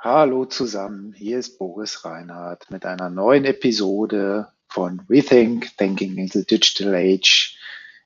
Hallo 0.00 0.44
zusammen, 0.44 1.12
hier 1.12 1.40
ist 1.40 1.58
Boris 1.58 2.04
Reinhardt 2.04 2.70
mit 2.70 2.86
einer 2.86 3.10
neuen 3.10 3.44
Episode 3.44 4.46
von 4.68 5.02
Rethink 5.10 5.76
Thinking 5.76 6.18
in 6.18 6.28
the 6.28 6.46
Digital 6.46 6.94
Age. 6.94 7.58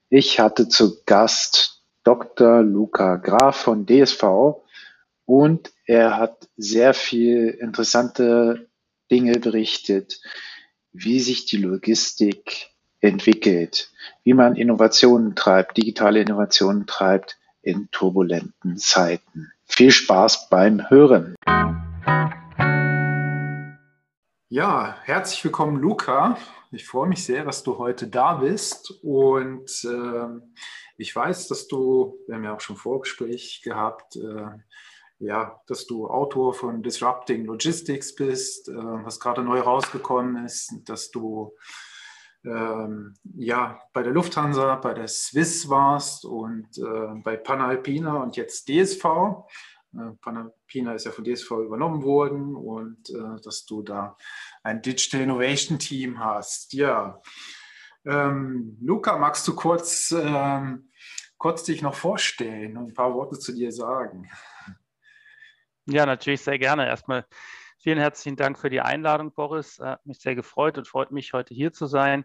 Ich 0.08 0.40
hatte 0.40 0.70
zu 0.70 1.04
Gast 1.04 1.82
Dr. 2.02 2.63
Luca 2.63 3.17
Graf 3.17 3.56
von 3.56 3.85
DSV 3.85 4.22
und 5.26 5.71
er 5.85 6.17
hat 6.17 6.49
sehr 6.56 6.94
viel 6.94 7.49
interessante 7.49 8.71
Dinge 9.10 9.38
berichtet, 9.38 10.22
wie 10.92 11.21
sich 11.21 11.45
die 11.45 11.59
Logistik 11.59 12.71
entwickelt, 13.00 13.92
wie 14.24 14.32
man 14.32 14.56
Innovationen 14.56 15.35
treibt, 15.35 15.77
digitale 15.77 16.22
Innovationen 16.22 16.86
treibt 16.86 17.38
in 17.60 17.90
turbulenten 17.90 18.78
Zeiten. 18.78 19.52
Viel 19.74 19.90
Spaß 19.90 20.50
beim 20.50 20.90
Hören. 20.90 21.34
Ja, 24.50 24.96
herzlich 25.04 25.42
willkommen, 25.44 25.80
Luca. 25.80 26.36
Ich 26.72 26.86
freue 26.86 27.08
mich 27.08 27.24
sehr, 27.24 27.42
dass 27.44 27.62
du 27.62 27.78
heute 27.78 28.06
da 28.06 28.34
bist. 28.34 28.90
Und 29.02 29.70
äh, 29.84 30.28
ich 30.98 31.16
weiß, 31.16 31.48
dass 31.48 31.68
du, 31.68 32.18
wir 32.27 32.34
haben 32.34 32.44
ja 32.44 32.54
auch 32.54 32.60
schon 32.60 32.77
Vorgespräch 32.77 33.62
gehabt, 33.64 34.16
äh, 34.16 34.48
ja, 35.18 35.58
dass 35.66 35.86
du 35.86 36.06
Autor 36.06 36.52
von 36.52 36.82
Disrupting 36.82 37.46
Logistics 37.46 38.14
bist, 38.14 38.68
äh, 38.68 38.74
was 38.74 39.20
gerade 39.20 39.42
neu 39.42 39.60
rausgekommen 39.60 40.44
ist, 40.44 40.70
dass 40.84 41.10
du 41.10 41.56
ähm, 42.45 43.14
ja, 43.34 43.80
bei 43.92 44.02
der 44.02 44.12
Lufthansa, 44.12 44.77
bei 44.77 44.95
der 44.95 45.09
Swiss 45.09 45.69
warst 45.69 46.24
und 46.24 46.77
äh, 46.78 47.14
bei 47.23 47.37
Panalpina 47.37 48.23
und 48.23 48.37
jetzt 48.37 48.69
DSV. 48.69 49.05
Äh, 49.95 50.12
Panalpina 50.20 50.94
ist 50.94 51.05
ja 51.05 51.12
von 51.12 51.25
DSV 51.25 51.50
übernommen 51.53 52.03
worden 52.03 52.55
und 52.56 53.11
äh, 53.11 53.41
dass 53.42 53.64
du 53.64 53.83
da 53.83 54.16
ein 54.62 54.83
Digital 54.83 55.20
Innovation 55.20 55.78
Team 55.78 56.19
hast. 56.19 56.72
Ja, 56.72 57.20
ähm, 58.05 58.77
Luca, 58.81 59.16
magst 59.19 59.47
du 59.47 59.55
kurz, 59.55 60.12
ähm, 60.16 60.91
kurz 61.38 61.62
dich 61.64 61.83
noch 61.83 61.94
vorstellen 61.94 62.77
und 62.77 62.88
ein 62.88 62.94
paar 62.94 63.14
Worte 63.14 63.38
zu 63.38 63.53
dir 63.53 63.70
sagen? 63.70 64.28
Ja, 65.86 66.06
natürlich 66.06 66.41
sehr 66.41 66.59
gerne. 66.59 66.86
Erstmal 66.86 67.27
vielen 67.83 67.98
herzlichen 67.98 68.36
Dank 68.36 68.58
für 68.58 68.70
die 68.70 68.80
Einladung, 68.80 69.33
Boris. 69.33 69.80
Hat 69.80 70.06
mich 70.06 70.20
sehr 70.20 70.36
gefreut 70.36 70.78
und 70.78 70.86
freut 70.86 71.11
mich, 71.11 71.33
heute 71.33 71.52
hier 71.52 71.72
zu 71.72 71.86
sein. 71.86 72.25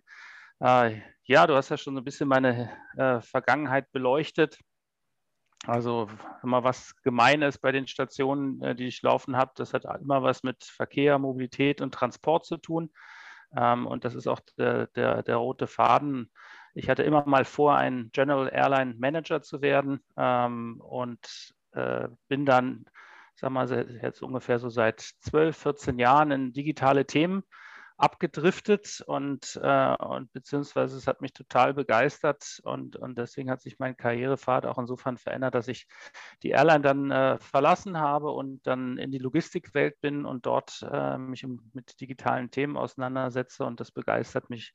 Äh, 0.59 1.01
ja, 1.23 1.47
du 1.47 1.55
hast 1.55 1.69
ja 1.69 1.77
schon 1.77 1.95
so 1.95 2.01
ein 2.01 2.03
bisschen 2.03 2.27
meine 2.27 2.71
äh, 2.95 3.21
Vergangenheit 3.21 3.91
beleuchtet. 3.91 4.59
Also 5.65 6.07
immer 6.43 6.63
was 6.63 6.95
gemein 7.01 7.41
ist 7.41 7.57
bei 7.57 7.71
den 7.71 7.87
Stationen, 7.87 8.61
äh, 8.61 8.75
die 8.75 8.87
ich 8.87 9.01
laufen 9.01 9.35
habe, 9.35 9.51
das 9.55 9.73
hat 9.73 9.85
immer 9.99 10.21
was 10.21 10.43
mit 10.43 10.63
Verkehr, 10.63 11.17
Mobilität 11.17 11.81
und 11.81 11.91
Transport 11.91 12.45
zu 12.45 12.57
tun. 12.57 12.91
Ähm, 13.55 13.87
und 13.87 14.05
das 14.05 14.13
ist 14.13 14.27
auch 14.27 14.39
der, 14.59 14.87
der, 14.87 15.23
der 15.23 15.37
rote 15.37 15.65
Faden. 15.65 16.31
Ich 16.75 16.87
hatte 16.87 17.01
immer 17.01 17.25
mal 17.25 17.45
vor, 17.45 17.75
ein 17.75 18.11
General 18.13 18.51
Airline 18.53 18.93
Manager 18.99 19.41
zu 19.41 19.61
werden 19.61 20.03
ähm, 20.15 20.79
und 20.81 21.55
bin 22.27 22.45
dann 22.47 22.85
sag 23.39 23.51
mal, 23.51 23.99
jetzt 24.01 24.21
ungefähr 24.21 24.59
so 24.59 24.69
seit 24.69 25.01
12, 25.01 25.57
14 25.57 25.99
Jahren 25.99 26.31
in 26.31 26.53
digitale 26.53 27.05
Themen 27.05 27.43
abgedriftet 27.97 29.03
und, 29.07 29.59
äh, 29.61 29.95
und 29.95 30.31
beziehungsweise 30.31 30.97
es 30.97 31.07
hat 31.07 31.21
mich 31.21 31.33
total 31.33 31.73
begeistert 31.73 32.61
und, 32.63 32.95
und 32.95 33.17
deswegen 33.17 33.49
hat 33.49 33.61
sich 33.61 33.79
mein 33.79 33.97
Karrierepfad 33.97 34.67
auch 34.67 34.77
insofern 34.77 35.17
verändert, 35.17 35.55
dass 35.55 35.67
ich 35.67 35.87
die 36.43 36.51
Airline 36.51 36.81
dann 36.81 37.09
äh, 37.09 37.39
verlassen 37.39 37.99
habe 37.99 38.31
und 38.31 38.65
dann 38.67 38.99
in 38.99 39.11
die 39.11 39.17
Logistikwelt 39.17 39.99
bin 39.99 40.25
und 40.25 40.45
dort 40.45 40.87
äh, 40.91 41.17
mich 41.17 41.45
mit 41.73 41.99
digitalen 41.99 42.51
Themen 42.51 42.77
auseinandersetze 42.77 43.65
und 43.65 43.79
das 43.79 43.91
begeistert 43.91 44.51
mich 44.51 44.73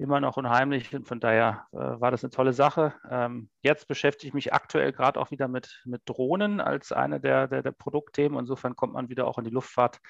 immer 0.00 0.20
noch 0.20 0.36
unheimlich 0.36 0.94
und 0.94 1.06
von 1.06 1.20
daher 1.20 1.66
äh, 1.72 1.76
war 1.76 2.10
das 2.10 2.24
eine 2.24 2.30
tolle 2.30 2.52
Sache. 2.52 2.94
Ähm, 3.08 3.50
jetzt 3.62 3.86
beschäftige 3.86 4.28
ich 4.28 4.34
mich 4.34 4.52
aktuell 4.52 4.92
gerade 4.92 5.20
auch 5.20 5.30
wieder 5.30 5.46
mit, 5.46 5.82
mit 5.84 6.02
Drohnen 6.06 6.60
als 6.60 6.90
eine 6.90 7.20
der, 7.20 7.48
der, 7.48 7.62
der, 7.62 7.72
Produktthemen. 7.72 8.38
Insofern 8.38 8.74
kommt 8.74 8.94
man 8.94 9.10
wieder 9.10 9.26
auch 9.26 9.38
in 9.38 9.44
die 9.44 9.50
Luftfahrt 9.50 10.00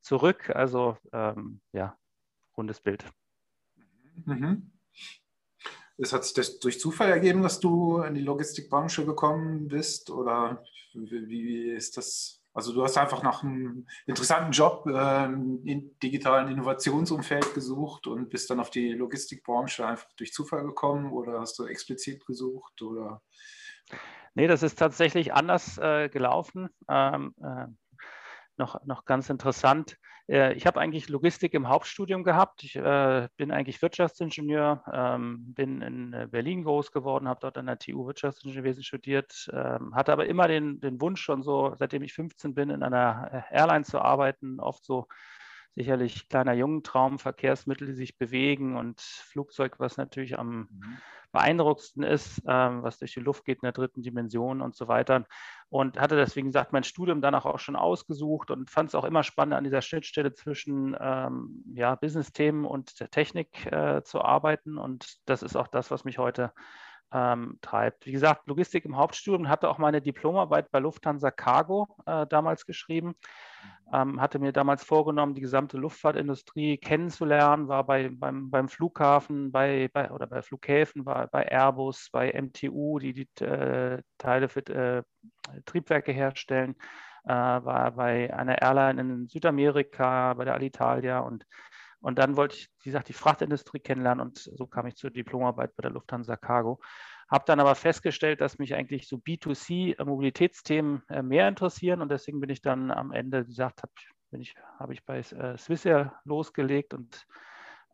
zurück. 0.00 0.50
Also 0.50 0.96
ähm, 1.12 1.60
ja, 1.72 1.96
rundes 2.56 2.80
Bild. 2.80 3.04
Mhm. 4.24 4.72
Es 5.96 6.12
hat 6.12 6.24
sich 6.24 6.34
das 6.34 6.58
durch 6.58 6.80
Zufall 6.80 7.10
ergeben, 7.10 7.42
dass 7.42 7.60
du 7.60 7.98
in 7.98 8.14
die 8.14 8.22
Logistikbranche 8.22 9.04
gekommen 9.04 9.68
bist 9.68 10.10
oder 10.10 10.64
wie, 10.94 11.28
wie 11.28 11.70
ist 11.70 11.96
das 11.96 12.43
also 12.54 12.72
du 12.72 12.84
hast 12.84 12.96
einfach 12.96 13.22
nach 13.24 13.42
einem 13.42 13.86
interessanten 14.06 14.52
Job 14.52 14.86
äh, 14.86 15.24
im 15.24 15.98
digitalen 16.02 16.48
Innovationsumfeld 16.48 17.52
gesucht 17.52 18.06
und 18.06 18.30
bist 18.30 18.48
dann 18.48 18.60
auf 18.60 18.70
die 18.70 18.92
Logistikbranche 18.92 19.84
einfach 19.86 20.06
durch 20.16 20.32
Zufall 20.32 20.62
gekommen 20.62 21.12
oder 21.12 21.40
hast 21.40 21.58
du 21.58 21.66
explizit 21.66 22.24
gesucht 22.24 22.80
oder? 22.80 23.22
Nee, 24.34 24.46
das 24.46 24.62
ist 24.62 24.78
tatsächlich 24.78 25.34
anders 25.34 25.78
äh, 25.78 26.08
gelaufen. 26.08 26.68
Ähm, 26.88 27.34
äh, 27.42 27.66
noch, 28.56 28.84
noch 28.84 29.04
ganz 29.04 29.30
interessant. 29.30 29.98
Äh, 30.28 30.54
ich 30.54 30.66
habe 30.66 30.80
eigentlich 30.80 31.08
Logistik 31.08 31.54
im 31.54 31.68
Hauptstudium 31.68 32.24
gehabt. 32.24 32.62
Ich 32.64 32.76
äh, 32.76 33.28
bin 33.36 33.50
eigentlich 33.50 33.80
Wirtschaftsingenieur, 33.82 34.82
ähm, 34.92 35.54
bin 35.54 35.82
in 35.82 36.12
äh, 36.12 36.28
Berlin 36.30 36.64
groß 36.64 36.92
geworden, 36.92 37.28
habe 37.28 37.40
dort 37.40 37.58
an 37.58 37.66
der 37.66 37.78
TU 37.78 38.06
Wirtschaftsingenieurwesen 38.06 38.82
studiert, 38.82 39.50
ähm, 39.52 39.94
hatte 39.94 40.12
aber 40.12 40.26
immer 40.26 40.48
den, 40.48 40.80
den 40.80 41.00
Wunsch 41.00 41.22
schon 41.22 41.42
so, 41.42 41.74
seitdem 41.76 42.02
ich 42.02 42.14
15 42.14 42.54
bin, 42.54 42.70
in 42.70 42.82
einer 42.82 43.44
Airline 43.50 43.84
zu 43.84 44.00
arbeiten, 44.00 44.60
oft 44.60 44.84
so 44.84 45.06
sicherlich 45.74 46.28
kleiner 46.28 46.52
Jungentraum, 46.52 47.18
Verkehrsmittel, 47.18 47.88
die 47.88 47.94
sich 47.94 48.16
bewegen 48.16 48.76
und 48.76 49.00
Flugzeug, 49.00 49.80
was 49.80 49.96
natürlich 49.96 50.38
am 50.38 50.68
mhm. 50.70 50.98
beeindruckendsten 51.32 52.04
ist, 52.04 52.42
ähm, 52.46 52.82
was 52.82 52.98
durch 52.98 53.12
die 53.14 53.20
Luft 53.20 53.44
geht 53.44 53.58
in 53.58 53.66
der 53.66 53.72
dritten 53.72 54.02
Dimension 54.02 54.60
und 54.60 54.76
so 54.76 54.86
weiter. 54.86 55.24
Und 55.68 55.98
hatte 55.98 56.16
deswegen 56.16 56.48
gesagt, 56.48 56.72
mein 56.72 56.84
Studium 56.84 57.20
danach 57.20 57.44
auch 57.44 57.58
schon 57.58 57.76
ausgesucht 57.76 58.50
und 58.50 58.70
fand 58.70 58.90
es 58.90 58.94
auch 58.94 59.04
immer 59.04 59.24
spannend, 59.24 59.54
an 59.54 59.64
dieser 59.64 59.82
Schnittstelle 59.82 60.32
zwischen 60.32 60.96
ähm, 61.00 61.64
ja, 61.74 61.96
Business-Themen 61.96 62.64
und 62.64 63.00
der 63.00 63.10
Technik 63.10 63.66
äh, 63.66 64.02
zu 64.04 64.22
arbeiten. 64.22 64.78
Und 64.78 65.16
das 65.26 65.42
ist 65.42 65.56
auch 65.56 65.68
das, 65.68 65.90
was 65.90 66.04
mich 66.04 66.18
heute 66.18 66.52
ähm, 67.12 67.58
treibt. 67.62 68.06
Wie 68.06 68.12
gesagt, 68.12 68.46
Logistik 68.46 68.84
im 68.84 68.96
Hauptstudium, 68.96 69.48
hatte 69.48 69.68
auch 69.68 69.78
meine 69.78 70.00
Diplomarbeit 70.00 70.70
bei 70.70 70.78
Lufthansa 70.78 71.30
Cargo 71.30 71.88
äh, 72.06 72.26
damals 72.26 72.66
geschrieben, 72.66 73.14
ähm, 73.92 74.20
hatte 74.20 74.38
mir 74.38 74.52
damals 74.52 74.82
vorgenommen, 74.82 75.34
die 75.34 75.40
gesamte 75.40 75.76
Luftfahrtindustrie 75.76 76.78
kennenzulernen, 76.78 77.68
war 77.68 77.84
bei, 77.84 78.08
beim, 78.08 78.50
beim 78.50 78.68
Flughafen 78.68 79.52
bei, 79.52 79.88
bei, 79.92 80.10
oder 80.10 80.26
bei 80.26 80.42
Flughäfen, 80.42 81.06
war 81.06 81.28
bei 81.28 81.44
Airbus, 81.44 82.08
bei 82.10 82.32
MTU, 82.32 82.98
die 82.98 83.12
die 83.12 83.44
äh, 83.44 84.02
Teile 84.18 84.48
für 84.48 84.66
äh, 84.66 85.02
Triebwerke 85.64 86.12
herstellen, 86.12 86.74
äh, 87.24 87.28
war 87.28 87.92
bei 87.92 88.34
einer 88.34 88.60
Airline 88.60 89.00
in 89.00 89.28
Südamerika, 89.28 90.34
bei 90.34 90.44
der 90.44 90.54
Alitalia 90.54 91.20
und 91.20 91.46
und 92.04 92.18
dann 92.18 92.36
wollte 92.36 92.56
ich, 92.56 92.68
wie 92.82 92.90
gesagt, 92.90 93.08
die 93.08 93.14
Frachtindustrie 93.14 93.80
kennenlernen 93.80 94.20
und 94.26 94.36
so 94.38 94.66
kam 94.66 94.86
ich 94.86 94.94
zur 94.94 95.10
Diplomarbeit 95.10 95.74
bei 95.74 95.80
der 95.80 95.90
Lufthansa 95.90 96.36
Cargo. 96.36 96.78
Habe 97.30 97.44
dann 97.46 97.60
aber 97.60 97.74
festgestellt, 97.74 98.42
dass 98.42 98.58
mich 98.58 98.74
eigentlich 98.74 99.08
so 99.08 99.16
B2C-Mobilitätsthemen 99.16 101.02
äh, 101.08 101.22
mehr 101.22 101.48
interessieren 101.48 102.02
und 102.02 102.10
deswegen 102.10 102.40
bin 102.40 102.50
ich 102.50 102.60
dann 102.60 102.90
am 102.90 103.10
Ende 103.10 103.44
wie 103.44 103.48
gesagt, 103.48 103.82
habe 103.82 103.92
ich, 104.32 104.54
hab 104.78 104.90
ich 104.90 105.02
bei 105.06 105.20
äh, 105.20 105.56
Swissair 105.56 106.12
losgelegt 106.24 106.92
und 106.92 107.24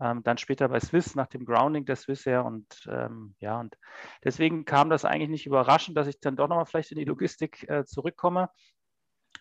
ähm, 0.01 0.25
dann 0.25 0.39
später 0.39 0.69
bei 0.69 0.81
Swiss 0.81 1.15
nach 1.15 1.29
dem 1.29 1.45
Grounding 1.45 1.85
der 1.85 1.95
Swissair 1.95 2.45
und 2.45 2.67
ähm, 2.91 3.37
ja, 3.39 3.61
und 3.61 3.77
deswegen 4.25 4.65
kam 4.65 4.91
das 4.91 5.05
eigentlich 5.05 5.29
nicht 5.29 5.47
überraschend, 5.47 5.97
dass 5.97 6.09
ich 6.09 6.19
dann 6.19 6.35
doch 6.35 6.49
nochmal 6.49 6.67
vielleicht 6.67 6.91
in 6.91 6.99
die 6.99 7.05
Logistik 7.05 7.69
äh, 7.69 7.85
zurückkomme. 7.85 8.51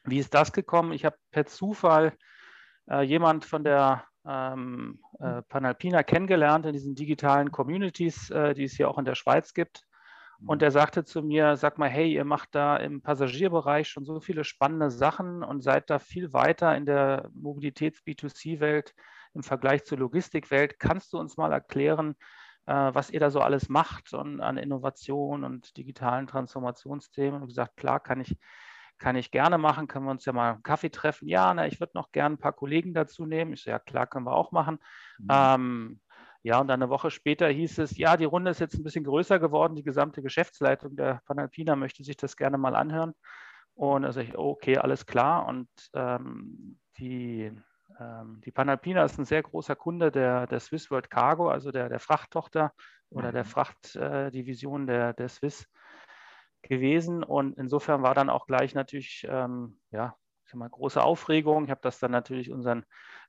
Wie 0.04 0.20
ist 0.20 0.36
das 0.36 0.52
gekommen? 0.52 0.92
Ich 0.92 1.06
habe 1.06 1.18
per 1.32 1.48
Zufall 1.48 2.14
äh, 2.88 3.02
jemand 3.02 3.46
von 3.46 3.64
der 3.64 4.06
ähm, 4.30 5.00
äh, 5.20 5.42
Panalpina 5.42 6.04
kennengelernt 6.04 6.66
in 6.66 6.74
diesen 6.74 6.96
digitalen 6.96 7.52
Communities, 7.52 8.30
äh, 8.30 8.54
die 8.54 8.66
es 8.66 8.74
hier 8.74 8.90
auch 8.90 9.00
in 9.00 9.06
der 9.06 9.16
Schweiz 9.16 9.54
gibt. 9.54 9.86
Und 10.46 10.62
er 10.62 10.72
sagte 10.72 11.04
zu 11.04 11.22
mir, 11.22 11.58
sag 11.58 11.78
mal, 11.78 11.90
hey, 11.90 12.14
ihr 12.14 12.24
macht 12.24 12.56
da 12.56 12.78
im 12.78 13.02
Passagierbereich 13.02 13.90
schon 13.90 14.06
so 14.06 14.22
viele 14.22 14.46
spannende 14.46 14.90
Sachen 14.90 15.44
und 15.44 15.62
seid 15.62 15.90
da 15.90 16.00
viel 16.00 16.32
weiter 16.32 16.78
in 16.78 16.86
der 16.86 17.30
Mobilitäts-B2C-Welt 17.34 18.94
im 19.34 19.44
Vergleich 19.44 19.84
zur 19.84 19.98
Logistikwelt. 19.98 20.80
Kannst 20.80 21.12
du 21.12 21.18
uns 21.18 21.36
mal 21.36 21.52
erklären, 21.52 22.16
äh, 22.68 22.74
was 22.74 23.10
ihr 23.10 23.20
da 23.20 23.32
so 23.32 23.42
alles 23.42 23.68
macht 23.68 24.14
und 24.14 24.40
an 24.40 24.58
Innovation 24.58 25.44
und 25.44 25.76
digitalen 25.76 26.28
Transformationsthemen? 26.28 27.42
Und 27.42 27.48
gesagt, 27.48 27.76
klar, 27.76 28.00
kann 28.00 28.22
ich 28.22 28.38
kann 29.00 29.16
ich 29.16 29.32
gerne 29.32 29.58
machen, 29.58 29.88
können 29.88 30.06
wir 30.06 30.12
uns 30.12 30.26
ja 30.26 30.34
mal 30.34 30.54
einen 30.54 30.64
Kaffee 30.64 30.92
treffen. 30.92 31.28
Ja, 31.28 31.54
na, 31.54 31.66
ich 31.66 31.80
würde 31.80 31.94
noch 31.96 32.12
gerne 32.12 32.36
ein 32.36 32.40
paar 32.40 32.54
Kollegen 32.54 32.94
dazu 32.94 33.26
nehmen. 33.26 33.54
Ich 33.54 33.64
so, 33.64 33.72
ja 33.72 33.80
klar, 33.80 34.06
können 34.06 34.26
wir 34.26 34.36
auch 34.36 34.52
machen. 34.52 34.80
Mhm. 35.18 35.28
Ähm, 35.32 36.02
ja, 36.42 36.60
und 36.60 36.68
dann 36.68 36.82
eine 36.82 36.90
Woche 36.90 37.12
später 37.12 37.48
hieß 37.48 37.80
es, 37.80 37.98
ja, 37.98 38.16
die 38.16 38.26
Runde 38.26 38.52
ist 38.52 38.60
jetzt 38.60 38.76
ein 38.76 38.84
bisschen 38.84 39.04
größer 39.04 39.40
geworden. 39.40 39.76
Die 39.76 39.84
gesamte 39.84 40.22
Geschäftsleitung 40.22 40.96
der 40.96 41.22
Panalpina 41.26 41.76
möchte 41.76 42.04
sich 42.04 42.18
das 42.18 42.38
gerne 42.38 42.58
mal 42.58 42.76
anhören. 42.76 43.14
Und 43.74 44.04
da 44.04 44.12
sage 44.12 44.28
ich, 44.28 44.38
okay, 44.38 44.78
alles 44.78 45.06
klar. 45.06 45.48
Und 45.48 45.70
ähm, 45.94 46.80
die, 46.98 47.52
ähm, 48.00 48.42
die 48.46 48.52
Panalpina 48.52 49.04
ist 49.04 49.18
ein 49.18 49.26
sehr 49.26 49.44
großer 49.44 49.76
Kunde 49.76 50.12
der, 50.12 50.48
der 50.48 50.60
Swiss 50.60 50.92
World 50.92 51.10
Cargo, 51.10 51.50
also 51.50 51.72
der, 51.72 51.90
der 51.90 52.00
Frachttochter 52.00 52.74
oder 53.10 53.32
der 53.32 53.44
mhm. 53.44 53.48
Frachtdivision 53.48 54.84
äh, 54.84 54.92
der, 54.92 55.14
der 55.14 55.30
Swiss 55.30 55.68
gewesen. 56.62 57.24
Und 57.24 57.58
insofern 57.58 58.04
war 58.04 58.14
dann 58.16 58.30
auch 58.30 58.48
gleich 58.48 58.76
natürlich 58.76 59.26
ähm, 59.30 59.80
ja, 59.92 60.16
ich 60.50 60.56
mal, 60.56 60.70
große 60.70 61.02
Aufregung. 61.02 61.66
Ich 61.66 61.72
habe 61.72 61.82
das 61.84 62.00
dann 62.00 62.12
natürlich 62.12 62.52
unseren 62.52 62.86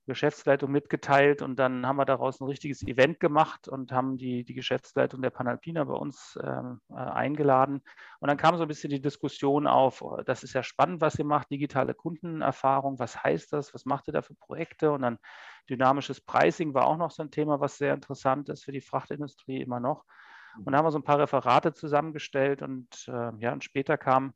Geschäftsleitung 0.07 0.71
mitgeteilt 0.71 1.43
und 1.43 1.57
dann 1.57 1.87
haben 1.87 1.97
wir 1.97 2.05
daraus 2.05 2.41
ein 2.41 2.47
richtiges 2.47 2.83
Event 2.83 3.21
gemacht 3.21 3.69
und 3.69 3.93
haben 3.93 4.17
die, 4.17 4.45
die 4.45 4.55
Geschäftsleitung 4.55 5.23
der 5.23 5.31
Panalpina 5.31 5.85
bei 5.85 5.95
uns 5.95 6.39
ähm, 6.43 6.81
äh, 6.91 6.95
eingeladen. 6.95 7.83
Und 8.19 8.29
dann 8.29 8.39
kam 8.39 8.57
so 8.57 8.63
ein 8.63 8.69
bisschen 8.69 8.91
die 8.91 9.01
Diskussion 9.01 9.67
auf, 9.67 10.03
oh, 10.03 10.23
das 10.25 10.43
ist 10.43 10.55
ja 10.55 10.63
spannend, 10.63 11.01
was 11.01 11.19
ihr 11.19 11.25
macht, 11.25 11.51
digitale 11.51 11.95
Kundenerfahrung, 11.95 12.99
was 12.99 13.23
heißt 13.23 13.53
das, 13.53 13.75
was 13.75 13.85
macht 13.85 14.09
ihr 14.09 14.13
da 14.13 14.23
für 14.23 14.35
Projekte? 14.35 14.91
Und 14.91 15.03
dann 15.03 15.19
dynamisches 15.69 16.21
Pricing 16.21 16.75
war 16.75 16.87
auch 16.87 16.97
noch 16.97 17.11
so 17.11 17.23
ein 17.23 17.31
Thema, 17.31 17.61
was 17.61 17.77
sehr 17.77 17.95
interessant 17.95 18.49
ist 18.49 18.65
für 18.65 18.73
die 18.73 18.81
Frachtindustrie 18.81 19.61
immer 19.61 19.81
noch. 19.81 20.05
Und 20.59 20.73
da 20.73 20.79
haben 20.79 20.87
wir 20.87 20.91
so 20.91 20.99
ein 20.99 21.05
paar 21.05 21.19
Referate 21.19 21.73
zusammengestellt 21.73 22.63
und 22.63 23.09
äh, 23.09 23.33
ja, 23.39 23.53
und 23.53 23.65
später 23.65 23.97
kam 23.97 24.35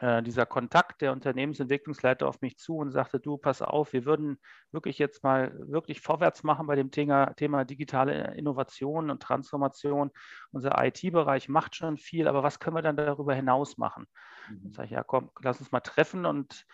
äh, 0.00 0.22
dieser 0.22 0.44
Kontakt 0.44 1.00
der 1.00 1.12
Unternehmensentwicklungsleiter 1.12 2.28
auf 2.28 2.42
mich 2.42 2.58
zu 2.58 2.76
und 2.76 2.90
sagte, 2.90 3.18
du, 3.18 3.38
pass 3.38 3.62
auf, 3.62 3.94
wir 3.94 4.04
würden 4.04 4.38
wirklich 4.70 4.98
jetzt 4.98 5.22
mal 5.24 5.54
wirklich 5.58 6.02
vorwärts 6.02 6.42
machen 6.42 6.66
bei 6.66 6.76
dem 6.76 6.90
Thema, 6.90 7.32
Thema 7.34 7.64
digitale 7.64 8.34
Innovation 8.34 9.10
und 9.10 9.22
Transformation. 9.22 10.10
Unser 10.52 10.84
IT-Bereich 10.84 11.48
macht 11.48 11.76
schon 11.76 11.96
viel, 11.96 12.28
aber 12.28 12.42
was 12.42 12.60
können 12.60 12.76
wir 12.76 12.82
dann 12.82 12.96
darüber 12.96 13.34
hinaus 13.34 13.78
machen? 13.78 14.06
Mhm. 14.50 14.72
Sag 14.72 14.84
ich, 14.84 14.90
ja, 14.90 15.02
komm, 15.02 15.30
lass 15.40 15.60
uns 15.60 15.72
mal 15.72 15.80
treffen 15.80 16.26
und 16.26 16.66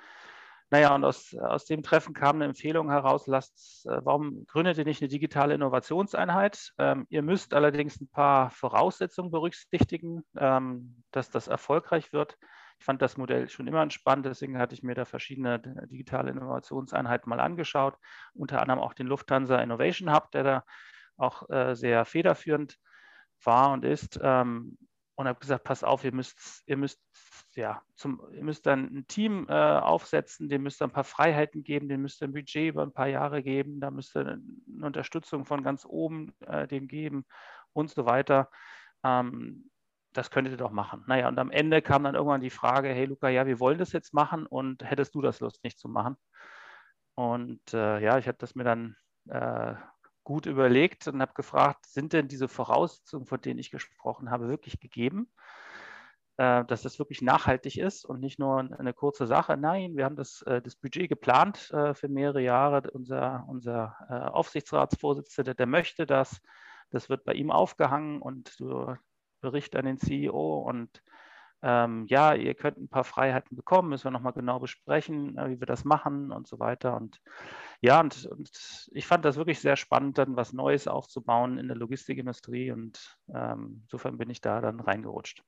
naja, 0.73 0.95
und 0.95 1.05
aus, 1.05 1.35
aus 1.35 1.67
dem 1.67 1.83
Treffen 1.83 2.15
kam 2.15 2.37
eine 2.37 2.47
Empfehlung 2.47 2.91
heraus, 2.91 3.27
lasst, 3.27 3.85
äh, 3.85 4.01
warum 4.05 4.47
gründet 4.47 4.79
ihr 4.79 4.87
nicht 4.87 5.03
eine 5.03 5.11
digitale 5.11 5.53
Innovationseinheit? 5.53 6.73
Ähm, 6.79 7.07
ihr 7.11 7.21
müsst 7.21 7.53
allerdings 7.53 8.01
ein 8.01 8.09
paar 8.09 8.49
Voraussetzungen 8.51 9.31
berücksichtigen, 9.31 10.25
ähm, 10.35 11.05
dass 11.11 11.29
das 11.29 11.47
erfolgreich 11.47 12.15
wird. 12.15 12.39
Ich 12.79 12.87
fand 12.87 13.03
das 13.03 13.19
Modell 13.19 13.51
schon 13.51 13.67
immer 13.67 13.89
spannend, 13.91 14.25
deswegen 14.25 14.57
hatte 14.57 14.75
ich 14.75 14.83
mir 14.83 14.95
da 14.95 15.05
verschiedene 15.05 15.59
digitale 15.91 16.31
Innovationseinheiten 16.31 17.29
mal 17.29 17.41
angeschaut, 17.41 17.99
unter 18.33 18.63
anderem 18.63 18.81
auch 18.81 18.95
den 18.95 19.09
Lufthansa 19.09 19.59
Innovation 19.59 20.11
Hub, 20.11 20.31
der 20.31 20.43
da 20.43 20.65
auch 21.19 21.51
äh, 21.51 21.75
sehr 21.77 22.07
federführend 22.07 22.79
war 23.45 23.73
und 23.73 23.85
ist. 23.85 24.19
Ähm, 24.23 24.79
und 25.17 25.29
habe 25.29 25.39
gesagt, 25.39 25.65
pass 25.65 25.85
auf, 25.85 26.03
ihr 26.05 26.15
müsst, 26.15 26.63
ihr 26.65 26.79
müsst, 26.79 26.99
ja, 27.57 27.83
zum, 27.95 28.21
ihr 28.33 28.45
müsst 28.45 28.67
dann 28.67 28.85
ein 28.95 29.07
Team 29.07 29.47
äh, 29.49 29.53
aufsetzen, 29.53 30.49
dem 30.49 30.63
müsst 30.63 30.81
ihr 30.83 30.87
ein 30.87 30.93
paar 30.93 31.05
Freiheiten 31.05 31.63
geben, 31.63 31.89
dem 31.89 32.03
müsst 32.03 32.23
ihr 32.23 32.29
ein 32.29 32.33
Budget 32.33 32.71
über 32.71 32.83
ein 32.83 32.93
paar 32.93 33.09
Jahre 33.09 33.43
geben, 33.43 33.81
da 33.81 33.91
müsst 33.91 34.17
ihr 34.17 34.27
eine 34.27 34.87
Unterstützung 34.87 35.45
von 35.45 35.63
ganz 35.63 35.85
oben 35.85 36.33
äh, 36.47 36.67
dem 36.67 36.89
geben 36.89 37.25
und 37.73 37.91
so 37.91 38.07
weiter. 38.07 38.51
Ähm, 39.05 39.71
das 40.13 40.31
könntet 40.31 40.55
ihr 40.55 40.59
doch 40.59 40.71
machen. 40.71 41.05
Naja, 41.07 41.29
und 41.29 41.39
am 41.39 41.51
Ende 41.51 41.83
kam 41.83 42.05
dann 42.05 42.15
irgendwann 42.15 42.41
die 42.43 42.51
Frage, 42.51 42.89
hey 42.89 43.07
Luca, 43.07 43.29
ja, 43.29 43.47
wir 43.47 43.61
wollen 43.61 43.79
das 43.79 43.93
jetzt 43.93 44.13
machen 44.13 44.47
und 44.47 44.85
hättest 44.85 45.15
du 45.15 45.23
das 45.23 45.41
Lust 45.41 45.65
nicht 45.65 45.79
zu 45.79 45.89
machen? 45.89 46.17
Und 47.15 47.75
äh, 47.75 48.01
ja, 48.01 48.19
ich 48.19 48.29
habe 48.29 48.39
das 48.39 48.55
mir 48.55 48.65
dann 48.65 48.97
äh, 49.29 49.75
gut 50.25 50.47
überlegt 50.47 51.09
und 51.09 51.21
habe 51.21 51.35
gefragt, 51.35 51.87
sind 51.87 52.13
denn 52.13 52.29
diese 52.29 52.49
Voraussetzungen, 52.49 53.27
von 53.27 53.41
denen 53.41 53.59
ich 53.59 53.71
gesprochen 53.71 54.31
habe, 54.31 54.49
wirklich 54.49 54.81
gegeben? 54.81 55.31
Äh, 56.39 56.65
dass 56.65 56.83
das 56.83 56.99
wirklich 56.99 57.21
nachhaltig 57.21 57.77
ist 57.77 58.07
und 58.07 58.21
nicht 58.21 58.39
nur 58.39 58.59
eine 58.59 58.95
kurze 58.95 59.27
Sache. 59.27 59.57
Nein, 59.59 59.97
wir 59.97 60.07
haben 60.07 60.17
das, 60.17 60.41
äh, 60.43 60.63
das 60.63 60.77
Budget 60.77 61.11
geplant 61.11 61.71
äh, 61.73 61.93
für 61.95 62.09
mehrere 62.09 62.41
Jahre. 62.41 62.91
Unser, 62.91 63.45
unser 63.49 63.97
äh, 64.09 64.15
Aufsichtsratsvorsitzender, 64.15 65.55
der 65.55 65.67
möchte 65.67 66.07
das. 66.07 66.41
Das 66.91 67.11
wird 67.11 67.25
bei 67.25 67.35
ihm 67.35 67.51
aufgehangen 67.51 68.23
und 68.23 68.59
du 68.59 68.97
Bericht 69.43 69.77
an 69.77 69.85
den 69.85 69.99
CEO 69.99 70.61
und 70.61 71.03
ähm, 71.63 72.07
ja, 72.09 72.35
ihr 72.35 72.55
könnt 72.55 72.79
ein 72.79 72.89
paar 72.89 73.05
Freiheiten 73.05 73.57
bekommen, 73.57 73.91
müssen 73.91 74.05
wir 74.05 74.11
nochmal 74.11 74.33
genau 74.33 74.59
besprechen, 74.59 75.37
äh, 75.39 75.51
wie 75.51 75.61
wir 75.61 75.67
das 75.67 75.85
machen 75.85 76.33
und 76.33 76.49
so 76.49 76.59
weiter. 76.59 76.97
Und 76.97 77.21
ja, 77.81 78.01
und, 78.01 78.27
und, 78.27 78.89
ich 78.93 79.07
fand 79.07 79.25
das 79.25 79.37
wirklich 79.37 79.61
sehr 79.61 79.77
spannend, 79.77 80.19
dann 80.19 80.37
was 80.37 80.53
Neues 80.53 80.89
aufzubauen 80.89 81.59
in 81.59 81.69
der 81.69 81.77
Logistikindustrie 81.77 82.73
und 82.73 83.19
ähm, 83.35 83.83
insofern 83.85 84.19
bin 84.19 84.31
ich 84.31 84.41
da 84.41 84.61
dann 84.61 84.81
reingerutscht. 84.81 85.45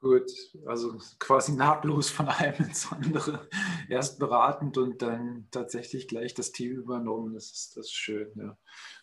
Gut, 0.00 0.30
also 0.64 0.96
quasi 1.18 1.52
nahtlos 1.52 2.08
von 2.08 2.28
einem 2.28 2.54
ins 2.68 2.90
andere. 2.92 3.48
Erst 3.88 4.20
beratend 4.20 4.78
und 4.78 5.02
dann 5.02 5.48
tatsächlich 5.50 6.06
gleich 6.06 6.34
das 6.34 6.52
Team 6.52 6.76
übernommen. 6.76 7.34
Das 7.34 7.50
ist, 7.50 7.76
das 7.76 7.86
ist 7.86 7.94
schön, 7.94 8.30
ja, 8.36 8.56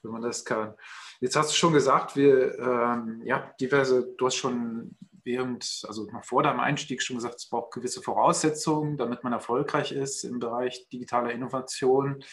wenn 0.04 0.12
man 0.12 0.22
das 0.22 0.46
kann. 0.46 0.74
Jetzt 1.20 1.36
hast 1.36 1.52
du 1.52 1.56
schon 1.56 1.74
gesagt, 1.74 2.16
wir, 2.16 2.58
ähm, 2.60 3.22
ja, 3.26 3.54
diverse, 3.60 4.14
du 4.18 4.26
hast 4.26 4.36
schon 4.36 4.96
während, 5.26 5.84
also 5.86 6.06
noch 6.12 6.24
vor 6.24 6.44
deinem 6.44 6.62
Einstieg 6.62 7.02
schon 7.02 7.18
gesagt, 7.18 7.36
es 7.36 7.50
braucht 7.50 7.74
gewisse 7.74 8.02
Voraussetzungen, 8.02 8.96
damit 8.96 9.24
man 9.24 9.34
erfolgreich 9.34 9.92
ist 9.92 10.24
im 10.24 10.40
Bereich 10.40 10.88
digitaler 10.88 11.32
Innovation. 11.32 12.24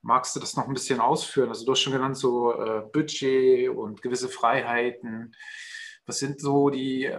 Magst 0.00 0.34
du 0.34 0.40
das 0.40 0.56
noch 0.56 0.66
ein 0.66 0.74
bisschen 0.74 1.00
ausführen? 1.00 1.50
Also 1.50 1.66
du 1.66 1.72
hast 1.72 1.80
schon 1.80 1.92
genannt, 1.92 2.16
so 2.16 2.52
äh, 2.54 2.82
Budget 2.90 3.68
und 3.68 4.00
gewisse 4.00 4.28
Freiheiten. 4.28 5.34
Was 6.06 6.18
sind 6.18 6.40
so 6.40 6.70
die 6.70 7.12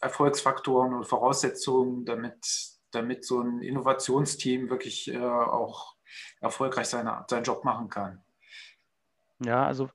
Erfolgsfaktoren 0.00 0.94
und 0.94 1.04
Voraussetzungen, 1.04 2.04
damit, 2.04 2.38
damit 2.90 3.24
so 3.24 3.40
ein 3.40 3.60
Innovationsteam 3.60 4.70
wirklich 4.70 5.12
äh, 5.12 5.18
auch 5.18 5.96
erfolgreich 6.40 6.86
seine, 6.86 7.24
seinen 7.28 7.44
Job 7.44 7.64
machen 7.64 7.88
kann? 7.88 8.22
Ja, 9.44 9.66
also 9.66 9.88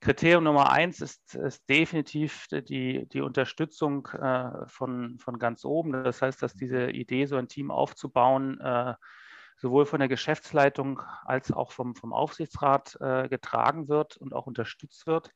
Kriterium 0.00 0.44
Nummer 0.44 0.70
eins 0.70 1.00
ist, 1.00 1.34
ist 1.34 1.68
definitiv 1.68 2.46
die, 2.50 3.08
die 3.08 3.20
Unterstützung 3.22 4.06
äh, 4.08 4.66
von, 4.66 5.18
von 5.18 5.38
ganz 5.38 5.64
oben. 5.64 5.92
Das 5.92 6.20
heißt, 6.20 6.42
dass 6.42 6.54
diese 6.54 6.90
Idee, 6.90 7.24
so 7.24 7.36
ein 7.36 7.48
Team 7.48 7.70
aufzubauen, 7.70 8.60
äh, 8.60 8.94
sowohl 9.56 9.86
von 9.86 10.00
der 10.00 10.08
Geschäftsleitung 10.08 11.00
als 11.24 11.52
auch 11.52 11.72
vom, 11.72 11.94
vom 11.94 12.12
Aufsichtsrat 12.12 12.96
äh, 13.00 13.28
getragen 13.28 13.88
wird 13.88 14.16
und 14.16 14.34
auch 14.34 14.46
unterstützt 14.46 15.06
wird. 15.06 15.30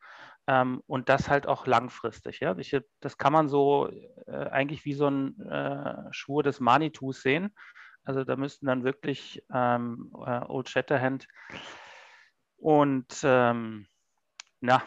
Ähm, 0.47 0.83
und 0.87 1.09
das 1.09 1.29
halt 1.29 1.47
auch 1.47 1.67
langfristig. 1.67 2.41
Ja? 2.41 2.57
Ich, 2.59 2.77
das 3.01 3.19
kann 3.19 3.33
man 3.33 3.49
so 3.49 3.89
äh, 4.27 4.33
eigentlich 4.33 4.85
wie 4.85 4.95
so 4.95 5.09
ein 5.09 5.41
äh, 5.41 6.13
Schwur 6.13 6.43
des 6.43 6.61
Manitus 6.61 7.23
sehen. 7.23 7.55
Also 8.05 8.25
da 8.25 8.37
müssten 8.37 8.67
dann 8.67 8.85
wirklich 8.85 9.45
ähm, 9.53 10.13
äh, 10.27 10.41
Old 10.47 10.69
Shatterhand 10.69 11.29
und 12.57 13.21
ähm, 13.23 13.87
na, 14.61 14.83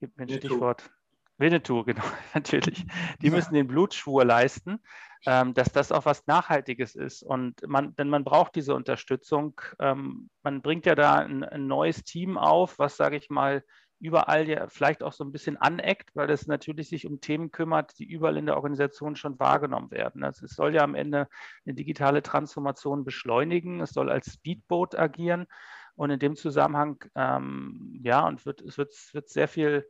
gib 0.00 0.16
mir 0.16 0.24
ein 0.24 0.28
Stichwort. 0.30 0.90
Winnetou, 1.38 1.84
genau, 1.84 2.02
natürlich. 2.34 2.86
Die 3.20 3.30
müssen 3.30 3.54
den 3.54 3.66
Blutschwur 3.68 4.24
leisten, 4.24 4.80
ähm, 5.26 5.54
dass 5.54 5.72
das 5.72 5.92
auch 5.92 6.04
was 6.04 6.26
Nachhaltiges 6.26 6.94
ist. 6.94 7.22
Und 7.22 7.66
man, 7.66 7.94
denn 7.96 8.08
man 8.08 8.24
braucht 8.24 8.54
diese 8.54 8.74
Unterstützung. 8.74 9.60
Ähm, 9.80 10.30
man 10.42 10.62
bringt 10.62 10.86
ja 10.86 10.94
da 10.94 11.16
ein, 11.16 11.44
ein 11.44 11.66
neues 11.66 12.04
Team 12.04 12.38
auf, 12.38 12.78
was, 12.78 12.96
sage 12.96 13.16
ich 13.16 13.28
mal, 13.28 13.64
überall 13.98 14.48
ja 14.48 14.68
vielleicht 14.68 15.02
auch 15.02 15.12
so 15.12 15.24
ein 15.24 15.32
bisschen 15.32 15.56
aneckt, 15.56 16.14
weil 16.14 16.30
es 16.30 16.46
natürlich 16.46 16.88
sich 16.88 17.06
um 17.06 17.20
Themen 17.20 17.50
kümmert, 17.50 17.98
die 17.98 18.04
überall 18.04 18.36
in 18.36 18.46
der 18.46 18.56
Organisation 18.56 19.16
schon 19.16 19.38
wahrgenommen 19.38 19.90
werden. 19.90 20.22
Also 20.22 20.44
es 20.44 20.54
soll 20.54 20.74
ja 20.74 20.82
am 20.82 20.94
Ende 20.94 21.28
eine 21.64 21.74
digitale 21.74 22.22
Transformation 22.22 23.04
beschleunigen, 23.04 23.80
es 23.80 23.90
soll 23.90 24.10
als 24.10 24.34
Speedboat 24.34 24.98
agieren 24.98 25.46
und 25.94 26.10
in 26.10 26.18
dem 26.18 26.36
Zusammenhang, 26.36 27.02
ähm, 27.14 27.98
ja, 28.02 28.26
und 28.26 28.44
wird, 28.44 28.60
es 28.60 28.76
wird, 28.76 28.92
wird 29.12 29.28
sehr 29.30 29.48
viel 29.48 29.88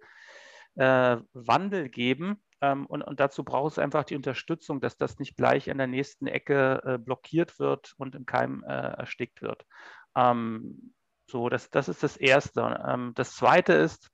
äh, 0.76 1.16
Wandel 1.33 1.88
geben. 1.88 2.40
Ähm, 2.73 2.87
und, 2.87 3.02
und, 3.02 3.20
dazu 3.20 3.44
braucht 3.44 3.73
es 3.73 3.78
einfach 3.78 4.04
die 4.04 4.16
Unterstützung, 4.16 4.80
dass 4.80 4.96
das 4.96 5.18
nicht 5.18 5.37
gleich 5.37 5.70
an 5.70 5.78
der 5.78 5.87
nächsten 5.87 6.26
Ecke 6.26 6.82
äh, 6.85 6.99
blockiert 6.99 7.58
wird 7.58 7.94
und 7.96 8.14
im 8.14 8.26
Keim 8.26 8.64
äh, 8.64 8.73
erstickt 8.73 9.42
wird. 9.42 9.64
Ähm, 10.16 10.94
so, 11.28 11.49
das, 11.49 11.70
das 11.70 11.88
ist 11.88 12.02
das 12.02 12.16
Erste. 12.16 12.85
Ähm, 12.87 13.12
das 13.14 13.35
Zweite 13.35 13.75
ist 13.75 14.11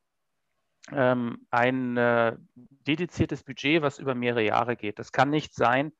ähm, 0.90 1.46
ein 1.50 1.96
äh, 1.96 2.36
dediziertes 2.54 3.42
Budget, 3.42 3.82
was 3.82 3.98
über 3.98 4.14
mehrere 4.14 4.44
Jahre 4.44 4.76
geht. 4.76 4.98
Das 4.98 5.12
kann 5.12 5.30
nicht 5.30 5.54
sein, 5.54 5.92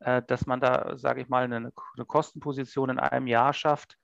äh, 0.00 0.22
dass 0.26 0.46
man 0.46 0.60
da, 0.60 0.96
sage 0.96 1.22
ich 1.22 1.28
mal, 1.28 1.44
eine, 1.44 1.56
eine 1.56 2.06
Kostenposition 2.06 2.90
in 2.90 2.98
einem 2.98 3.26
Jahr 3.26 3.52
schafft, 3.52 3.96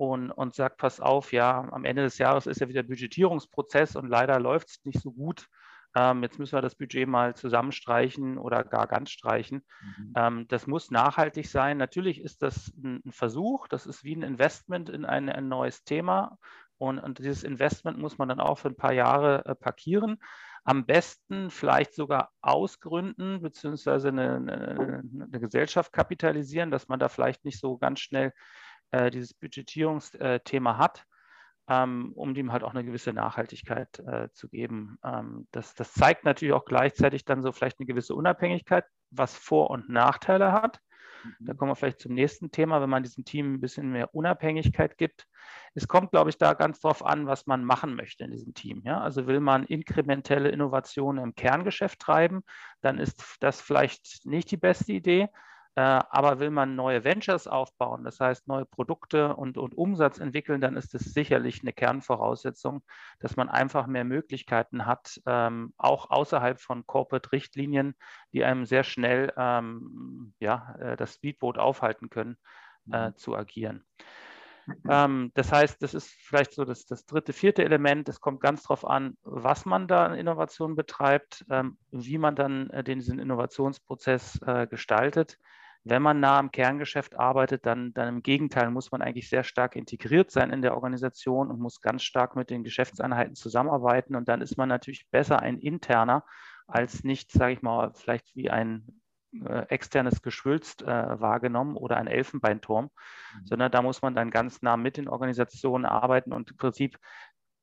und, 0.00 0.30
und 0.30 0.54
sagt, 0.54 0.78
pass 0.78 0.98
auf, 0.98 1.30
ja, 1.30 1.68
am 1.72 1.84
Ende 1.84 2.00
des 2.00 2.16
Jahres 2.16 2.46
ist 2.46 2.58
ja 2.58 2.68
wieder 2.68 2.82
Budgetierungsprozess 2.82 3.96
und 3.96 4.08
leider 4.08 4.40
läuft 4.40 4.70
es 4.70 4.84
nicht 4.84 4.98
so 4.98 5.12
gut. 5.12 5.46
Ähm, 5.94 6.22
jetzt 6.22 6.38
müssen 6.38 6.56
wir 6.56 6.62
das 6.62 6.76
Budget 6.76 7.08
mal 7.08 7.34
zusammenstreichen 7.34 8.38
oder 8.38 8.62
gar 8.62 8.86
ganz 8.86 9.10
streichen. 9.10 9.64
Mhm. 9.82 10.12
Ähm, 10.16 10.48
das 10.48 10.66
muss 10.66 10.90
nachhaltig 10.90 11.48
sein. 11.48 11.78
Natürlich 11.78 12.20
ist 12.20 12.42
das 12.42 12.72
ein, 12.76 13.02
ein, 13.04 13.12
Versuch, 13.12 13.66
das 13.68 13.86
ist 13.86 14.04
wie 14.04 14.14
ein 14.14 14.22
Investment 14.22 14.88
in 14.88 15.04
ein, 15.04 15.28
ein 15.28 15.48
neues 15.48 15.82
Thema. 15.82 16.38
Und, 16.78 16.98
und, 16.98 17.18
dieses 17.18 17.42
Investment 17.42 17.98
muss 17.98 18.18
man 18.18 18.28
dann 18.28 18.40
auch 18.40 18.58
für 18.58 18.68
ein 18.68 18.76
paar 18.76 18.92
Jahre 18.92 19.44
äh, 19.44 19.54
parkieren. 19.54 20.18
am 20.64 20.86
besten 20.86 21.50
vielleicht 21.50 21.94
sogar 21.94 22.30
ausgründen, 22.40 23.42
beziehungsweise 23.42 24.08
eine, 24.08 24.36
eine, 24.36 25.02
eine 25.02 25.40
Gesellschaft 25.40 25.92
kapitalisieren, 25.92 26.70
dass 26.70 26.88
man 26.88 27.00
da 27.00 27.08
vielleicht 27.08 27.44
nicht 27.44 27.58
so 27.58 27.78
ganz 27.78 28.00
schnell 28.00 28.32
äh, 28.92 29.10
dieses 29.10 29.34
Budgetierungsthema 29.34 30.78
hat, 30.78 30.98
ähm, 30.98 31.09
um 31.70 32.34
dem 32.34 32.52
halt 32.52 32.64
auch 32.64 32.74
eine 32.74 32.84
gewisse 32.84 33.12
Nachhaltigkeit 33.12 33.98
äh, 34.00 34.28
zu 34.32 34.48
geben. 34.48 34.98
Ähm, 35.04 35.46
das, 35.52 35.74
das 35.74 35.92
zeigt 35.92 36.24
natürlich 36.24 36.54
auch 36.54 36.64
gleichzeitig 36.64 37.24
dann 37.24 37.42
so 37.42 37.52
vielleicht 37.52 37.78
eine 37.78 37.86
gewisse 37.86 38.14
Unabhängigkeit, 38.14 38.84
was 39.10 39.36
Vor- 39.36 39.70
und 39.70 39.88
Nachteile 39.88 40.52
hat. 40.52 40.80
Da 41.40 41.54
kommen 41.54 41.70
wir 41.70 41.76
vielleicht 41.76 42.00
zum 42.00 42.14
nächsten 42.14 42.50
Thema, 42.50 42.80
wenn 42.80 42.90
man 42.90 43.02
diesem 43.02 43.24
Team 43.24 43.54
ein 43.54 43.60
bisschen 43.60 43.90
mehr 43.92 44.14
Unabhängigkeit 44.14 44.96
gibt. 44.96 45.26
Es 45.74 45.86
kommt, 45.86 46.12
glaube 46.12 46.30
ich, 46.30 46.38
da 46.38 46.54
ganz 46.54 46.80
drauf 46.80 47.04
an, 47.04 47.26
was 47.26 47.46
man 47.46 47.64
machen 47.64 47.94
möchte 47.94 48.24
in 48.24 48.30
diesem 48.30 48.54
Team. 48.54 48.82
Ja? 48.84 49.00
Also 49.00 49.26
will 49.26 49.40
man 49.40 49.64
inkrementelle 49.64 50.48
Innovationen 50.48 51.22
im 51.22 51.34
Kerngeschäft 51.34 52.00
treiben, 52.00 52.42
dann 52.80 52.98
ist 52.98 53.36
das 53.40 53.60
vielleicht 53.60 54.24
nicht 54.24 54.50
die 54.50 54.56
beste 54.56 54.92
Idee. 54.92 55.28
Äh, 55.80 56.02
aber 56.10 56.40
will 56.40 56.50
man 56.50 56.76
neue 56.76 57.04
Ventures 57.04 57.46
aufbauen, 57.46 58.04
das 58.04 58.20
heißt 58.20 58.46
neue 58.48 58.66
Produkte 58.66 59.34
und, 59.34 59.56
und 59.56 59.74
Umsatz 59.74 60.18
entwickeln, 60.18 60.60
dann 60.60 60.76
ist 60.76 60.94
es 60.94 61.14
sicherlich 61.14 61.62
eine 61.62 61.72
Kernvoraussetzung, 61.72 62.82
dass 63.18 63.36
man 63.36 63.48
einfach 63.48 63.86
mehr 63.86 64.04
Möglichkeiten 64.04 64.84
hat, 64.84 65.22
ähm, 65.24 65.72
auch 65.78 66.10
außerhalb 66.10 66.60
von 66.60 66.86
Corporate-Richtlinien, 66.86 67.94
die 68.34 68.44
einem 68.44 68.66
sehr 68.66 68.84
schnell 68.84 69.32
ähm, 69.38 70.34
ja, 70.38 70.76
äh, 70.80 70.96
das 70.98 71.14
Speedboat 71.14 71.56
aufhalten 71.56 72.10
können, 72.10 72.36
äh, 72.92 73.08
mhm. 73.08 73.16
zu 73.16 73.34
agieren. 73.34 73.82
Ähm, 74.86 75.30
das 75.32 75.50
heißt, 75.50 75.82
das 75.82 75.94
ist 75.94 76.10
vielleicht 76.10 76.52
so 76.52 76.66
das, 76.66 76.84
das 76.84 77.06
dritte, 77.06 77.32
vierte 77.32 77.64
Element. 77.64 78.06
Es 78.10 78.20
kommt 78.20 78.42
ganz 78.42 78.64
darauf 78.64 78.84
an, 78.84 79.16
was 79.22 79.64
man 79.64 79.88
da 79.88 80.04
an 80.04 80.18
Innovation 80.18 80.76
betreibt, 80.76 81.46
ähm, 81.48 81.78
wie 81.90 82.18
man 82.18 82.36
dann 82.36 82.68
äh, 82.68 82.84
den, 82.84 82.98
diesen 82.98 83.18
Innovationsprozess 83.18 84.42
äh, 84.42 84.66
gestaltet. 84.66 85.38
Wenn 85.84 86.02
man 86.02 86.20
nah 86.20 86.38
am 86.38 86.50
Kerngeschäft 86.50 87.18
arbeitet, 87.18 87.64
dann, 87.64 87.94
dann 87.94 88.08
im 88.08 88.22
Gegenteil 88.22 88.70
muss 88.70 88.92
man 88.92 89.00
eigentlich 89.00 89.28
sehr 89.28 89.44
stark 89.44 89.76
integriert 89.76 90.30
sein 90.30 90.50
in 90.50 90.62
der 90.62 90.74
Organisation 90.74 91.50
und 91.50 91.60
muss 91.60 91.80
ganz 91.80 92.02
stark 92.02 92.36
mit 92.36 92.50
den 92.50 92.64
Geschäftseinheiten 92.64 93.34
zusammenarbeiten. 93.34 94.14
Und 94.14 94.28
dann 94.28 94.42
ist 94.42 94.58
man 94.58 94.68
natürlich 94.68 95.08
besser 95.10 95.40
ein 95.40 95.58
interner 95.58 96.24
als 96.66 97.02
nicht, 97.02 97.32
sage 97.32 97.54
ich 97.54 97.62
mal, 97.62 97.92
vielleicht 97.94 98.36
wie 98.36 98.50
ein 98.50 99.00
äh, 99.32 99.66
externes 99.68 100.22
Geschwülst 100.22 100.82
äh, 100.82 100.86
wahrgenommen 100.86 101.76
oder 101.76 101.96
ein 101.96 102.08
Elfenbeinturm, 102.08 102.86
mhm. 102.86 103.46
sondern 103.46 103.70
da 103.70 103.80
muss 103.80 104.02
man 104.02 104.14
dann 104.14 104.30
ganz 104.30 104.60
nah 104.60 104.76
mit 104.76 104.96
den 104.96 105.08
Organisationen 105.08 105.86
arbeiten 105.86 106.32
und 106.32 106.50
im 106.50 106.56
Prinzip 106.56 106.98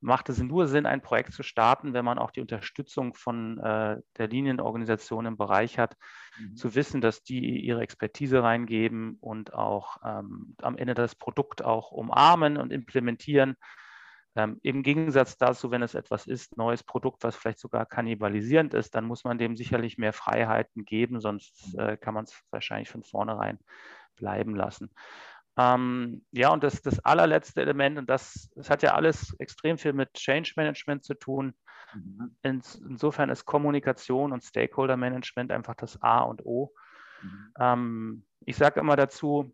macht 0.00 0.28
es 0.28 0.38
nur 0.38 0.68
Sinn, 0.68 0.86
ein 0.86 1.02
Projekt 1.02 1.32
zu 1.32 1.42
starten, 1.42 1.92
wenn 1.92 2.04
man 2.04 2.18
auch 2.18 2.30
die 2.30 2.40
Unterstützung 2.40 3.14
von 3.14 3.58
äh, 3.58 4.00
der 4.16 4.28
Linienorganisation 4.28 5.26
im 5.26 5.36
Bereich 5.36 5.78
hat, 5.78 5.96
mhm. 6.38 6.56
zu 6.56 6.74
wissen, 6.74 7.00
dass 7.00 7.22
die 7.22 7.60
ihre 7.60 7.82
Expertise 7.82 8.42
reingeben 8.42 9.18
und 9.20 9.54
auch 9.54 9.96
ähm, 10.04 10.54
am 10.62 10.76
Ende 10.76 10.94
das 10.94 11.14
Produkt 11.14 11.64
auch 11.64 11.90
umarmen 11.90 12.56
und 12.56 12.72
implementieren. 12.72 13.56
Ähm, 14.36 14.60
Im 14.62 14.84
Gegensatz 14.84 15.36
dazu, 15.36 15.72
wenn 15.72 15.82
es 15.82 15.94
etwas 15.94 16.26
ist, 16.26 16.56
neues 16.56 16.84
Produkt, 16.84 17.24
was 17.24 17.34
vielleicht 17.34 17.58
sogar 17.58 17.84
kannibalisierend 17.84 18.74
ist, 18.74 18.94
dann 18.94 19.04
muss 19.04 19.24
man 19.24 19.38
dem 19.38 19.56
sicherlich 19.56 19.98
mehr 19.98 20.12
Freiheiten 20.12 20.84
geben, 20.84 21.20
sonst 21.20 21.74
mhm. 21.74 21.80
äh, 21.80 21.96
kann 21.96 22.14
man 22.14 22.24
es 22.24 22.40
wahrscheinlich 22.50 22.88
von 22.88 23.02
vornherein 23.02 23.58
bleiben 24.14 24.54
lassen. 24.54 24.90
Ähm, 25.58 26.24
ja, 26.30 26.50
und 26.50 26.62
das, 26.62 26.82
das 26.82 27.04
allerletzte 27.04 27.60
Element, 27.60 27.98
und 27.98 28.08
das, 28.08 28.48
das 28.54 28.70
hat 28.70 28.82
ja 28.82 28.94
alles 28.94 29.34
extrem 29.40 29.76
viel 29.76 29.92
mit 29.92 30.14
Change 30.14 30.52
Management 30.56 31.04
zu 31.04 31.14
tun. 31.14 31.52
Mhm. 31.92 32.36
In, 32.42 32.62
insofern 32.88 33.28
ist 33.28 33.44
Kommunikation 33.44 34.32
und 34.32 34.44
Stakeholder 34.44 34.96
Management 34.96 35.50
einfach 35.50 35.74
das 35.74 36.00
A 36.00 36.20
und 36.20 36.46
O. 36.46 36.72
Mhm. 37.22 37.52
Ähm, 37.58 38.24
ich 38.46 38.56
sage 38.56 38.78
immer 38.78 38.94
dazu, 38.94 39.52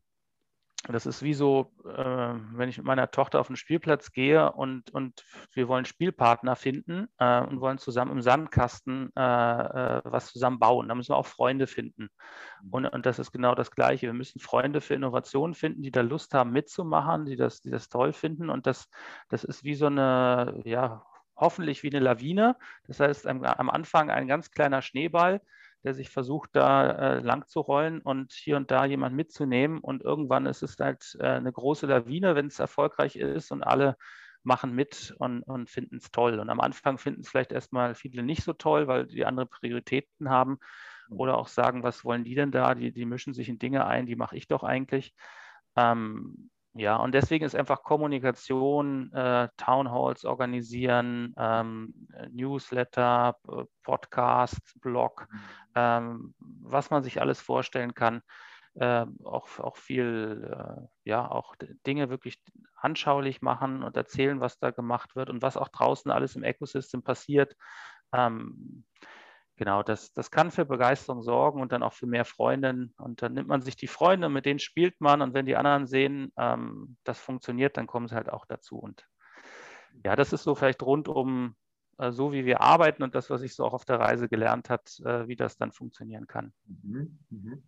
das 0.89 1.07
ist 1.07 1.23
wie 1.23 1.33
so, 1.33 1.73
äh, 1.85 2.35
wenn 2.53 2.69
ich 2.69 2.77
mit 2.77 2.87
meiner 2.87 3.11
Tochter 3.11 3.41
auf 3.41 3.47
den 3.47 3.57
Spielplatz 3.57 4.13
gehe 4.13 4.53
und, 4.53 4.91
und 4.91 5.25
wir 5.55 5.67
wollen 5.67 5.87
Spielpartner 5.87 6.57
finden 6.57 7.09
äh, 7.19 7.41
und 7.41 7.61
wollen 7.61 7.79
zusammen 7.79 8.13
im 8.13 8.21
Sandkasten 8.21 9.11
äh, 9.17 9.21
äh 9.21 10.01
was 10.05 10.33
zusammen 10.33 10.59
bauen. 10.59 10.89
Da 10.89 10.95
müssen 10.95 11.13
wir 11.13 11.17
auch 11.17 11.27
Freunde 11.27 11.67
finden. 11.67 12.09
Mhm. 12.63 12.71
Und, 12.71 12.87
und 12.87 13.07
das 13.07 13.19
ist 13.19 13.33
genau 13.33 13.55
das 13.55 13.71
Gleiche. 13.71 14.07
Wir 14.07 14.13
müssen 14.13 14.41
Freunde 14.41 14.83
für 14.83 14.95
Innovationen 14.95 15.55
finden, 15.55 15.83
die 15.83 15.91
da 15.91 16.03
Lust 16.03 16.35
haben 16.35 16.53
mitzumachen, 16.53 17.25
die 17.25 17.37
das, 17.37 17.61
die 17.61 17.71
das 17.71 17.89
toll 17.89 18.13
finden. 18.13 18.51
Und 18.51 18.67
das, 18.67 18.89
das 19.31 19.45
ist 19.45 19.65
wie 19.65 19.75
so 19.75 19.87
eine, 19.87 20.61
ja, 20.65 21.03
hoffentlich 21.37 21.83
wie 21.83 21.91
eine 21.91 22.01
Lawine. 22.01 22.57
Das 22.87 23.01
heißt, 23.01 23.27
am, 23.27 23.43
am 23.43 23.71
Anfang 23.71 24.11
ein 24.11 24.29
ganz 24.29 24.51
kleiner 24.51 24.83
Schneeball, 24.83 25.41
der 25.85 25.95
sich 25.95 26.11
versucht, 26.11 26.51
da 26.55 26.91
äh, 26.91 27.21
lang 27.21 27.47
zu 27.47 27.61
rollen 27.61 28.01
und 28.01 28.33
hier 28.33 28.57
und 28.57 28.71
da 28.71 28.85
jemand 28.87 29.15
mitzunehmen. 29.15 29.79
Und 29.79 30.03
irgendwann 30.03 30.47
ist 30.47 30.63
es 30.63 30.79
halt 30.79 31.17
äh, 31.21 31.27
eine 31.27 31.53
große 31.53 31.87
Lawine, 31.87 32.35
wenn 32.35 32.47
es 32.47 32.59
erfolgreich 32.59 33.17
ist 33.17 33.53
und 33.53 33.63
alle 33.63 33.97
machen 34.43 34.75
mit 34.75 35.15
und, 35.19 35.43
und 35.43 35.71
finden 35.71 35.97
es 35.97 36.11
toll. 36.11 36.39
Und 36.39 36.51
am 36.51 36.61
Anfang 36.61 36.99
finden 36.99 37.21
es 37.21 37.29
vielleicht 37.29 37.53
erstmal 37.53 37.95
viele 37.95 38.23
nicht 38.23 38.45
so 38.45 38.53
toll, 38.53 38.87
weil 38.87 39.07
die 39.07 39.25
andere 39.25 39.47
Prioritäten 39.47 40.31
haben 40.31 40.59
mhm. 41.09 41.21
oder 41.21 41.37
auch 41.37 41.49
sagen, 41.49 41.83
was 41.83 42.05
wollen 42.05 42.25
die 42.25 42.35
denn 42.35 42.51
da? 42.51 42.75
Die, 42.75 42.93
die 42.93 43.07
mischen 43.07 43.35
sich 43.35 43.49
in 43.49 43.59
Dinge 43.59 43.87
ein, 43.87 44.07
die 44.07 44.17
mache 44.17 44.37
ich 44.37 44.49
doch 44.49 44.65
eigentlich. 44.65 45.15
Ähm, 45.77 46.51
ja, 46.77 46.97
und 46.97 47.13
deswegen 47.13 47.45
ist 47.45 47.55
einfach 47.55 47.85
Kommunikation, 47.85 49.13
äh, 49.13 49.49
Townhalls 49.57 50.25
organisieren, 50.25 51.33
ähm, 51.39 51.95
Newsletter, 52.33 53.37
Podcast, 53.85 54.61
Blog, 54.81 55.29
mhm. 55.31 55.39
ähm, 55.77 56.35
was 56.39 56.91
man 56.91 57.05
sich 57.05 57.21
alles 57.21 57.41
vorstellen 57.41 57.95
kann, 57.95 58.23
äh, 58.75 59.07
auch, 59.23 59.61
auch 59.61 59.77
viel, 59.77 60.51
äh, 60.51 60.83
ja, 61.05 61.31
auch 61.31 61.55
Dinge 61.87 62.11
wirklich 62.11 62.43
anschaulich 62.75 63.41
machen 63.41 63.85
und 63.85 63.97
erzählen, 63.97 64.41
was 64.41 64.59
da 64.59 64.73
gemacht 64.73 65.15
wird 65.15 65.31
und 65.31 65.43
was 65.43 65.57
auch 65.57 65.69
draußen 65.69 66.11
alles 66.11 66.35
im 66.35 66.43
Ecosystem 66.43 67.03
passiert. 67.05 67.57
Ähm, 68.13 68.85
genau, 69.57 69.83
das, 69.83 70.13
das 70.13 70.31
kann 70.31 70.51
für 70.51 70.65
Begeisterung 70.65 71.23
sorgen 71.23 71.61
und 71.61 71.73
dann 71.73 71.83
auch 71.83 71.93
für 71.93 72.07
mehr 72.07 72.25
Freundinnen. 72.25 72.95
Und 72.99 73.23
dann 73.23 73.35
nimmt 73.35 73.49
man 73.49 73.63
sich 73.63 73.77
die 73.77 73.87
Freunde, 73.87 74.29
mit 74.29 74.47
denen 74.47 74.59
spielt 74.59 75.01
man. 75.01 75.23
Und 75.23 75.35
wenn 75.35 75.47
die 75.47 75.57
anderen 75.57 75.87
sehen, 75.87 76.33
ähm, 76.37 76.97
das 77.05 77.19
funktioniert, 77.19 77.77
dann 77.77 77.87
kommen 77.87 78.09
sie 78.09 78.15
halt 78.15 78.31
auch 78.31 78.47
dazu. 78.47 78.79
Und 78.79 79.07
ja, 80.05 80.17
das 80.17 80.33
ist 80.33 80.43
so 80.43 80.55
vielleicht 80.55 80.83
rund 80.83 81.09
um 81.09 81.57
äh, 81.99 82.13
so, 82.13 82.33
wie 82.33 82.45
wir 82.45 82.61
arbeiten 82.61 83.03
und 83.03 83.15
das, 83.15 83.31
was 83.31 83.43
ich 83.43 83.55
so 83.55 83.65
auch 83.65 83.75
auf 83.75 83.85
der 83.85 84.01
Reise 84.01 84.29
gelernt 84.29 84.71
habe, 84.71 84.83
äh, 85.05 85.29
wie 85.29 85.37
das 85.37 85.57
dann 85.57 85.73
funktionieren 85.73 86.27
kann. 86.27 86.53
Mhm, 86.67 87.19
mh. 87.31 87.59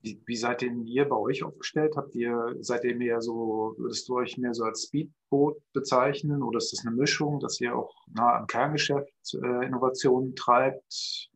Wie, 0.00 0.22
wie 0.26 0.36
seid 0.36 0.62
denn 0.62 0.86
ihr 0.86 1.08
bei 1.08 1.16
euch 1.16 1.42
aufgestellt? 1.42 1.96
Habt 1.96 2.14
ihr, 2.14 2.54
seid 2.60 2.84
ihr 2.84 2.94
mehr 2.94 3.20
so, 3.20 3.74
würdest 3.78 4.08
du 4.08 4.16
euch 4.16 4.38
mehr 4.38 4.54
so 4.54 4.64
als 4.64 4.84
Speedboot 4.84 5.60
bezeichnen 5.72 6.42
oder 6.42 6.58
ist 6.58 6.72
das 6.72 6.86
eine 6.86 6.94
Mischung, 6.94 7.40
dass 7.40 7.60
ihr 7.60 7.74
auch 7.74 7.92
nah 8.14 8.36
am 8.36 8.46
Kerngeschäft 8.46 9.12
äh, 9.34 9.66
Innovationen 9.66 10.36
treibt? 10.36 11.30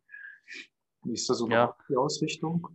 Wie 1.03 1.13
ist 1.13 1.29
da 1.29 1.33
so 1.33 1.49
ja. 1.49 1.75
die 1.89 1.97
Ausrichtung? 1.97 2.67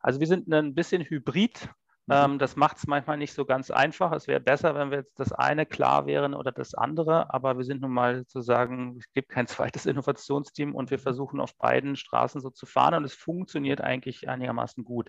Also 0.00 0.20
wir 0.20 0.26
sind 0.26 0.52
ein 0.52 0.74
bisschen 0.74 1.02
hybrid. 1.02 1.68
Mhm. 2.10 2.16
Ähm, 2.16 2.38
das 2.38 2.56
macht 2.56 2.78
es 2.78 2.88
manchmal 2.88 3.18
nicht 3.18 3.32
so 3.32 3.44
ganz 3.44 3.70
einfach. 3.70 4.10
Es 4.12 4.26
wäre 4.26 4.40
besser, 4.40 4.74
wenn 4.74 4.90
wir 4.90 4.98
jetzt 4.98 5.18
das 5.18 5.32
eine 5.32 5.64
klar 5.64 6.06
wären 6.06 6.34
oder 6.34 6.50
das 6.50 6.74
andere, 6.74 7.32
aber 7.32 7.56
wir 7.56 7.64
sind 7.64 7.82
nun 7.82 7.92
mal 7.92 8.18
sozusagen, 8.18 8.96
es 8.98 9.12
gibt 9.12 9.28
kein 9.28 9.46
zweites 9.46 9.86
Innovationsteam 9.86 10.74
und 10.74 10.90
wir 10.90 10.98
mhm. 10.98 11.02
versuchen 11.02 11.40
auf 11.40 11.56
beiden 11.56 11.94
Straßen 11.94 12.40
so 12.40 12.50
zu 12.50 12.66
fahren 12.66 12.94
und 12.94 13.04
es 13.04 13.14
funktioniert 13.14 13.80
eigentlich 13.80 14.28
einigermaßen 14.28 14.82
gut. 14.82 15.08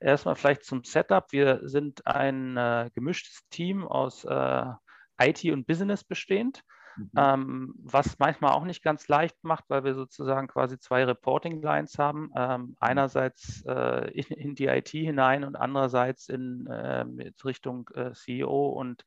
Erstmal 0.00 0.34
vielleicht 0.34 0.64
zum 0.64 0.82
Setup. 0.82 1.30
Wir 1.30 1.60
sind 1.62 2.06
ein 2.06 2.56
äh, 2.56 2.88
gemischtes 2.94 3.46
Team 3.50 3.86
aus 3.86 4.24
äh, 4.24 4.64
IT 5.20 5.44
und 5.44 5.66
Business 5.66 6.04
bestehend. 6.04 6.64
Mhm. 7.00 7.10
Ähm, 7.16 7.74
was 7.78 8.18
manchmal 8.18 8.52
auch 8.52 8.64
nicht 8.64 8.82
ganz 8.82 9.08
leicht 9.08 9.42
macht, 9.42 9.64
weil 9.68 9.84
wir 9.84 9.94
sozusagen 9.94 10.48
quasi 10.48 10.78
zwei 10.78 11.04
Reporting 11.04 11.62
Lines 11.62 11.98
haben. 11.98 12.30
Ähm, 12.36 12.60
mhm. 12.60 12.76
einerseits 12.80 13.64
äh, 13.66 14.10
in, 14.10 14.24
in, 14.36 14.54
die 14.54 14.66
IT 14.66 14.88
hinein 14.88 15.44
und 15.44 15.56
andererseits 15.56 16.28
in 16.28 16.66
äh, 16.66 17.04
Richtung 17.44 17.88
äh, 17.94 18.12
CEO 18.12 18.68
und 18.68 19.04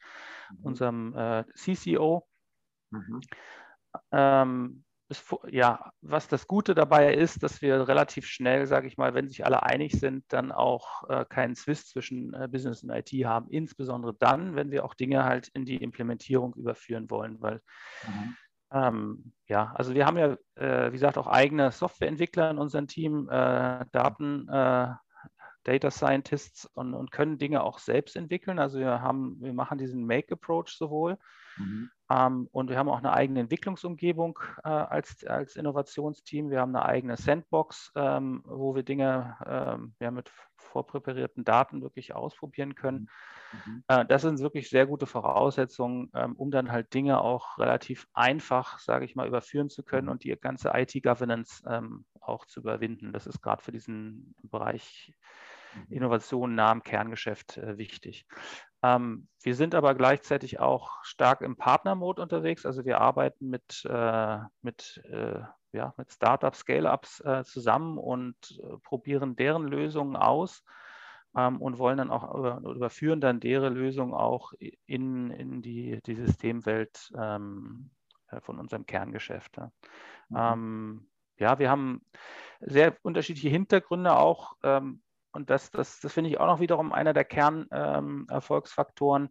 mhm. 0.52 0.66
unserem 0.66 1.16
äh, 1.16 1.44
CCO. 1.56 2.28
Mhm. 2.90 3.22
Ähm, 4.12 4.84
ist, 5.18 5.36
ja, 5.50 5.92
was 6.02 6.28
das 6.28 6.48
Gute 6.48 6.76
dabei 6.76 7.14
ist, 7.14 7.44
dass 7.44 7.62
wir 7.62 7.88
relativ 7.88 8.26
schnell, 8.26 8.66
sage 8.68 8.88
ich 8.88 8.98
mal, 8.98 9.14
wenn 9.14 9.30
sich 9.30 9.46
alle 9.46 9.64
einig 9.64 9.94
sind, 10.00 10.26
dann 10.30 10.52
auch 10.52 11.08
äh, 11.10 11.26
keinen 11.26 11.56
Zwist 11.56 11.90
zwischen 11.90 12.34
äh, 12.34 12.48
Business 12.48 12.84
und 12.84 12.90
IT 12.90 13.10
haben. 13.26 13.50
Insbesondere 13.50 14.14
dann, 14.14 14.56
wenn 14.56 14.72
wir 14.72 14.84
auch 14.86 14.94
Dinge 14.94 15.24
halt 15.24 15.50
in 15.50 15.66
die 15.66 15.78
Implementierung 15.78 16.54
überführen 16.56 17.10
wollen, 17.10 17.42
weil 17.42 17.62
mhm. 18.08 18.36
ähm, 18.72 19.34
ja, 19.48 19.72
also 19.76 19.94
wir 19.94 20.06
haben 20.06 20.18
ja, 20.18 20.38
äh, 20.56 20.90
wie 20.90 20.98
gesagt, 20.98 21.18
auch 21.18 21.28
eigene 21.28 21.72
Softwareentwickler 21.72 22.50
in 22.52 22.58
unserem 22.58 22.88
Team, 22.88 23.30
äh, 23.30 23.86
Daten. 23.92 24.48
Äh, 24.50 24.94
Data 25.66 25.92
Scientists 25.92 26.66
und, 26.74 26.94
und 26.94 27.12
können 27.12 27.38
Dinge 27.38 27.64
auch 27.64 27.80
selbst 27.80 28.18
entwickeln. 28.18 28.60
Also 28.60 28.80
wir 28.80 29.00
haben, 29.00 29.38
wir 29.40 29.54
machen 29.54 29.78
diesen 29.78 30.06
Make-Approach 30.06 30.76
sowohl 30.78 31.18
Mhm. 31.58 31.90
Ähm, 32.10 32.50
und 32.52 32.70
wir 32.70 32.78
haben 32.78 32.90
auch 32.90 32.98
eine 32.98 33.14
eigene 33.14 33.42
Entwicklungsumgebung 33.42 34.40
äh, 34.64 34.70
als, 34.70 35.26
als 35.26 35.56
Innovationsteam. 35.56 36.50
Wir 36.50 36.60
haben 36.60 36.76
eine 36.76 36.86
eigene 36.86 37.18
Sandbox, 37.18 37.92
ähm, 37.96 38.44
wo 38.46 38.76
wir 38.76 38.84
Dinge 38.84 39.38
ähm, 39.46 39.96
ja, 40.00 40.12
mit 40.12 40.32
vorpräparierten 40.58 41.44
Daten 41.44 41.82
wirklich 41.82 42.14
ausprobieren 42.14 42.76
können. 42.76 43.10
Mhm. 43.66 43.84
Äh, 43.88 44.06
das 44.06 44.24
sind 44.24 44.40
wirklich 44.40 44.70
sehr 44.70 44.86
gute 44.86 45.06
Voraussetzungen, 45.06 46.12
ähm, 46.14 46.36
um 46.36 46.52
dann 46.52 46.72
halt 46.72 46.94
Dinge 46.94 47.22
auch 47.22 47.58
relativ 47.58 48.08
einfach, 48.14 48.80
sage 48.80 49.06
ich 49.06 49.16
mal, 49.16 49.28
überführen 49.28 49.70
zu 49.70 49.84
können 49.84 50.10
und 50.10 50.24
die 50.24 50.36
ganze 50.40 50.72
IT-Governance 50.74 51.64
ähm, 51.68 52.06
auch 52.20 52.46
zu 52.46 52.60
überwinden. 52.60 53.14
Das 53.14 53.28
ist 53.28 53.42
gerade 53.42 53.64
für 53.64 53.72
diesen 53.72 54.36
Bereich 54.44 55.10
mhm. 55.10 55.53
Innovation 55.90 56.56
nah 56.56 56.72
am 56.72 56.84
Kerngeschäft 56.84 57.58
äh, 57.58 57.78
wichtig. 57.78 58.26
Ähm, 58.82 59.28
wir 59.42 59.56
sind 59.56 59.76
aber 59.76 59.96
gleichzeitig 59.96 60.60
auch 60.60 61.04
stark 61.04 61.42
im 61.42 61.56
Partnermode 61.56 62.22
unterwegs. 62.22 62.66
Also 62.66 62.86
wir 62.86 63.00
arbeiten 63.00 63.50
mit, 63.50 63.86
äh, 63.90 64.40
mit, 64.62 65.02
äh, 65.10 65.40
ja, 65.72 65.94
mit 65.98 66.12
Startups, 66.12 66.60
Scale-Ups 66.60 67.22
äh, 67.22 67.44
zusammen 67.44 67.98
und 67.98 68.36
äh, 68.62 68.78
probieren 68.84 69.36
deren 69.36 69.68
Lösungen 69.68 70.16
aus 70.16 70.64
ähm, 71.36 71.62
und 71.62 71.78
wollen 71.78 71.98
dann 71.98 72.12
auch 72.12 72.36
über, 72.36 72.60
überführen 72.60 73.22
dann 73.22 73.40
deren 73.40 73.74
Lösungen 73.74 74.14
auch 74.14 74.54
in, 74.86 75.32
in 75.32 75.62
die, 75.62 76.00
die 76.06 76.16
Systemwelt 76.16 77.12
ähm, 77.18 77.90
äh, 78.28 78.42
von 78.42 78.60
unserem 78.60 78.86
Kerngeschäft. 78.86 79.58
Ja. 79.58 79.72
Mhm. 80.30 80.38
Ähm, 80.38 81.10
ja, 81.38 81.58
wir 81.58 81.70
haben 81.70 82.06
sehr 82.60 82.96
unterschiedliche 83.02 83.50
Hintergründe 83.50 84.16
auch. 84.16 84.56
Ähm, 84.64 85.02
und 85.34 85.50
das, 85.50 85.72
das, 85.72 86.00
das 86.00 86.14
finde 86.14 86.30
ich 86.30 86.40
auch 86.40 86.48
noch 86.48 86.60
wiederum 86.62 86.94
einer 86.94 87.14
der 87.14 87.26
Kernerfolgsfaktoren. 87.26 89.24
Ähm, 89.24 89.30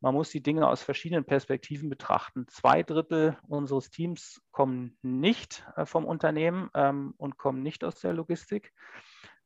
Man 0.00 0.14
muss 0.14 0.30
die 0.30 0.42
Dinge 0.42 0.68
aus 0.68 0.82
verschiedenen 0.82 1.24
Perspektiven 1.24 1.88
betrachten. 1.88 2.46
Zwei 2.48 2.82
Drittel 2.82 3.38
unseres 3.48 3.88
Teams 3.90 4.42
kommen 4.50 4.98
nicht 5.00 5.64
äh, 5.76 5.86
vom 5.86 6.04
Unternehmen 6.04 6.68
ähm, 6.74 7.14
und 7.16 7.38
kommen 7.38 7.62
nicht 7.62 7.84
aus 7.84 8.00
der 8.00 8.12
Logistik. 8.12 8.72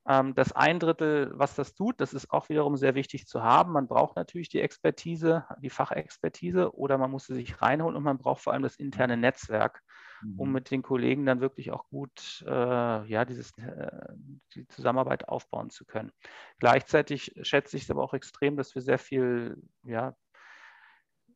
Ähm, 0.09 0.35
das 0.35 0.53
ein 0.53 0.81
Drittel, 0.81 1.31
was 1.35 1.55
das 1.55 1.75
tut, 1.75 2.01
das 2.01 2.15
ist 2.15 2.31
auch 2.31 2.49
wiederum 2.49 2.77
sehr 2.77 2.95
wichtig 2.95 3.27
zu 3.27 3.43
haben. 3.43 3.73
Man 3.73 3.87
braucht 3.87 4.17
natürlich 4.17 4.49
die 4.49 4.63
Expertise, 4.63 5.45
die 5.61 5.71
Fachexpertise 5.71 6.75
oder 6.75 6.97
man 6.99 7.11
muss 7.11 7.27
sie 7.27 7.35
sich 7.35 7.61
reinholen 7.61 7.97
und 7.97 8.03
man 8.03 8.19
braucht 8.19 8.43
vor 8.43 8.55
allem 8.55 8.63
das 8.63 8.77
interne 8.77 9.17
Netzwerk, 9.17 9.83
um 10.37 10.49
mhm. 10.49 10.55
mit 10.55 10.71
den 10.71 10.83
Kollegen 10.83 11.27
dann 11.27 11.41
wirklich 11.41 11.71
auch 11.71 11.89
gut 11.89 12.45
äh, 12.47 12.51
ja, 13.07 13.25
dieses, 13.25 13.57
äh, 13.59 14.15
die 14.55 14.67
Zusammenarbeit 14.69 15.29
aufbauen 15.29 15.71
zu 15.71 15.85
können. 15.85 16.13
Gleichzeitig 16.59 17.35
schätze 17.43 17.77
ich 17.77 17.85
es 17.85 17.91
aber 17.91 18.03
auch 18.03 18.15
extrem, 18.15 18.57
dass 18.57 18.75
wir 18.75 18.83
sehr 18.83 18.99
viel 18.99 19.63
ja, 19.85 20.17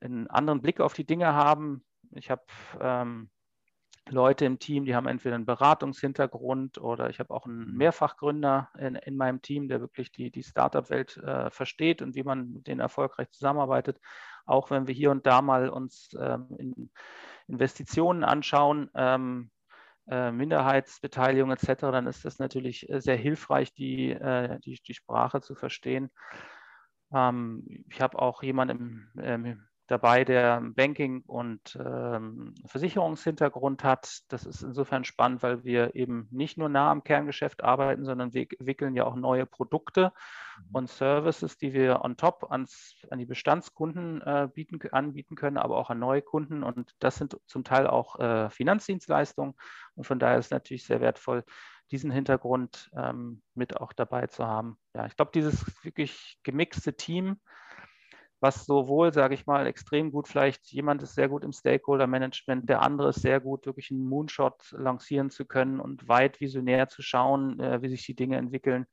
einen 0.00 0.28
anderen 0.28 0.62
Blick 0.62 0.80
auf 0.80 0.94
die 0.94 1.06
Dinge 1.06 1.32
haben. 1.32 1.84
Ich 2.10 2.30
habe 2.30 2.42
ähm, 2.80 3.30
Leute 4.08 4.44
im 4.44 4.58
Team, 4.58 4.84
die 4.84 4.96
haben 4.96 5.06
entweder 5.06 5.36
einen 5.36 5.46
Beratungshintergrund 5.46 6.78
oder 6.78 7.08
ich 7.08 7.20
habe 7.20 7.32
auch 7.32 7.46
einen 7.46 7.70
mhm. 7.70 7.76
Mehrfachgründer 7.76 8.70
in, 8.78 8.96
in 8.96 9.16
meinem 9.16 9.42
Team, 9.42 9.68
der 9.68 9.80
wirklich 9.80 10.10
die, 10.10 10.30
die 10.30 10.42
Startup-Welt 10.42 11.18
äh, 11.18 11.50
versteht 11.50 12.02
und 12.02 12.14
wie 12.16 12.24
man 12.24 12.52
mit 12.52 12.66
denen 12.66 12.80
erfolgreich 12.80 13.30
zusammenarbeitet. 13.30 14.00
Auch 14.44 14.70
wenn 14.70 14.88
wir 14.88 14.94
hier 14.94 15.12
und 15.12 15.24
da 15.26 15.40
mal 15.40 15.68
uns 15.68 16.16
ähm, 16.18 16.48
in 16.58 16.90
Investitionen 17.52 18.24
anschauen, 18.24 18.90
ähm, 18.94 19.50
äh, 20.08 20.32
Minderheitsbeteiligung 20.32 21.50
etc., 21.52 21.92
dann 21.92 22.06
ist 22.06 22.24
das 22.24 22.38
natürlich 22.38 22.88
äh, 22.88 23.00
sehr 23.00 23.16
hilfreich, 23.16 23.72
die, 23.74 24.10
äh, 24.10 24.58
die, 24.60 24.80
die 24.86 24.94
Sprache 24.94 25.40
zu 25.42 25.54
verstehen. 25.54 26.10
Ähm, 27.12 27.84
ich 27.90 28.00
habe 28.00 28.18
auch 28.18 28.42
jemanden 28.42 29.10
im, 29.16 29.22
ähm, 29.22 29.68
dabei, 29.86 30.24
der 30.24 30.60
Banking- 30.60 31.22
und 31.26 31.78
ähm, 31.84 32.54
Versicherungshintergrund 32.66 33.84
hat. 33.84 34.20
Das 34.28 34.46
ist 34.46 34.62
insofern 34.62 35.04
spannend, 35.04 35.42
weil 35.42 35.64
wir 35.64 35.94
eben 35.94 36.28
nicht 36.30 36.56
nur 36.56 36.68
nah 36.68 36.90
am 36.90 37.04
Kerngeschäft 37.04 37.62
arbeiten, 37.62 38.04
sondern 38.04 38.32
wir 38.32 38.42
entwickeln 38.42 38.94
ja 38.94 39.04
auch 39.04 39.16
neue 39.16 39.44
Produkte 39.44 40.12
mhm. 40.58 40.64
und 40.72 40.88
Services, 40.88 41.58
die 41.58 41.72
wir 41.72 42.04
on 42.04 42.16
top 42.16 42.50
ans, 42.50 42.96
an 43.10 43.18
die 43.18 43.26
Bestandskunden 43.26 44.22
äh, 44.22 44.48
bieten, 44.52 44.80
anbieten 44.92 45.34
können, 45.34 45.58
aber 45.58 45.76
auch 45.76 45.90
an 45.90 45.98
neue 45.98 46.22
Kunden. 46.22 46.62
Und 46.62 46.94
das 47.00 47.16
sind 47.16 47.38
zum 47.46 47.64
Teil 47.64 47.86
auch 47.86 48.18
äh, 48.18 48.50
Finanzdienstleistungen. 48.50 49.54
Und 49.94 50.06
von 50.06 50.18
daher 50.18 50.38
ist 50.38 50.46
es 50.46 50.50
natürlich 50.52 50.84
sehr 50.84 51.00
wertvoll, 51.00 51.44
diesen 51.90 52.10
Hintergrund 52.10 52.90
ähm, 52.96 53.42
mit 53.54 53.76
auch 53.76 53.92
dabei 53.92 54.26
zu 54.26 54.46
haben. 54.46 54.78
Ja, 54.94 55.06
ich 55.06 55.16
glaube, 55.16 55.32
dieses 55.34 55.84
wirklich 55.84 56.38
gemixte 56.42 56.94
Team, 56.94 57.38
was 58.42 58.66
sowohl, 58.66 59.12
sage 59.12 59.34
ich 59.34 59.46
mal, 59.46 59.66
extrem 59.68 60.10
gut 60.10 60.26
vielleicht, 60.26 60.66
jemand 60.72 61.00
ist 61.02 61.14
sehr 61.14 61.28
gut 61.28 61.44
im 61.44 61.52
Stakeholder-Management, 61.52 62.68
der 62.68 62.82
andere 62.82 63.10
ist 63.10 63.22
sehr 63.22 63.38
gut, 63.38 63.66
wirklich 63.66 63.92
einen 63.92 64.08
Moonshot 64.08 64.72
lancieren 64.72 65.30
zu 65.30 65.44
können 65.44 65.78
und 65.78 66.08
weit 66.08 66.40
visionär 66.40 66.88
zu 66.88 67.02
schauen, 67.02 67.60
äh, 67.60 67.80
wie 67.82 67.88
sich 67.88 68.04
die 68.04 68.16
Dinge 68.16 68.36
entwickeln. 68.36 68.86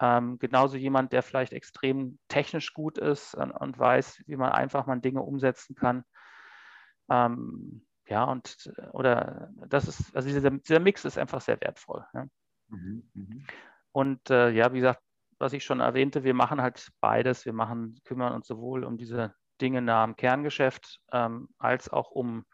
Ähm, 0.00 0.38
genauso 0.38 0.76
jemand, 0.76 1.12
der 1.12 1.22
vielleicht 1.22 1.52
extrem 1.52 2.20
technisch 2.28 2.72
gut 2.72 2.96
ist 2.96 3.34
und, 3.34 3.50
und 3.50 3.76
weiß, 3.76 4.22
wie 4.26 4.36
man 4.36 4.52
einfach 4.52 4.86
mal 4.86 5.00
Dinge 5.00 5.22
umsetzen 5.22 5.74
kann. 5.74 6.04
Ähm, 7.10 7.84
ja, 8.06 8.24
und 8.24 8.72
oder 8.92 9.50
das 9.68 9.88
ist, 9.88 10.14
also 10.14 10.28
dieser, 10.28 10.50
dieser 10.50 10.80
Mix 10.80 11.04
ist 11.04 11.18
einfach 11.18 11.40
sehr 11.40 11.60
wertvoll. 11.60 12.04
Ja. 12.14 12.26
Mhm, 12.68 13.10
mh. 13.14 13.36
Und 13.90 14.30
äh, 14.30 14.50
ja, 14.50 14.72
wie 14.72 14.78
gesagt, 14.78 15.02
was 15.38 15.52
ich 15.52 15.64
schon 15.64 15.80
erwähnte, 15.80 16.24
wir 16.24 16.34
machen 16.34 16.60
halt 16.60 16.90
beides. 17.00 17.44
Wir 17.44 17.52
machen, 17.52 18.00
kümmern 18.04 18.34
uns 18.34 18.46
sowohl 18.46 18.84
um 18.84 18.96
diese 18.96 19.34
Dinge 19.60 19.82
nah 19.82 20.02
am 20.02 20.16
Kerngeschäft 20.16 21.00
ähm, 21.12 21.48
als 21.58 21.88
auch 21.88 22.10
um 22.10 22.44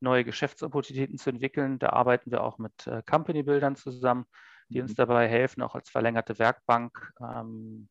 neue 0.00 0.24
Geschäftsopportunitäten 0.24 1.18
zu 1.18 1.30
entwickeln. 1.30 1.78
Da 1.78 1.90
arbeiten 1.90 2.30
wir 2.30 2.42
auch 2.42 2.58
mit 2.58 2.86
äh, 2.86 3.02
Company-Bildern 3.02 3.76
zusammen, 3.76 4.26
die 4.68 4.80
uns 4.80 4.92
mhm. 4.92 4.96
dabei 4.96 5.28
helfen, 5.28 5.62
auch 5.62 5.74
als 5.74 5.90
verlängerte 5.90 6.38
Werkbank 6.38 7.12
ähm, 7.20 7.88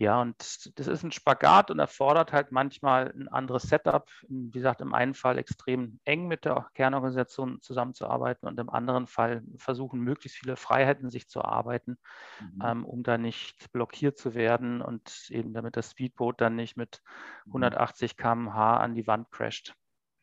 ja, 0.00 0.22
und 0.22 0.78
das 0.78 0.86
ist 0.86 1.02
ein 1.02 1.10
Spagat 1.10 1.72
und 1.72 1.80
erfordert 1.80 2.32
halt 2.32 2.52
manchmal 2.52 3.12
ein 3.16 3.26
anderes 3.26 3.64
Setup. 3.64 4.08
Wie 4.28 4.50
gesagt, 4.50 4.80
im 4.80 4.94
einen 4.94 5.12
Fall 5.12 5.38
extrem 5.38 5.98
eng 6.04 6.28
mit 6.28 6.44
der 6.44 6.70
Kernorganisation 6.74 7.60
zusammenzuarbeiten 7.60 8.48
und 8.48 8.60
im 8.60 8.70
anderen 8.70 9.08
Fall 9.08 9.42
versuchen, 9.56 9.98
möglichst 9.98 10.38
viele 10.38 10.54
Freiheiten 10.54 11.10
sich 11.10 11.28
zu 11.28 11.42
arbeiten, 11.42 11.98
mhm. 12.40 12.62
ähm, 12.64 12.84
um 12.84 13.02
da 13.02 13.18
nicht 13.18 13.72
blockiert 13.72 14.16
zu 14.16 14.34
werden 14.34 14.82
und 14.82 15.26
eben 15.30 15.52
damit 15.52 15.76
das 15.76 15.90
Speedboot 15.90 16.40
dann 16.40 16.54
nicht 16.54 16.76
mit 16.76 17.02
180 17.46 18.16
mhm. 18.16 18.22
km/h 18.22 18.76
an 18.76 18.94
die 18.94 19.08
Wand 19.08 19.32
crasht. 19.32 19.74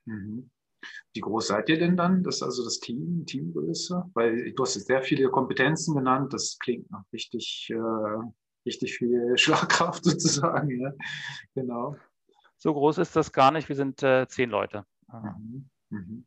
Mhm. 0.05 0.51
Wie 1.13 1.19
groß 1.19 1.47
seid 1.47 1.67
ihr 1.67 1.79
denn 1.79 1.97
dann? 1.97 2.23
Das 2.23 2.37
ist 2.37 2.43
also 2.43 2.63
das 2.63 2.79
Team, 2.79 3.25
Teamgröße? 3.25 4.09
Weil 4.13 4.53
du 4.53 4.63
hast 4.63 4.73
sehr 4.73 5.01
viele 5.01 5.29
Kompetenzen 5.29 5.95
genannt. 5.95 6.31
Das 6.31 6.59
klingt 6.59 6.89
noch 6.91 7.03
richtig 7.11 7.69
äh, 7.71 8.44
richtig 8.65 8.97
viel 8.97 9.37
Schlagkraft 9.37 10.03
sozusagen. 10.03 10.81
Ja. 10.81 10.91
Genau. 11.53 11.95
So 12.57 12.73
groß 12.73 12.97
ist 12.99 13.15
das 13.15 13.31
gar 13.31 13.51
nicht. 13.51 13.69
Wir 13.69 13.75
sind 13.75 14.01
äh, 14.03 14.27
zehn 14.27 14.49
Leute. 14.49 14.85
Mhm. 15.11 15.69
Mhm. 15.89 16.25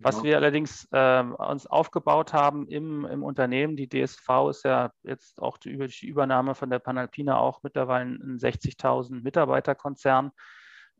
Was 0.00 0.16
genau. 0.16 0.24
wir 0.24 0.36
allerdings 0.36 0.88
äh, 0.92 1.22
uns 1.22 1.66
aufgebaut 1.66 2.32
haben 2.32 2.68
im, 2.68 3.04
im 3.04 3.22
Unternehmen, 3.22 3.76
die 3.76 3.88
DSV 3.88 4.28
ist 4.50 4.64
ja 4.64 4.92
jetzt 5.02 5.40
auch 5.40 5.58
die, 5.58 5.76
die 5.76 6.06
Übernahme 6.06 6.54
von 6.54 6.70
der 6.70 6.78
Panalpina 6.78 7.38
auch 7.38 7.62
mittlerweile 7.62 8.10
ein 8.10 8.38
60.000 8.38 9.22
Mitarbeiterkonzern, 9.22 10.32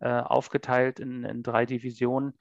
äh, 0.01 0.09
aufgeteilt 0.09 1.01
in, 1.01 1.25
in, 1.25 1.43
drei 1.43 1.67
Divisionen. 1.67 2.39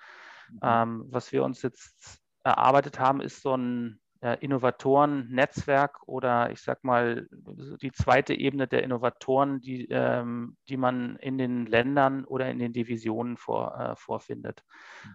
Mhm. 0.50 0.60
Ähm, 0.62 1.06
was 1.10 1.32
wir 1.32 1.44
uns 1.44 1.62
jetzt 1.62 2.22
erarbeitet 2.44 3.00
haben, 3.00 3.20
ist 3.20 3.42
so 3.42 3.56
ein 3.56 4.00
Innovatoren-Netzwerk 4.22 6.08
oder 6.08 6.52
ich 6.52 6.62
sag 6.62 6.84
mal 6.84 7.28
die 7.82 7.92
zweite 7.92 8.34
Ebene 8.34 8.68
der 8.68 8.84
Innovatoren, 8.84 9.62
die, 9.62 9.88
ähm, 9.90 10.58
die 10.70 10.78
man 10.78 11.18
in 11.18 11.38
den 11.38 11.66
Ländern 11.66 12.26
oder 12.26 12.50
in 12.50 12.60
den 12.60 12.74
Divisionen 12.74 13.38
vor, 13.38 13.78
äh, 13.80 13.96
vorfindet. 13.96 14.64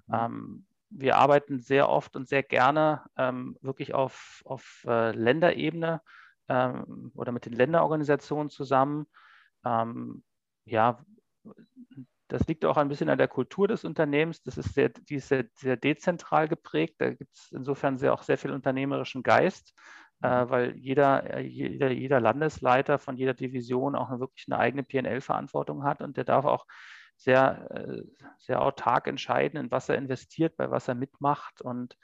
Mhm. 0.06 0.14
Ähm, 0.14 0.66
wir 0.90 1.16
arbeiten 1.16 1.58
sehr 1.58 1.88
oft 1.88 2.16
und 2.16 2.28
sehr 2.28 2.42
gerne 2.42 3.02
ähm, 3.16 3.56
wirklich 3.60 3.94
auf, 3.94 4.42
auf 4.44 4.84
äh, 4.86 5.12
Länderebene 5.12 6.02
ähm, 6.48 7.12
oder 7.14 7.32
mit 7.32 7.46
den 7.46 7.54
Länderorganisationen 7.54 8.50
zusammen. 8.50 9.06
Ähm, 9.64 10.22
ja, 10.64 11.04
das 12.32 12.46
liegt 12.46 12.64
auch 12.64 12.78
ein 12.78 12.88
bisschen 12.88 13.10
an 13.10 13.18
der 13.18 13.28
Kultur 13.28 13.68
des 13.68 13.84
Unternehmens. 13.84 14.42
Das 14.42 14.56
ist 14.56 14.72
sehr, 14.72 14.88
die 14.88 15.16
ist 15.16 15.28
sehr, 15.28 15.44
sehr 15.54 15.76
dezentral 15.76 16.48
geprägt. 16.48 16.94
Da 16.98 17.10
gibt 17.10 17.34
es 17.34 17.52
insofern 17.52 17.98
sehr, 17.98 18.14
auch 18.14 18.22
sehr 18.22 18.38
viel 18.38 18.52
unternehmerischen 18.52 19.22
Geist, 19.22 19.74
äh, 20.22 20.44
mhm. 20.44 20.50
weil 20.50 20.76
jeder, 20.78 21.34
äh, 21.34 21.40
jeder, 21.42 21.90
jeder 21.90 22.20
Landesleiter 22.20 22.98
von 22.98 23.18
jeder 23.18 23.34
Division 23.34 23.94
auch 23.94 24.08
eine, 24.08 24.18
wirklich 24.18 24.46
eine 24.48 24.58
eigene 24.58 24.82
PL-Verantwortung 24.82 25.84
hat 25.84 26.00
und 26.00 26.16
der 26.16 26.24
darf 26.24 26.46
auch 26.46 26.64
sehr, 27.16 27.70
äh, 27.70 28.02
sehr 28.38 28.62
autark 28.62 29.08
entscheiden, 29.08 29.60
in 29.60 29.70
was 29.70 29.90
er 29.90 29.96
investiert, 29.96 30.56
bei 30.56 30.70
was 30.70 30.88
er 30.88 30.94
mitmacht. 30.94 31.60
Und, 31.60 31.98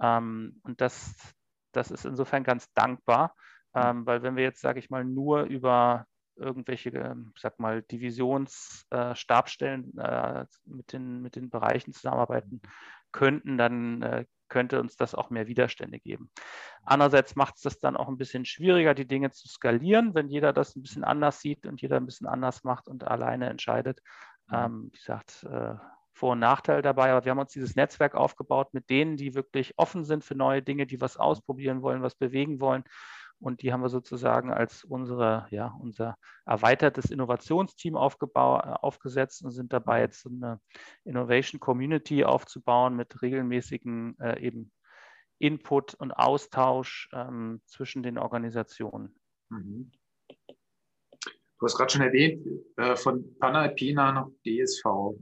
ähm, 0.00 0.60
und 0.62 0.80
das, 0.80 1.34
das 1.72 1.90
ist 1.90 2.04
insofern 2.04 2.44
ganz 2.44 2.72
dankbar, 2.74 3.34
mhm. 3.74 3.82
ähm, 3.82 4.06
weil 4.06 4.22
wenn 4.22 4.36
wir 4.36 4.44
jetzt, 4.44 4.60
sage 4.60 4.78
ich 4.78 4.88
mal, 4.88 5.04
nur 5.04 5.42
über 5.42 6.06
irgendwelche, 6.36 6.90
ähm, 6.90 7.32
sag 7.38 7.58
mal, 7.58 7.82
Divisionsstabsstellen 7.82 9.96
äh, 9.98 10.40
äh, 10.40 10.46
mit, 10.64 10.92
den, 10.92 11.22
mit 11.22 11.36
den 11.36 11.50
Bereichen 11.50 11.92
zusammenarbeiten 11.92 12.60
könnten, 13.12 13.58
dann 13.58 14.02
äh, 14.02 14.24
könnte 14.48 14.80
uns 14.80 14.96
das 14.96 15.14
auch 15.14 15.30
mehr 15.30 15.46
Widerstände 15.46 15.98
geben. 15.98 16.30
Andererseits 16.82 17.34
macht 17.34 17.56
es 17.56 17.62
das 17.62 17.80
dann 17.80 17.96
auch 17.96 18.08
ein 18.08 18.18
bisschen 18.18 18.44
schwieriger, 18.44 18.94
die 18.94 19.06
Dinge 19.06 19.30
zu 19.30 19.48
skalieren, 19.48 20.14
wenn 20.14 20.28
jeder 20.28 20.52
das 20.52 20.76
ein 20.76 20.82
bisschen 20.82 21.04
anders 21.04 21.40
sieht 21.40 21.66
und 21.66 21.80
jeder 21.80 21.96
ein 21.96 22.06
bisschen 22.06 22.26
anders 22.26 22.64
macht 22.64 22.88
und 22.88 23.06
alleine 23.06 23.48
entscheidet. 23.48 24.00
Mhm. 24.48 24.54
Ähm, 24.54 24.88
wie 24.92 24.98
gesagt, 24.98 25.44
äh, 25.44 25.74
vor- 26.12 26.32
und 26.32 26.38
Nachteil 26.38 26.82
dabei, 26.82 27.10
aber 27.10 27.24
wir 27.24 27.30
haben 27.30 27.40
uns 27.40 27.52
dieses 27.52 27.74
Netzwerk 27.74 28.14
aufgebaut 28.14 28.72
mit 28.72 28.88
denen, 28.88 29.16
die 29.16 29.34
wirklich 29.34 29.74
offen 29.76 30.04
sind 30.04 30.24
für 30.24 30.36
neue 30.36 30.62
Dinge, 30.62 30.86
die 30.86 31.00
was 31.00 31.16
ausprobieren 31.16 31.82
wollen, 31.82 32.02
was 32.02 32.14
bewegen 32.14 32.60
wollen. 32.60 32.84
Und 33.44 33.60
die 33.60 33.74
haben 33.74 33.82
wir 33.82 33.90
sozusagen 33.90 34.50
als 34.50 34.84
unsere, 34.84 35.46
ja, 35.50 35.76
unser 35.78 36.16
erweitertes 36.46 37.10
Innovationsteam 37.10 37.94
aufgesetzt 37.94 39.44
und 39.44 39.50
sind 39.50 39.70
dabei, 39.74 40.00
jetzt 40.00 40.22
so 40.22 40.30
eine 40.30 40.60
Innovation 41.04 41.60
Community 41.60 42.24
aufzubauen 42.24 42.96
mit 42.96 43.20
regelmäßigen 43.20 44.18
äh, 44.18 44.40
eben 44.40 44.72
Input 45.38 45.92
und 45.92 46.12
Austausch 46.12 47.10
ähm, 47.12 47.60
zwischen 47.66 48.02
den 48.02 48.16
Organisationen. 48.16 49.14
Mhm. 49.50 49.92
Du 50.48 51.66
hast 51.66 51.76
gerade 51.76 51.92
schon 51.92 52.00
erwähnt, 52.00 52.46
äh, 52.78 52.96
von 52.96 53.36
Panalpina 53.38 54.10
nach 54.10 54.28
DSV. 54.46 55.18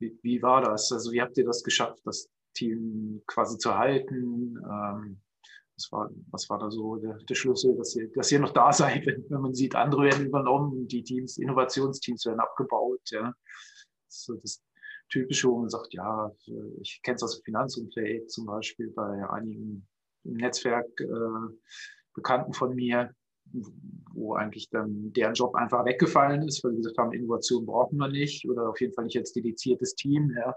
Wie, 0.00 0.18
wie, 0.22 0.42
war 0.42 0.60
das? 0.60 0.90
Also 0.90 1.12
wie 1.12 1.22
habt 1.22 1.38
ihr 1.38 1.44
das 1.44 1.62
geschafft, 1.62 2.00
das 2.04 2.28
Team 2.52 3.22
quasi 3.28 3.58
zu 3.58 3.78
halten? 3.78 4.58
Ähm, 4.58 5.20
was, 5.76 5.92
war, 5.92 6.10
was 6.30 6.48
war 6.50 6.58
da 6.58 6.70
so 6.70 6.96
der, 6.96 7.18
der 7.18 7.34
Schlüssel, 7.34 7.76
dass 7.76 7.94
ihr, 7.96 8.10
dass 8.12 8.30
ihr 8.32 8.40
noch 8.40 8.52
da 8.52 8.72
seid, 8.72 9.06
wenn, 9.06 9.24
wenn 9.28 9.40
man 9.40 9.54
sieht, 9.54 9.74
andere 9.74 10.04
werden 10.04 10.26
übernommen, 10.26 10.86
die 10.88 11.02
Teams, 11.02 11.38
Innovationsteams 11.38 12.26
werden 12.26 12.40
abgebaut. 12.40 13.00
Ja. 13.10 13.32
So 14.08 14.34
das 14.34 14.62
Typische, 15.10 15.48
wo 15.48 15.58
man 15.58 15.68
sagt, 15.68 15.92
ja, 15.92 16.32
ich 16.80 17.00
kenne 17.02 17.16
es 17.16 17.22
aus 17.22 17.38
dem 17.38 17.44
Finanzumfeld 17.44 18.30
zum 18.30 18.46
Beispiel 18.46 18.90
bei 18.90 19.28
einigen 19.30 19.86
im 20.24 20.34
Netzwerk 20.34 20.88
äh, 21.00 21.54
Bekannten 22.14 22.52
von 22.52 22.74
mir, 22.74 23.14
wo 24.12 24.34
eigentlich 24.34 24.70
dann 24.70 25.12
deren 25.12 25.34
Job 25.34 25.54
einfach 25.54 25.84
weggefallen 25.84 26.42
ist, 26.42 26.64
weil 26.64 26.72
sie 26.72 26.78
gesagt 26.78 26.98
haben, 26.98 27.12
Innovation 27.12 27.66
brauchen 27.66 27.98
wir 27.98 28.08
nicht 28.08 28.48
oder 28.48 28.70
auf 28.70 28.80
jeden 28.80 28.94
Fall 28.94 29.04
nicht 29.04 29.18
als 29.18 29.32
dediziertes 29.32 29.94
Team. 29.94 30.32
Ja. 30.36 30.54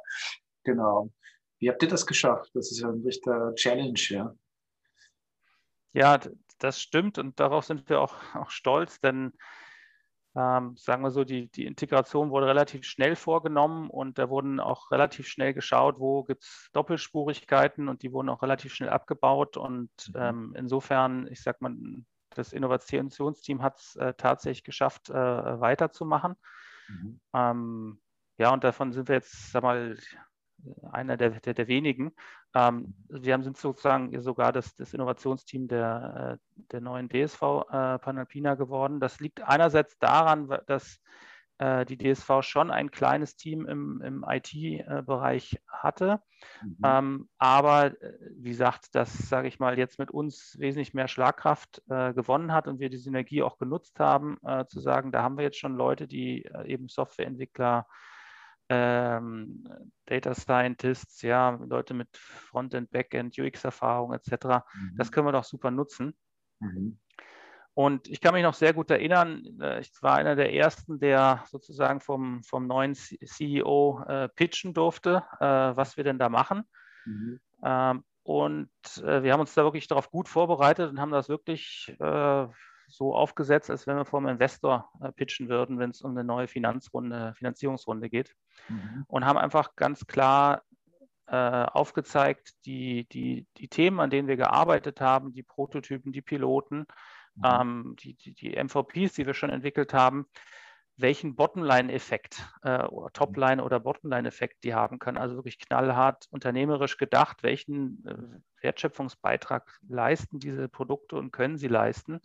Genau. 0.63 1.11
Wie 1.59 1.69
habt 1.69 1.81
ihr 1.81 1.89
das 1.89 2.05
geschafft? 2.05 2.51
Das 2.53 2.71
ist 2.71 2.79
ja 2.79 2.89
ein 2.89 3.01
richtiger 3.01 3.53
Challenge, 3.55 3.99
ja. 4.09 4.33
Ja, 5.97 6.19
das 6.59 6.79
stimmt 6.79 7.17
und 7.17 7.39
darauf 7.39 7.65
sind 7.65 7.89
wir 7.89 7.99
auch, 7.99 8.13
auch 8.35 8.51
stolz, 8.51 8.99
denn 8.99 9.33
ähm, 10.35 10.77
sagen 10.77 11.01
wir 11.01 11.09
so, 11.09 11.23
die, 11.23 11.49
die 11.49 11.65
Integration 11.65 12.29
wurde 12.29 12.45
relativ 12.45 12.85
schnell 12.85 13.15
vorgenommen 13.15 13.89
und 13.89 14.19
da 14.19 14.29
wurden 14.29 14.59
auch 14.59 14.91
relativ 14.91 15.27
schnell 15.27 15.55
geschaut, 15.55 15.99
wo 15.99 16.23
gibt 16.23 16.43
es 16.43 16.69
Doppelspurigkeiten 16.73 17.89
und 17.89 18.03
die 18.03 18.13
wurden 18.13 18.29
auch 18.29 18.43
relativ 18.43 18.75
schnell 18.75 18.89
abgebaut 18.89 19.57
und 19.57 19.89
mhm. 20.09 20.15
ähm, 20.15 20.55
insofern, 20.55 21.25
ich 21.31 21.41
sag 21.41 21.61
mal, 21.61 21.75
das 22.29 22.53
Innovationsteam 22.53 23.63
hat 23.63 23.79
es 23.79 23.95
äh, 23.95 24.13
tatsächlich 24.13 24.63
geschafft, 24.63 25.09
äh, 25.09 25.13
weiterzumachen. 25.15 26.35
Mhm. 26.89 27.19
Ähm, 27.33 28.01
ja, 28.37 28.53
und 28.53 28.63
davon 28.63 28.91
sind 28.91 29.07
wir 29.07 29.15
jetzt, 29.15 29.51
sag 29.51 29.63
mal, 29.63 29.97
einer 30.91 31.17
der, 31.17 31.31
der, 31.31 31.53
der 31.53 31.67
wenigen. 31.67 32.13
Ähm, 32.53 32.93
wir 33.09 33.33
haben, 33.33 33.43
sind 33.43 33.57
sozusagen 33.57 34.19
sogar 34.21 34.51
das, 34.51 34.75
das 34.75 34.93
Innovationsteam 34.93 35.67
der, 35.67 36.39
äh, 36.39 36.63
der 36.71 36.81
neuen 36.81 37.09
DSV 37.09 37.41
äh, 37.41 37.99
Panalpina 37.99 38.55
geworden. 38.55 38.99
Das 38.99 39.19
liegt 39.19 39.41
einerseits 39.41 39.97
daran, 39.99 40.49
dass 40.67 40.99
äh, 41.59 41.85
die 41.85 41.97
DSV 41.97 42.41
schon 42.41 42.69
ein 42.71 42.91
kleines 42.91 43.35
Team 43.35 43.65
im, 43.67 44.01
im 44.01 44.25
IT-Bereich 44.27 45.59
hatte. 45.67 46.21
Mhm. 46.63 46.77
Ähm, 46.83 47.29
aber 47.37 47.99
äh, 48.01 48.13
wie 48.35 48.49
gesagt, 48.49 48.89
das, 48.93 49.11
sage 49.29 49.47
ich 49.47 49.59
mal, 49.59 49.77
jetzt 49.77 49.97
mit 49.99 50.11
uns 50.11 50.55
wesentlich 50.59 50.93
mehr 50.93 51.07
Schlagkraft 51.07 51.81
äh, 51.89 52.13
gewonnen 52.13 52.53
hat 52.53 52.67
und 52.67 52.79
wir 52.79 52.89
die 52.89 52.97
Synergie 52.97 53.41
auch 53.41 53.57
genutzt 53.57 53.99
haben, 53.99 54.37
äh, 54.43 54.65
zu 54.67 54.79
sagen, 54.79 55.11
da 55.11 55.23
haben 55.23 55.37
wir 55.37 55.43
jetzt 55.43 55.57
schon 55.57 55.75
Leute, 55.75 56.07
die 56.07 56.45
äh, 56.45 56.67
eben 56.67 56.89
Softwareentwickler, 56.89 57.87
ähm, 58.69 59.63
Data 60.05 60.33
Scientists, 60.33 61.21
ja, 61.21 61.51
Leute 61.67 61.93
mit 61.93 62.09
Frontend, 62.15 62.91
Backend, 62.91 63.37
UX-Erfahrung 63.37 64.13
etc. 64.13 64.65
Mhm. 64.73 64.95
Das 64.97 65.11
können 65.11 65.27
wir 65.27 65.31
doch 65.31 65.43
super 65.43 65.71
nutzen. 65.71 66.15
Mhm. 66.59 66.99
Und 67.73 68.07
ich 68.07 68.21
kann 68.21 68.33
mich 68.33 68.41
noch 68.41 68.55
sehr 68.55 68.73
gut 68.73 68.89
erinnern, 68.89 69.43
äh, 69.61 69.79
ich 69.81 69.91
war 70.01 70.15
einer 70.15 70.35
der 70.35 70.51
ersten, 70.51 70.99
der 70.99 71.43
sozusagen 71.47 72.01
vom, 72.01 72.41
vom 72.43 72.65
neuen 72.65 72.95
CEO 72.95 74.03
äh, 74.07 74.29
pitchen 74.29 74.73
durfte, 74.73 75.23
äh, 75.39 75.45
was 75.45 75.95
wir 75.95 76.03
denn 76.03 76.17
da 76.17 76.27
machen. 76.27 76.63
Mhm. 77.05 77.39
Ähm, 77.63 78.03
und 78.23 78.69
äh, 78.97 79.21
wir 79.21 79.31
haben 79.31 79.41
uns 79.41 79.53
da 79.53 79.63
wirklich 79.63 79.87
darauf 79.87 80.09
gut 80.09 80.27
vorbereitet 80.27 80.89
und 80.89 80.99
haben 80.99 81.11
das 81.11 81.29
wirklich 81.29 81.95
äh, 81.99 82.47
so 82.87 83.15
aufgesetzt, 83.15 83.69
als 83.69 83.85
wenn 83.85 83.97
wir 83.97 84.05
vom 84.05 84.27
Investor 84.27 84.89
äh, 85.01 85.11
pitchen 85.11 85.49
würden, 85.49 85.79
wenn 85.79 85.89
es 85.91 86.01
um 86.01 86.11
eine 86.11 86.23
neue 86.23 86.47
Finanzrunde, 86.47 87.33
Finanzierungsrunde 87.35 88.09
geht. 88.09 88.35
Mhm. 88.69 89.05
Und 89.07 89.25
haben 89.25 89.37
einfach 89.37 89.75
ganz 89.75 90.07
klar 90.07 90.63
aufgezeigt, 91.29 92.53
die, 92.65 93.05
die, 93.09 93.47
die 93.57 93.67
Themen, 93.67 93.99
an 93.99 94.09
denen 94.09 94.29
wir 94.29 94.37
gearbeitet 94.37 95.01
haben, 95.01 95.33
die 95.33 95.43
Prototypen, 95.43 96.13
die 96.13 96.21
Piloten, 96.21 96.85
mhm. 97.35 97.43
ähm, 97.43 97.95
die, 97.99 98.13
die, 98.13 98.33
die 98.33 98.55
MVPs, 98.55 99.11
die 99.15 99.25
wir 99.25 99.33
schon 99.33 99.49
entwickelt 99.49 99.93
haben, 99.93 100.27
welchen 100.97 101.35
Bottomline-Effekt 101.35 102.43
äh, 102.63 102.83
oder 102.85 103.13
Topline- 103.13 103.63
oder 103.63 103.79
Bottomline-Effekt 103.79 104.63
die 104.63 104.73
haben 104.73 104.99
können. 104.99 105.17
Also 105.17 105.35
wirklich 105.35 105.59
knallhart 105.59 106.25
unternehmerisch 106.31 106.97
gedacht, 106.97 107.43
welchen 107.43 108.03
äh, 108.05 108.63
Wertschöpfungsbeitrag 108.63 109.79
leisten 109.87 110.39
diese 110.39 110.67
Produkte 110.67 111.15
und 111.15 111.31
können 111.31 111.57
sie 111.57 111.67
leisten. 111.67 112.19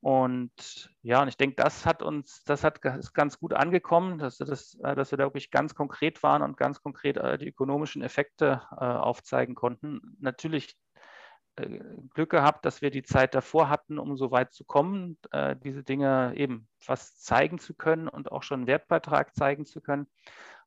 Und 0.00 0.94
ja, 1.02 1.22
und 1.22 1.28
ich 1.28 1.36
denke, 1.36 1.56
das 1.56 1.84
hat 1.84 2.02
uns, 2.02 2.44
das 2.44 2.62
hat 2.62 2.84
ist 2.84 3.14
ganz 3.14 3.38
gut 3.38 3.52
angekommen, 3.52 4.18
dass, 4.18 4.38
das, 4.38 4.78
äh, 4.82 4.94
dass 4.94 5.10
wir 5.10 5.18
da 5.18 5.24
wirklich 5.24 5.50
ganz 5.50 5.74
konkret 5.74 6.22
waren 6.22 6.42
und 6.42 6.56
ganz 6.56 6.80
konkret 6.80 7.16
äh, 7.16 7.36
die 7.36 7.48
ökonomischen 7.48 8.02
Effekte 8.02 8.62
äh, 8.72 8.84
aufzeigen 8.84 9.56
konnten. 9.56 10.16
Natürlich 10.20 10.76
äh, 11.56 11.80
Glück 12.14 12.30
gehabt, 12.30 12.64
dass 12.64 12.80
wir 12.80 12.90
die 12.90 13.02
Zeit 13.02 13.34
davor 13.34 13.68
hatten, 13.68 13.98
um 13.98 14.16
so 14.16 14.30
weit 14.30 14.52
zu 14.52 14.64
kommen, 14.64 15.18
äh, 15.32 15.56
diese 15.56 15.82
Dinge 15.82 16.32
eben 16.36 16.68
was 16.86 17.18
zeigen 17.18 17.58
zu 17.58 17.74
können 17.74 18.06
und 18.06 18.30
auch 18.30 18.44
schon 18.44 18.60
einen 18.60 18.66
Wertbeitrag 18.68 19.34
zeigen 19.34 19.66
zu 19.66 19.80
können. 19.80 20.06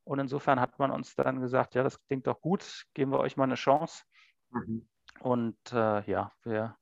Und 0.03 0.19
insofern 0.19 0.59
hat 0.59 0.77
man 0.77 0.91
uns 0.91 1.15
dann 1.15 1.39
gesagt, 1.39 1.75
ja, 1.75 1.83
das 1.83 2.03
klingt 2.07 2.27
doch 2.27 2.41
gut, 2.41 2.85
geben 2.93 3.11
wir 3.11 3.19
euch 3.19 3.37
mal 3.37 3.45
eine 3.45 3.55
Chance. 3.55 4.03
Mhm. 4.49 4.89
Und 5.19 5.57
äh, 5.71 6.03
ja, 6.09 6.31
wir 6.43 6.75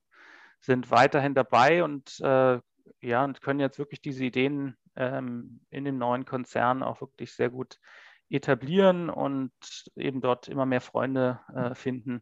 sind 0.60 0.92
weiterhin 0.92 1.34
dabei 1.34 1.84
und 1.84 2.20
äh, 2.22 2.60
ja, 3.02 3.24
und 3.24 3.42
können 3.42 3.60
jetzt 3.60 3.80
wirklich 3.80 4.02
diese 4.02 4.26
Ideen 4.26 4.76
ähm, 4.96 5.62
in 5.70 5.86
dem 5.86 5.98
neuen 5.98 6.26
Konzern 6.26 6.84
auch 6.84 7.02
wirklich 7.02 7.34
sehr 7.34 7.50
gut 7.50 7.80
etablieren 8.30 9.10
und 9.10 9.52
eben 9.96 10.22
dort 10.22 10.48
immer 10.48 10.66
mehr 10.66 10.82
Freunde 10.82 11.40
äh, 11.56 11.74
finden 11.76 12.22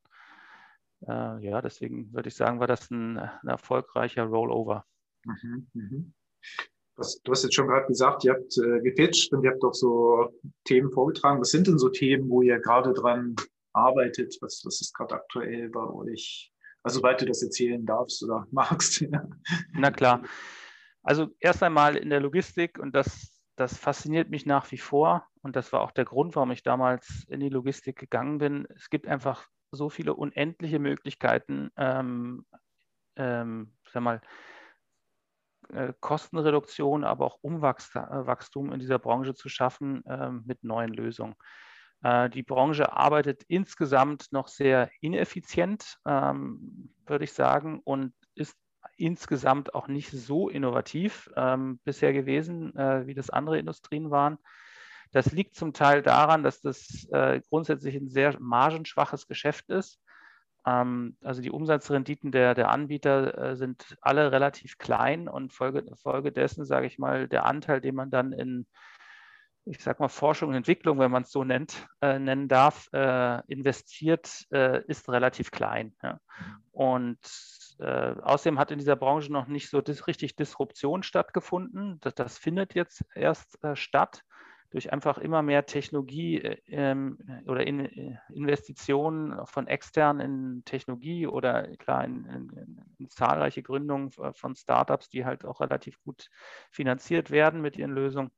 äh, 1.06 1.45
ja, 1.45 1.62
deswegen 1.62 2.12
würde 2.13 2.30
ich 2.30 2.36
sagen, 2.36 2.60
war 2.60 2.67
das 2.67 2.89
ein, 2.89 3.17
ein 3.17 3.47
erfolgreicher 3.47 4.23
Rollover. 4.23 4.86
Mhm, 5.26 5.67
mhm. 5.73 6.13
Du 6.95 7.32
hast 7.32 7.43
jetzt 7.43 7.54
schon 7.54 7.67
gerade 7.67 7.86
gesagt, 7.86 8.23
ihr 8.23 8.34
habt 8.34 8.58
äh, 8.58 8.82
gepitcht 8.82 9.32
und 9.32 9.43
ihr 9.43 9.52
habt 9.52 9.63
auch 9.63 9.73
so 9.73 10.30
Themen 10.63 10.91
vorgetragen. 10.91 11.39
Was 11.39 11.52
sind 11.52 11.67
denn 11.67 11.78
so 11.78 11.89
Themen, 11.89 12.28
wo 12.30 12.41
ihr 12.41 12.60
gerade 12.60 12.93
dran 12.93 13.36
arbeitet? 13.73 14.36
Was, 14.41 14.63
was 14.65 14.82
ist 14.82 14.95
gerade 14.95 15.13
aktuell 15.13 15.69
bei 15.69 15.84
euch? 15.88 16.52
Also, 16.88 17.00
soweit 17.00 17.21
du 17.21 17.26
das 17.26 17.43
erzählen 17.43 17.86
darfst 17.86 18.23
oder 18.23 18.47
magst. 18.52 19.06
Na 19.73 19.91
klar. 19.91 20.23
Also, 21.04 21.28
erst 21.39 21.63
einmal 21.63 21.97
in 21.97 22.10
der 22.10 22.19
Logistik 22.19 22.80
und 22.80 22.95
das, 22.95 23.41
das 23.56 23.78
fasziniert 23.78 24.30
mich 24.30 24.45
nach 24.45 24.71
wie 24.71 24.78
vor. 24.78 25.28
Und 25.41 25.56
das 25.56 25.71
war 25.73 25.82
auch 25.82 25.91
der 25.91 26.06
Grund, 26.06 26.36
warum 26.36 26.52
ich 26.52 26.63
damals 26.63 27.26
in 27.30 27.39
die 27.39 27.50
Logistik 27.50 27.97
gegangen 27.97 28.38
bin. 28.38 28.67
Es 28.76 28.89
gibt 28.89 29.08
einfach 29.08 29.47
so 29.71 29.89
viele 29.89 30.13
unendliche 30.13 30.80
Möglichkeiten, 30.80 31.71
ähm, 31.78 32.45
ähm, 33.15 33.73
sag 33.91 34.04
mal, 34.04 34.21
äh, 35.69 35.93
Kostenreduktion, 36.00 37.04
aber 37.04 37.26
auch 37.26 37.39
Umwachstum 37.41 38.71
in 38.71 38.80
dieser 38.80 39.00
Branche 39.00 39.34
zu 39.34 39.50
schaffen 39.50 40.06
äh, 40.06 40.32
mit 40.32 40.63
neuen 40.63 40.93
Lösungen. 40.93 41.36
Äh, 42.03 42.29
die 42.29 42.43
Branche 42.43 42.93
arbeitet 42.93 43.43
insgesamt 43.47 44.31
noch 44.31 44.47
sehr 44.47 44.89
ineffizient, 45.01 45.97
ähm, 46.05 46.93
würde 47.05 47.23
ich 47.23 47.33
sagen, 47.33 47.79
und 47.83 48.13
ist 48.36 48.55
insgesamt 48.97 49.75
auch 49.75 49.88
nicht 49.88 50.12
so 50.12 50.49
innovativ 50.49 51.29
ähm, 51.36 51.79
bisher 51.83 52.13
gewesen, 52.13 52.75
äh, 52.75 53.05
wie 53.07 53.13
das 53.13 53.29
andere 53.29 53.60
Industrien 53.60 54.12
waren. 54.12 54.38
Das 55.12 55.31
liegt 55.31 55.55
zum 55.55 55.73
Teil 55.73 56.01
daran, 56.01 56.43
dass 56.43 56.62
das 56.62 57.07
äh, 57.12 57.41
grundsätzlich 57.49 57.95
ein 57.95 58.10
sehr 58.10 58.38
margenschwaches 58.39 59.27
Geschäft 59.27 59.69
ist. 59.69 59.99
Ähm, 60.65 61.17
also 61.23 61.41
die 61.41 61.51
Umsatzrenditen 61.51 62.31
der, 62.31 62.53
der 62.55 62.69
Anbieter 62.69 63.55
sind 63.55 63.97
alle 64.01 64.31
relativ 64.31 64.77
klein 64.77 65.27
und 65.29 65.53
Folge, 65.53 65.83
Folge 65.95 66.31
dessen, 66.31 66.65
sage 66.65 66.88
ich 66.88 66.99
mal, 66.99 67.27
der 67.27 67.45
Anteil, 67.45 67.81
den 67.81 67.95
man 67.95 68.10
dann 68.10 68.33
in 68.33 68.67
ich 69.69 69.84
sage 69.84 70.01
mal, 70.01 70.10
Forschung 70.10 70.49
und 70.49 70.56
Entwicklung, 70.56 70.99
wenn 70.99 71.12
man 71.12 71.23
es 71.23 71.32
so 71.32 71.43
nennt, 71.43 71.88
äh, 72.01 72.19
nennen 72.19 72.47
darf, 72.47 72.88
äh, 72.93 73.41
investiert, 73.47 74.45
äh, 74.51 74.84
ist 74.88 75.10
relativ 75.10 75.51
klein. 75.51 75.95
Ja. 76.01 76.19
Und 76.71 77.19
äh, 77.80 78.15
außerdem 78.21 78.60
hat 78.60 78.71
in 78.71 78.80
dieser 78.80 78.95
Branche 78.95 79.32
noch 79.32 79.47
nicht 79.47 79.69
so 79.69 79.82
dis 79.82 80.08
richtig 80.08 80.36
Disruption 80.36 81.03
stattgefunden. 81.03 81.99
Das, 82.01 82.15
das 82.15 82.38
findet 82.38 82.73
jetzt 82.75 83.03
erst 83.15 83.63
äh, 83.63 83.75
statt 83.75 84.23
durch 84.69 84.91
einfach 84.91 85.17
immer 85.17 85.41
mehr 85.41 85.65
Technologie 85.65 86.41
äh, 86.41 86.58
ähm, 86.67 87.17
oder 87.45 87.65
in, 87.65 88.17
Investitionen 88.34 89.45
von 89.45 89.67
extern 89.67 90.19
in 90.19 90.63
Technologie 90.65 91.27
oder 91.27 91.75
klar 91.77 92.03
in, 92.03 92.25
in, 92.25 92.82
in 92.99 93.10
zahlreiche 93.10 93.63
Gründungen 93.63 94.12
von 94.12 94.56
Startups, 94.56 95.10
die 95.10 95.25
halt 95.25 95.45
auch 95.45 95.62
relativ 95.62 96.01
gut 96.03 96.30
finanziert 96.69 97.32
werden 97.32 97.62
mit 97.62 97.77
ihren 97.77 97.91
Lösungen. 97.91 98.32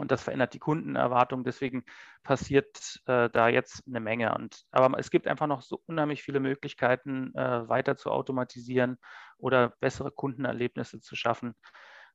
Und 0.00 0.10
das 0.10 0.22
verändert 0.22 0.54
die 0.54 0.58
Kundenerwartung. 0.58 1.44
Deswegen 1.44 1.84
passiert 2.22 3.00
äh, 3.06 3.28
da 3.30 3.48
jetzt 3.48 3.84
eine 3.86 4.00
Menge. 4.00 4.34
Und, 4.34 4.64
aber 4.70 4.98
es 4.98 5.10
gibt 5.10 5.26
einfach 5.26 5.46
noch 5.46 5.62
so 5.62 5.82
unheimlich 5.86 6.22
viele 6.22 6.40
Möglichkeiten, 6.40 7.34
äh, 7.34 7.68
weiter 7.68 7.96
zu 7.96 8.10
automatisieren 8.10 8.98
oder 9.38 9.74
bessere 9.80 10.10
Kundenerlebnisse 10.10 11.00
zu 11.00 11.16
schaffen. 11.16 11.54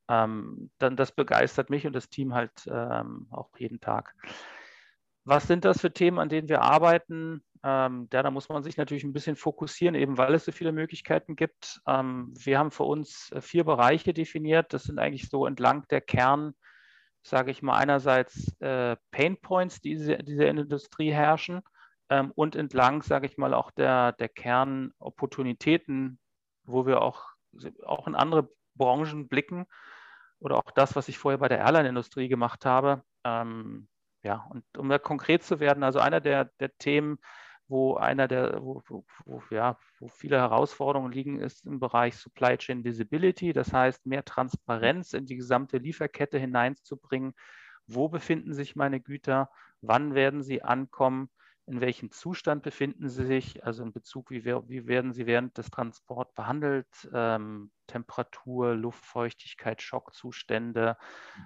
Ähm, 0.08 0.72
dann 0.78 0.96
das 0.96 1.12
begeistert 1.12 1.70
mich 1.70 1.88
und 1.88 1.94
das 1.94 2.10
Team 2.10 2.34
halt 2.34 2.52
ähm, 2.68 3.28
auch 3.32 3.50
jeden 3.58 3.80
Tag. 3.80 4.14
Was 5.24 5.48
sind 5.48 5.66
das 5.66 5.82
für 5.82 5.92
Themen, 5.92 6.20
an 6.20 6.30
denen 6.30 6.50
wir 6.50 6.62
arbeiten? 6.62 7.44
Ähm, 7.64 8.08
ja, 8.14 8.22
da 8.22 8.30
muss 8.30 8.48
man 8.50 8.62
sich 8.62 8.78
natürlich 8.78 9.04
ein 9.04 9.14
bisschen 9.14 9.36
fokussieren, 9.36 9.96
eben 9.96 10.20
weil 10.20 10.36
es 10.36 10.46
so 10.46 10.52
viele 10.52 10.72
Möglichkeiten 10.72 11.36
gibt. 11.36 11.82
Ähm, 11.88 12.32
wir 12.38 12.60
haben 12.60 12.70
für 12.70 12.84
uns 12.84 13.32
äh, 13.32 13.42
vier 13.42 13.64
Bereiche 13.64 14.14
definiert. 14.14 14.72
Das 14.74 14.84
sind 14.84 15.00
eigentlich 15.00 15.30
so 15.30 15.48
entlang 15.48 15.88
der 15.88 16.02
Kern- 16.02 16.54
sage 17.26 17.50
ich 17.50 17.64
mal, 17.64 17.76
einerseits 17.76 18.56
äh, 18.62 18.96
Pain 19.10 19.38
Points, 19.38 19.82
die 19.82 19.96
diese, 19.96 20.18
diese 20.18 20.46
Industrie 20.46 21.12
herrschen 21.12 21.62
ähm, 22.10 22.32
und 22.36 22.56
entlang, 22.56 23.02
sage 23.02 23.26
ich 23.26 23.38
mal, 23.38 23.56
auch 23.56 23.72
der, 23.72 24.12
der 24.14 24.30
Kernopportunitäten, 24.30 26.20
wo 26.66 26.86
wir 26.86 27.02
auch, 27.02 27.32
auch 27.84 28.06
in 28.06 28.14
andere 28.14 28.50
Branchen 28.76 29.28
blicken 29.28 29.66
oder 30.40 30.58
auch 30.58 30.70
das, 30.76 30.96
was 30.96 31.08
ich 31.08 31.18
vorher 31.18 31.40
bei 31.40 31.48
der 31.48 31.60
Airline-Industrie 31.60 32.28
gemacht 32.28 32.64
habe. 32.64 33.04
Ähm, 33.24 33.88
ja, 34.22 34.46
und 34.52 34.64
um 34.78 34.88
da 34.88 35.00
konkret 35.00 35.44
zu 35.44 35.60
werden, 35.60 35.84
also 35.84 35.98
einer 36.00 36.22
der, 36.22 36.52
der 36.60 36.78
Themen, 36.78 37.18
wo 37.68 37.96
einer 37.96 38.28
der, 38.28 38.62
wo, 38.62 38.84
wo, 39.26 39.42
ja, 39.50 39.78
wo 40.00 40.08
viele 40.08 40.38
Herausforderungen 40.38 41.12
liegen, 41.12 41.40
ist 41.40 41.66
im 41.66 41.80
Bereich 41.80 42.16
Supply 42.18 42.58
Chain 42.58 42.84
Visibility. 42.84 43.54
Das 43.54 43.74
heißt, 43.74 44.06
mehr 44.06 44.24
Transparenz 44.24 45.14
in 45.14 45.26
die 45.26 45.36
gesamte 45.36 45.78
Lieferkette 45.78 46.38
hineinzubringen. 46.38 47.34
Wo 47.88 48.10
befinden 48.10 48.54
sich 48.54 48.76
meine 48.76 49.00
Güter? 49.00 49.50
Wann 49.82 50.16
werden 50.16 50.44
sie 50.44 50.64
ankommen? 50.64 51.30
In 51.68 51.82
welchem 51.82 52.12
Zustand 52.12 52.62
befinden 52.62 53.10
sie 53.10 53.26
sich, 53.26 53.66
also 53.66 53.84
in 53.84 53.92
Bezug, 53.92 54.30
wie, 54.30 54.46
wie 54.46 54.88
werden 54.88 55.14
sie 55.14 55.26
während 55.26 55.58
des 55.58 55.72
Transports 55.72 56.34
behandelt, 56.34 56.88
ähm, 57.12 57.72
Temperatur, 57.88 58.76
Luftfeuchtigkeit, 58.76 59.82
Schockzustände, 59.82 60.96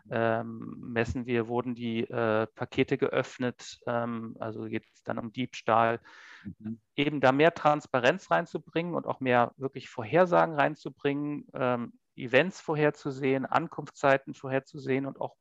mhm. 0.05 0.11
ähm, 0.11 0.75
messen 0.79 1.25
wir, 1.25 1.47
wurden 1.47 1.73
die 1.73 2.01
äh, 2.01 2.47
Pakete 2.47 2.97
geöffnet, 2.97 3.79
ähm, 3.87 4.35
also 4.39 4.63
geht 4.65 4.85
es 4.93 5.03
dann 5.03 5.19
um 5.19 5.31
Diebstahl, 5.31 6.01
mhm. 6.43 6.81
eben 6.95 7.21
da 7.21 7.31
mehr 7.31 7.53
Transparenz 7.53 8.29
reinzubringen 8.29 8.95
und 8.95 9.07
auch 9.07 9.21
mehr 9.21 9.53
wirklich 9.55 9.89
Vorhersagen 9.89 10.55
reinzubringen, 10.55 11.47
ähm, 11.53 11.93
Events 12.15 12.59
vorherzusehen, 12.59 13.45
Ankunftszeiten 13.45 14.33
vorherzusehen 14.33 15.05
und 15.05 15.21
auch 15.21 15.35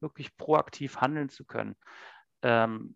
wirklich 0.00 0.36
proaktiv 0.36 0.98
handeln 0.98 1.30
zu 1.30 1.46
können. 1.46 1.76
Ähm, 2.42 2.94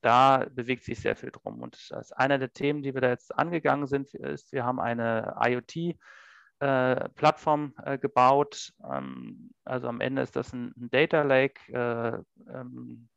da 0.00 0.46
bewegt 0.50 0.84
sich 0.84 1.00
sehr 1.00 1.16
viel 1.16 1.30
drum. 1.30 1.60
Und 1.60 1.90
als 1.92 2.12
einer 2.12 2.38
der 2.38 2.52
Themen, 2.52 2.82
die 2.82 2.94
wir 2.94 3.00
da 3.00 3.08
jetzt 3.08 3.36
angegangen 3.36 3.86
sind, 3.86 4.14
ist, 4.14 4.52
wir 4.52 4.64
haben 4.64 4.80
eine 4.80 5.36
IoT-Plattform 5.40 7.74
äh, 7.82 7.94
äh, 7.94 7.98
gebaut. 7.98 8.72
Ähm, 8.88 9.50
also 9.64 9.88
am 9.88 10.00
Ende 10.00 10.22
ist 10.22 10.36
das 10.36 10.52
ein, 10.52 10.72
ein 10.76 10.90
Data 10.90 11.22
Lake, 11.22 11.60
äh, 11.72 12.18
ähm, 12.52 13.08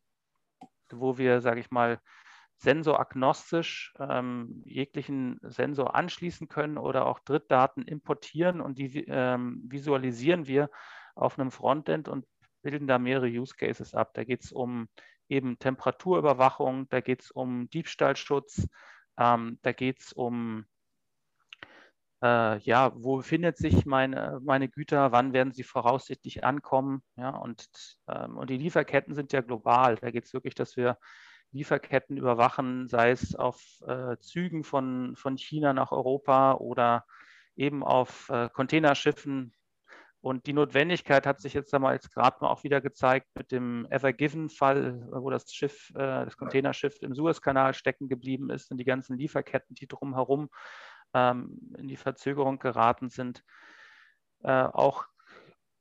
wo 0.92 1.18
wir, 1.18 1.42
sage 1.42 1.60
ich 1.60 1.72
mal, 1.72 2.00
sensoragnostisch 2.58 3.94
ähm, 4.00 4.62
jeglichen 4.66 5.40
Sensor 5.42 5.96
anschließen 5.96 6.48
können 6.48 6.78
oder 6.78 7.08
auch 7.08 7.20
Drittdaten 7.20 7.84
importieren 7.84 8.62
und 8.62 8.78
die 8.78 9.04
ähm, 9.08 9.64
visualisieren 9.68 10.46
wir 10.46 10.70
auf 11.16 11.40
einem 11.40 11.50
Frontend 11.50 12.08
und 12.08 12.28
bilden 12.62 12.86
da 12.86 13.00
mehrere 13.00 13.28
Use 13.28 13.56
Cases 13.56 13.96
ab. 13.96 14.14
Da 14.14 14.24
geht 14.24 14.44
es 14.44 14.52
um 14.52 14.90
eben 15.32 15.58
Temperaturüberwachung, 15.58 16.88
da 16.90 17.00
geht 17.02 17.24
es 17.24 17.32
um 17.32 17.70
Diebstahlschutz, 17.70 18.68
ähm, 19.18 19.58
da 19.62 19.72
geht 19.72 20.02
es 20.02 20.14
um, 20.14 20.66
äh, 22.22 22.60
ja, 22.60 22.92
wo 22.96 23.18
befindet 23.18 23.58
sich 23.58 23.86
meine, 23.86 24.40
meine 24.44 24.68
Güter, 24.68 25.12
wann 25.12 25.34
werden 25.34 25.54
sie 25.54 25.64
voraussichtlich 25.64 26.44
ankommen, 26.44 27.02
ja, 27.16 27.30
und, 27.30 27.66
ähm, 28.10 28.38
und 28.38 28.50
die 28.50 28.58
Lieferketten 28.58 29.16
sind 29.16 29.32
ja 29.32 29.42
global. 29.42 29.96
Da 29.96 30.12
geht 30.12 30.26
es 30.26 30.34
wirklich, 30.34 30.56
dass 30.56 30.76
wir 30.76 30.98
Lieferketten 31.54 32.18
überwachen, 32.18 32.88
sei 32.88 33.12
es 33.12 33.36
auf 33.36 33.62
äh, 33.88 34.18
Zügen 34.20 34.64
von, 34.64 35.16
von 35.16 35.38
China 35.38 35.74
nach 35.74 35.92
Europa 35.92 36.54
oder 36.56 37.06
eben 37.56 37.84
auf 37.84 38.30
äh, 38.30 38.50
Containerschiffen 38.50 39.54
und 40.22 40.46
die 40.46 40.54
Notwendigkeit 40.54 41.26
hat 41.26 41.42
sich 41.42 41.56
jetzt 41.56 41.74
einmal 41.74 41.96
jetzt 41.96 42.14
gerade 42.14 42.38
mal 42.42 42.50
auch 42.50 42.64
wieder 42.64 42.80
gezeigt 42.80 43.28
mit 43.36 43.52
dem 43.52 43.88
Ever 43.90 44.14
Given-Fall, 44.14 45.08
wo 45.12 45.32
das 45.32 45.52
Schiff, 45.52 45.90
äh, 45.96 46.26
das 46.26 46.38
Containerschiff 46.38 47.02
im 47.02 47.16
Suezkanal 47.16 47.74
stecken 47.74 48.08
geblieben 48.08 48.52
ist 48.52 48.70
und 48.70 48.78
die 48.78 48.86
ganzen 48.86 49.18
Lieferketten, 49.18 49.76
die 49.76 49.88
drumherum 49.88 50.50
ähm, 51.16 51.74
in 51.76 51.88
die 51.88 51.98
Verzögerung 51.98 52.60
geraten 52.60 53.10
sind. 53.10 53.44
Äh, 54.44 54.52
auch, 54.52 55.06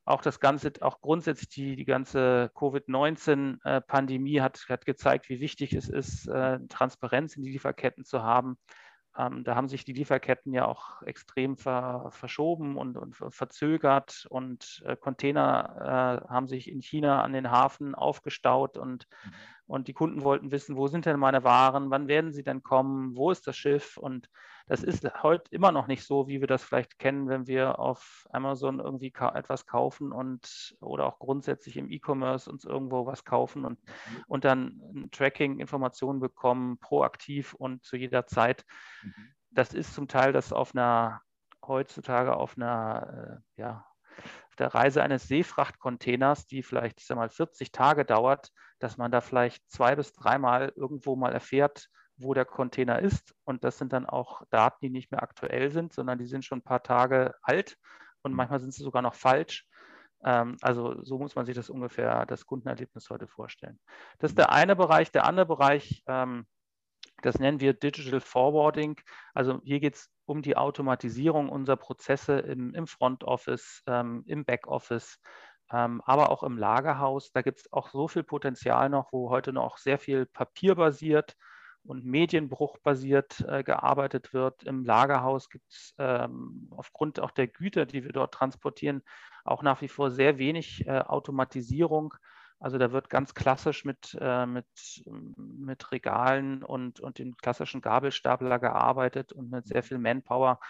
auch 0.07 0.23
das 0.23 0.41
Ganze, 0.41 0.73
auch 0.81 1.03
grundsätzlich 1.03 1.51
die, 1.51 1.77
die 1.77 1.85
ganze 1.85 2.51
Covid-19-Pandemie 2.55 4.37
äh, 4.39 4.41
hat, 4.41 4.65
hat 4.71 4.87
gezeigt, 4.87 5.29
wie 5.29 5.41
wichtig 5.41 5.75
es 5.75 5.91
ist, 5.91 6.27
äh, 6.29 6.59
Transparenz 6.71 7.37
in 7.37 7.43
die 7.43 7.51
Lieferketten 7.51 8.07
zu 8.07 8.23
haben. 8.23 8.57
Ähm, 9.19 9.43
da 9.43 9.57
haben 9.57 9.69
sich 9.69 9.85
die 9.85 9.93
Lieferketten 9.93 10.53
ja 10.53 10.67
auch 10.67 11.03
extrem 11.03 11.57
ver, 11.57 12.11
verschoben 12.11 12.77
und, 12.77 12.97
und, 12.97 13.17
verzögert 13.17 14.27
und 14.31 14.83
äh, 14.87 14.97
Container 14.97 16.23
äh, 16.27 16.31
haben 16.33 16.47
sich 16.47 16.71
in 16.71 16.81
China 16.81 17.23
an 17.23 17.33
den 17.33 17.51
Hafen 17.51 17.95
aufgestaut 17.95 18.79
und, 18.79 19.09
mhm. 19.25 19.31
und 19.67 19.89
die 19.89 19.95
Kunden 19.95 20.23
wollten 20.23 20.53
wissen, 20.53 20.77
wo 20.77 20.87
sind 20.87 21.07
denn 21.07 21.19
meine 21.19 21.43
Waren, 21.43 21.91
wann 21.91 22.07
werden 22.07 22.33
sie 22.33 22.45
denn 22.45 22.63
kommen, 22.63 23.17
wo 23.17 23.33
ist 23.33 23.47
das 23.47 23.57
Schiff 23.57 23.97
und 23.97 24.29
das 24.71 24.85
ist 24.85 25.05
heute 25.25 25.51
immer 25.51 25.73
noch 25.73 25.89
nicht 25.89 26.05
so, 26.05 26.29
wie 26.29 26.41
wir 26.41 26.47
das 26.47 26.63
vielleicht 26.63 27.01
kennen, 27.01 27.29
wenn 27.29 27.49
wir 27.49 27.81
auf 27.81 28.29
Amazon 28.31 28.79
irgendwie 28.79 29.11
ka 29.11 29.35
etwas 29.35 29.67
kaufen 29.67 30.13
und 30.13 30.77
oder 30.81 31.07
auch 31.07 31.19
grundsätzlich 31.19 31.77
im 31.77 31.91
E-Commerce 31.91 32.49
uns 32.49 32.65
irgendwo 32.65 33.05
was 33.05 33.25
kaufen 33.25 33.65
und, 33.65 33.85
mhm. 33.85 34.25
und 34.29 34.45
dann 34.45 35.09
Tracking, 35.11 35.59
Informationen 35.59 36.21
bekommen, 36.21 36.79
proaktiv 36.79 37.53
und 37.55 37.83
zu 37.83 37.97
jeder 37.97 38.29
Zeit. 38.29 38.65
Mhm. 39.03 39.35
Das 39.51 39.75
ist 39.75 39.93
zum 39.93 40.07
Teil 40.07 40.33
das 40.33 40.53
auf 40.53 40.73
einer 40.73 41.21
heutzutage 41.67 42.37
auf 42.37 42.57
einer 42.57 43.43
äh, 43.57 43.61
ja, 43.61 43.85
auf 44.47 44.55
der 44.55 44.73
Reise 44.73 45.03
eines 45.03 45.27
Seefrachtcontainers, 45.27 46.47
die 46.47 46.63
vielleicht 46.63 47.01
ich 47.01 47.07
sag 47.09 47.17
mal 47.17 47.29
40 47.29 47.73
Tage 47.73 48.05
dauert, 48.05 48.53
dass 48.79 48.99
man 48.99 49.11
da 49.11 49.21
vielleicht 49.21 49.69
zwei 49.69 49.97
bis 49.97 50.13
dreimal 50.13 50.73
irgendwo 50.77 51.17
mal 51.17 51.33
erfährt, 51.33 51.91
wo 52.21 52.35
der 52.35 52.45
Container 52.45 52.99
ist. 53.01 53.35
Und 53.45 53.65
das 53.65 53.79
sind 53.79 53.93
dann 53.93 54.07
auch 54.07 54.43
Daten, 54.51 54.79
die 54.83 54.91
nicht 54.91 55.11
mehr 55.11 55.23
aktuell 55.23 55.71
sind, 55.71 55.93
sondern 55.93 56.19
die 56.19 56.27
sind 56.27 56.45
schon 56.45 56.59
ein 56.59 56.65
paar 56.65 56.83
Tage 56.83 57.35
alt 57.43 57.77
und 58.23 58.35
manchmal 58.35 58.61
sind 58.61 58.75
sie 58.75 58.83
sogar 58.83 59.03
noch 59.03 59.15
falsch. 59.15 59.67
Ähm, 60.25 60.57
also 60.61 61.03
so 61.03 61.19
muss 61.19 61.35
man 61.35 61.47
sich 61.47 61.55
das 61.55 61.71
ungefähr, 61.71 62.27
das 62.27 62.47
Kundenerlebnis 62.47 63.09
heute 63.11 63.27
vorstellen. 63.27 63.79
Das 64.19 64.33
ist 64.33 64.39
der 64.39 64.53
eine 64.53 64.77
Bereich. 64.77 65.11
Der 65.13 65.25
andere 65.25 65.47
Bereich, 65.47 66.03
ähm, 66.07 66.47
das 67.23 67.39
nennen 67.39 67.61
wir 67.61 67.75
Digital 67.75 68.21
Forwarding. 68.21 69.01
Also 69.35 69.61
hier 69.65 69.81
geht 69.81 69.97
es 69.97 70.11
um 70.27 70.43
die 70.43 70.57
Automatisierung 70.57 71.49
unserer 71.49 71.77
Prozesse 71.77 72.39
im, 72.39 72.75
im 72.75 72.87
Front 72.87 73.25
Office, 73.25 73.83
ähm, 73.87 74.23
im 74.27 74.45
Back 74.45 74.67
Office, 74.67 75.19
aber 75.73 76.31
auch 76.31 76.43
im 76.43 76.59
Lagerhaus. 76.59 77.31
Da 77.31 77.43
gibt 77.43 77.61
es 77.61 77.73
auch 77.73 77.91
so 77.91 78.09
viel 78.09 78.25
Potenzial 78.25 78.89
noch, 78.89 79.13
wo 79.13 79.31
heute 79.31 79.53
noch 79.53 79.79
sehr 79.79 80.01
viel 80.01 80.27
papierbasiert 80.27 81.37
und 81.85 82.05
medienbruchbasiert 82.05 83.45
äh, 83.49 83.63
gearbeitet 83.63 84.33
wird. 84.33 84.63
Im 84.65 84.85
Lagerhaus 84.85 85.49
gibt 85.49 85.71
es 85.71 85.95
ähm, 85.99 86.69
aufgrund 86.71 87.21
auch 87.21 87.31
der 87.31 87.49
Güter, 87.49 87.87
die 87.87 88.05
wir 88.05 88.13
dort 88.13 88.35
transportieren, 88.35 89.03
auch 89.45 89.63
nach 89.63 89.81
wie 89.81 89.89
vor 89.89 90.11
sehr 90.11 90.39
wenig 90.39 90.87
äh, 90.87 91.01
Automatisierung. 91.01 92.15
Also 92.59 92.77
da 92.77 92.93
wird 92.93 93.09
ganz 93.09 93.35
klassisch 93.35 93.87
mit, 93.87 94.17
äh, 94.21 94.45
mit, 94.45 94.67
mit 95.37 95.91
Regalen 95.93 96.63
und, 96.63 97.01
und 97.01 97.19
dem 97.19 97.35
klassischen 97.37 97.81
Gabelstapler 97.81 98.59
gearbeitet 98.59 99.33
und 99.33 99.51
mit 99.51 99.67
sehr 99.67 99.83
viel 99.83 99.99
Manpower. 99.99 100.61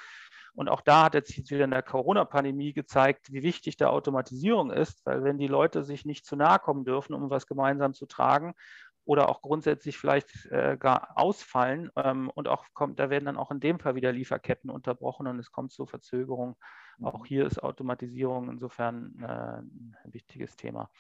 Und 0.53 0.69
auch 0.69 0.81
da 0.81 1.05
hat 1.05 1.15
jetzt 1.15 1.37
wieder 1.51 1.65
in 1.65 1.71
der 1.71 1.83
Corona-Pandemie 1.83 2.73
gezeigt, 2.73 3.33
wie 3.33 3.43
wichtig 3.43 3.77
der 3.77 3.91
Automatisierung 3.93 4.71
ist, 4.71 5.05
weil 5.05 5.23
wenn 5.25 5.39
die 5.39 5.47
Leute 5.47 5.85
sich 5.85 6.05
nicht 6.05 6.25
zu 6.27 6.37
nahe 6.37 6.59
kommen 6.59 6.85
dürfen, 6.85 7.15
um 7.15 7.31
was 7.31 7.47
gemeinsam 7.47 7.95
zu 7.95 8.07
tragen 8.07 8.55
oder 9.05 9.29
auch 9.29 9.43
grundsätzlich 9.43 9.99
vielleicht 9.99 10.47
äh, 10.47 10.77
gar 10.79 11.17
ausfallen 11.17 11.91
ähm, 11.97 12.31
und 12.35 12.49
auch 12.49 12.67
kommt, 12.75 12.99
da 12.99 13.11
werden 13.11 13.25
dann 13.25 13.37
auch 13.37 13.51
in 13.51 13.61
dem 13.61 13.79
Fall 13.79 13.95
wieder 13.95 14.13
Lieferketten 14.13 14.71
unterbrochen 14.71 15.27
und 15.27 15.39
es 15.39 15.51
kommt 15.51 15.73
zu 15.73 15.87
Verzögerungen. 15.87 16.57
Auch 17.03 17.25
hier 17.25 17.47
ist 17.47 17.63
Automatisierung 17.63 18.51
insofern 18.51 19.15
äh, 19.21 19.27
ein 19.27 20.13
wichtiges 20.13 20.57
Thema. 20.57 20.91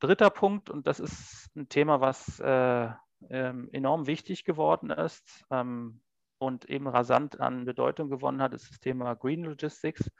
Dritter 0.00 0.30
Punkt, 0.30 0.68
und 0.68 0.86
das 0.86 1.00
ist 1.00 1.50
ein 1.56 1.68
Thema, 1.68 2.00
was 2.00 2.38
äh, 2.40 2.90
ähm, 3.30 3.70
enorm 3.72 4.06
wichtig 4.06 4.44
geworden 4.44 4.90
ist 4.90 5.44
ähm, 5.50 6.02
und 6.38 6.66
eben 6.66 6.86
rasant 6.86 7.40
an 7.40 7.64
Bedeutung 7.64 8.10
gewonnen 8.10 8.42
hat, 8.42 8.52
ist 8.52 8.68
das 8.70 8.80
Thema 8.80 9.14
Green 9.14 9.44
Logistics. 9.44 10.10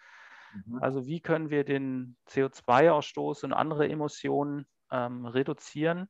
Mhm. 0.66 0.78
Also 0.82 1.06
wie 1.06 1.20
können 1.20 1.50
wir 1.50 1.64
den 1.64 2.16
CO2-Ausstoß 2.30 3.44
und 3.44 3.52
andere 3.52 3.88
Emissionen 3.88 4.66
ähm, 4.90 5.26
reduzieren 5.26 6.08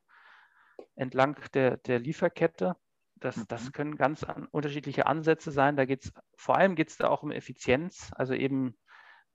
entlang 0.97 1.39
der, 1.55 1.77
der 1.79 1.99
Lieferkette. 1.99 2.77
Das, 3.17 3.47
das 3.47 3.67
mhm. 3.67 3.73
können 3.73 3.97
ganz 3.97 4.25
an, 4.25 4.47
unterschiedliche 4.51 5.07
Ansätze 5.07 5.51
sein. 5.51 5.77
Da 5.77 5.85
geht 5.85 6.05
es 6.05 6.13
vor 6.37 6.57
allem 6.57 6.75
geht 6.75 6.89
es 6.89 6.97
da 6.97 7.09
auch 7.09 7.23
um 7.23 7.31
Effizienz, 7.31 8.11
also 8.15 8.35
eben 8.35 8.77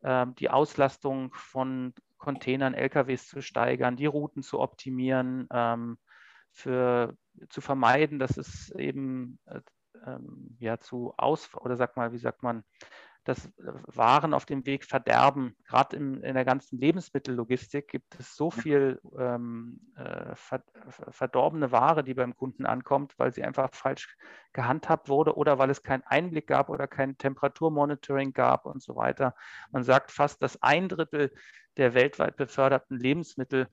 ähm, 0.03 0.35
die 0.35 0.49
Auslastung 0.49 1.33
von 1.33 1.93
Containern, 2.17 2.73
LKWs 2.73 3.27
zu 3.27 3.41
steigern, 3.41 3.95
die 3.95 4.05
Routen 4.05 4.43
zu 4.43 4.59
optimieren, 4.59 5.47
ähm, 5.51 5.97
für, 6.51 7.15
zu 7.49 7.61
vermeiden, 7.61 8.19
dass 8.19 8.37
es 8.37 8.71
eben 8.71 9.39
äh, 9.45 9.61
ähm, 10.05 10.55
ja 10.59 10.79
zu 10.79 11.13
Aus 11.17 11.53
oder 11.55 11.75
sag 11.75 11.95
mal, 11.95 12.11
wie 12.11 12.17
sagt 12.17 12.43
man, 12.43 12.63
dass 13.29 13.49
Waren 13.57 14.33
auf 14.33 14.45
dem 14.45 14.65
Weg 14.65 14.83
verderben. 14.83 15.55
Gerade 15.67 15.95
in, 15.95 16.23
in 16.23 16.33
der 16.33 16.45
ganzen 16.45 16.79
Lebensmittellogistik 16.79 17.87
gibt 17.87 18.19
es 18.19 18.35
so 18.35 18.49
viel 18.49 18.99
ähm, 19.17 19.79
äh, 19.95 20.35
verdorbene 21.11 21.71
Ware, 21.71 22.03
die 22.03 22.15
beim 22.15 22.35
Kunden 22.35 22.65
ankommt, 22.65 23.13
weil 23.17 23.31
sie 23.31 23.43
einfach 23.43 23.69
falsch 23.73 24.17
gehandhabt 24.51 25.09
wurde 25.09 25.37
oder 25.37 25.59
weil 25.59 25.69
es 25.69 25.83
keinen 25.83 26.03
Einblick 26.03 26.47
gab 26.47 26.69
oder 26.69 26.87
kein 26.87 27.17
Temperaturmonitoring 27.17 28.33
gab 28.33 28.65
und 28.65 28.81
so 28.81 28.95
weiter. 28.95 29.35
Man 29.71 29.83
sagt 29.83 30.11
fast, 30.11 30.41
dass 30.41 30.61
ein 30.63 30.89
Drittel 30.89 31.31
der 31.77 31.93
weltweit 31.93 32.35
beförderten 32.35 32.97
Lebensmittel 32.97 33.67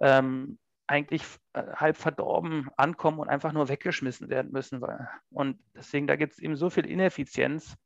ähm, 0.00 0.58
eigentlich 0.86 1.22
äh, 1.54 1.62
halb 1.74 1.96
verdorben 1.96 2.68
ankommen 2.76 3.20
und 3.20 3.28
einfach 3.28 3.52
nur 3.52 3.70
weggeschmissen 3.70 4.28
werden 4.28 4.52
müssen. 4.52 4.84
Und 5.30 5.58
deswegen, 5.74 6.06
da 6.06 6.16
gibt 6.16 6.34
es 6.34 6.38
eben 6.38 6.56
so 6.56 6.68
viel 6.68 6.84
Ineffizienz, 6.84 7.76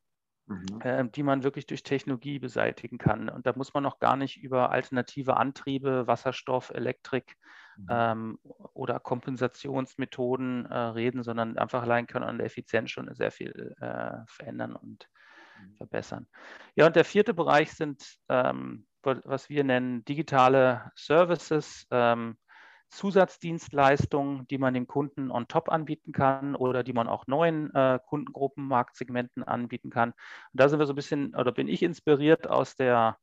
mhm. 0.50 0.80
äh, 0.82 1.08
die 1.08 1.22
man 1.22 1.44
wirklich 1.44 1.66
durch 1.66 1.82
Technologie 1.82 2.38
beseitigen 2.38 2.98
kann. 2.98 3.28
Und 3.28 3.46
da 3.46 3.52
muss 3.54 3.72
man 3.72 3.82
noch 3.82 3.98
gar 3.98 4.16
nicht 4.16 4.42
über 4.42 4.70
alternative 4.70 5.36
Antriebe, 5.36 6.06
Wasserstoff, 6.06 6.70
Elektrik 6.70 7.36
mhm. 7.76 7.86
ähm, 7.90 8.38
oder 8.74 8.98
Kompensationsmethoden 8.98 10.66
äh, 10.66 10.76
reden, 10.76 11.22
sondern 11.22 11.56
einfach 11.56 11.82
allein 11.82 12.06
können 12.06 12.24
an 12.24 12.38
der 12.38 12.46
Effizienz 12.46 12.90
schon 12.90 13.12
sehr 13.14 13.30
viel 13.30 13.74
äh, 13.80 14.18
verändern 14.26 14.74
und 14.74 15.08
mhm. 15.60 15.76
verbessern. 15.76 16.26
Ja, 16.74 16.86
und 16.86 16.96
der 16.96 17.04
vierte 17.04 17.32
Bereich 17.32 17.72
sind, 17.72 18.18
ähm, 18.28 18.86
was 19.02 19.48
wir 19.48 19.64
nennen, 19.64 20.04
digitale 20.04 20.90
Services. 20.94 21.86
Ähm, 21.90 22.36
Zusatzdienstleistungen, 22.90 24.46
die 24.48 24.58
man 24.58 24.74
dem 24.74 24.86
Kunden 24.86 25.30
on 25.30 25.48
top 25.48 25.70
anbieten 25.70 26.12
kann 26.12 26.54
oder 26.54 26.82
die 26.82 26.92
man 26.92 27.08
auch 27.08 27.26
neuen 27.26 27.74
äh, 27.74 27.98
Kundengruppen, 28.04 28.66
Marktsegmenten 28.66 29.44
anbieten 29.44 29.90
kann. 29.90 30.10
Und 30.10 30.60
da 30.60 30.68
sind 30.68 30.78
wir 30.78 30.86
so 30.86 30.92
ein 30.92 30.96
bisschen, 30.96 31.34
oder 31.34 31.52
bin 31.52 31.68
ich 31.68 31.82
inspiriert 31.82 32.48
aus 32.48 32.76
der, 32.76 33.16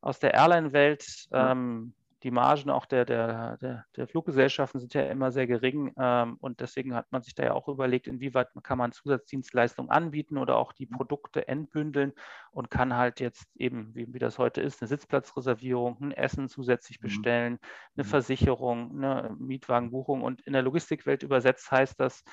aus 0.00 0.18
der 0.18 0.34
Airline-Welt. 0.34 1.28
Ähm, 1.32 1.94
die 2.24 2.30
Margen 2.30 2.70
auch 2.70 2.86
der, 2.86 3.04
der, 3.04 3.58
der, 3.58 3.84
der, 3.96 4.08
Fluggesellschaften 4.08 4.80
sind 4.80 4.94
ja 4.94 5.02
immer 5.02 5.30
sehr 5.30 5.46
gering 5.46 5.92
ähm, 5.98 6.38
und 6.40 6.60
deswegen 6.60 6.94
hat 6.94 7.12
man 7.12 7.22
sich 7.22 7.34
da 7.34 7.44
ja 7.44 7.52
auch 7.52 7.68
überlegt, 7.68 8.06
inwieweit 8.06 8.48
kann 8.62 8.78
man 8.78 8.92
Zusatzdienstleistungen 8.92 9.90
anbieten 9.90 10.38
oder 10.38 10.56
auch 10.56 10.72
die 10.72 10.86
Produkte 10.86 11.46
entbündeln 11.48 12.14
und 12.50 12.70
kann 12.70 12.96
halt 12.96 13.20
jetzt 13.20 13.46
eben, 13.56 13.94
wie, 13.94 14.12
wie 14.12 14.18
das 14.18 14.38
heute 14.38 14.62
ist, 14.62 14.80
eine 14.80 14.88
Sitzplatzreservierung, 14.88 15.98
ein 16.00 16.12
Essen 16.12 16.48
zusätzlich 16.48 16.98
mhm. 16.98 17.02
bestellen, 17.02 17.58
eine 17.94 18.04
mhm. 18.04 18.08
Versicherung, 18.08 19.04
eine 19.04 19.36
Mietwagenbuchung 19.38 20.22
und 20.22 20.40
in 20.40 20.54
der 20.54 20.62
Logistikwelt 20.62 21.22
übersetzt 21.22 21.70
heißt 21.70 22.00
das 22.00 22.24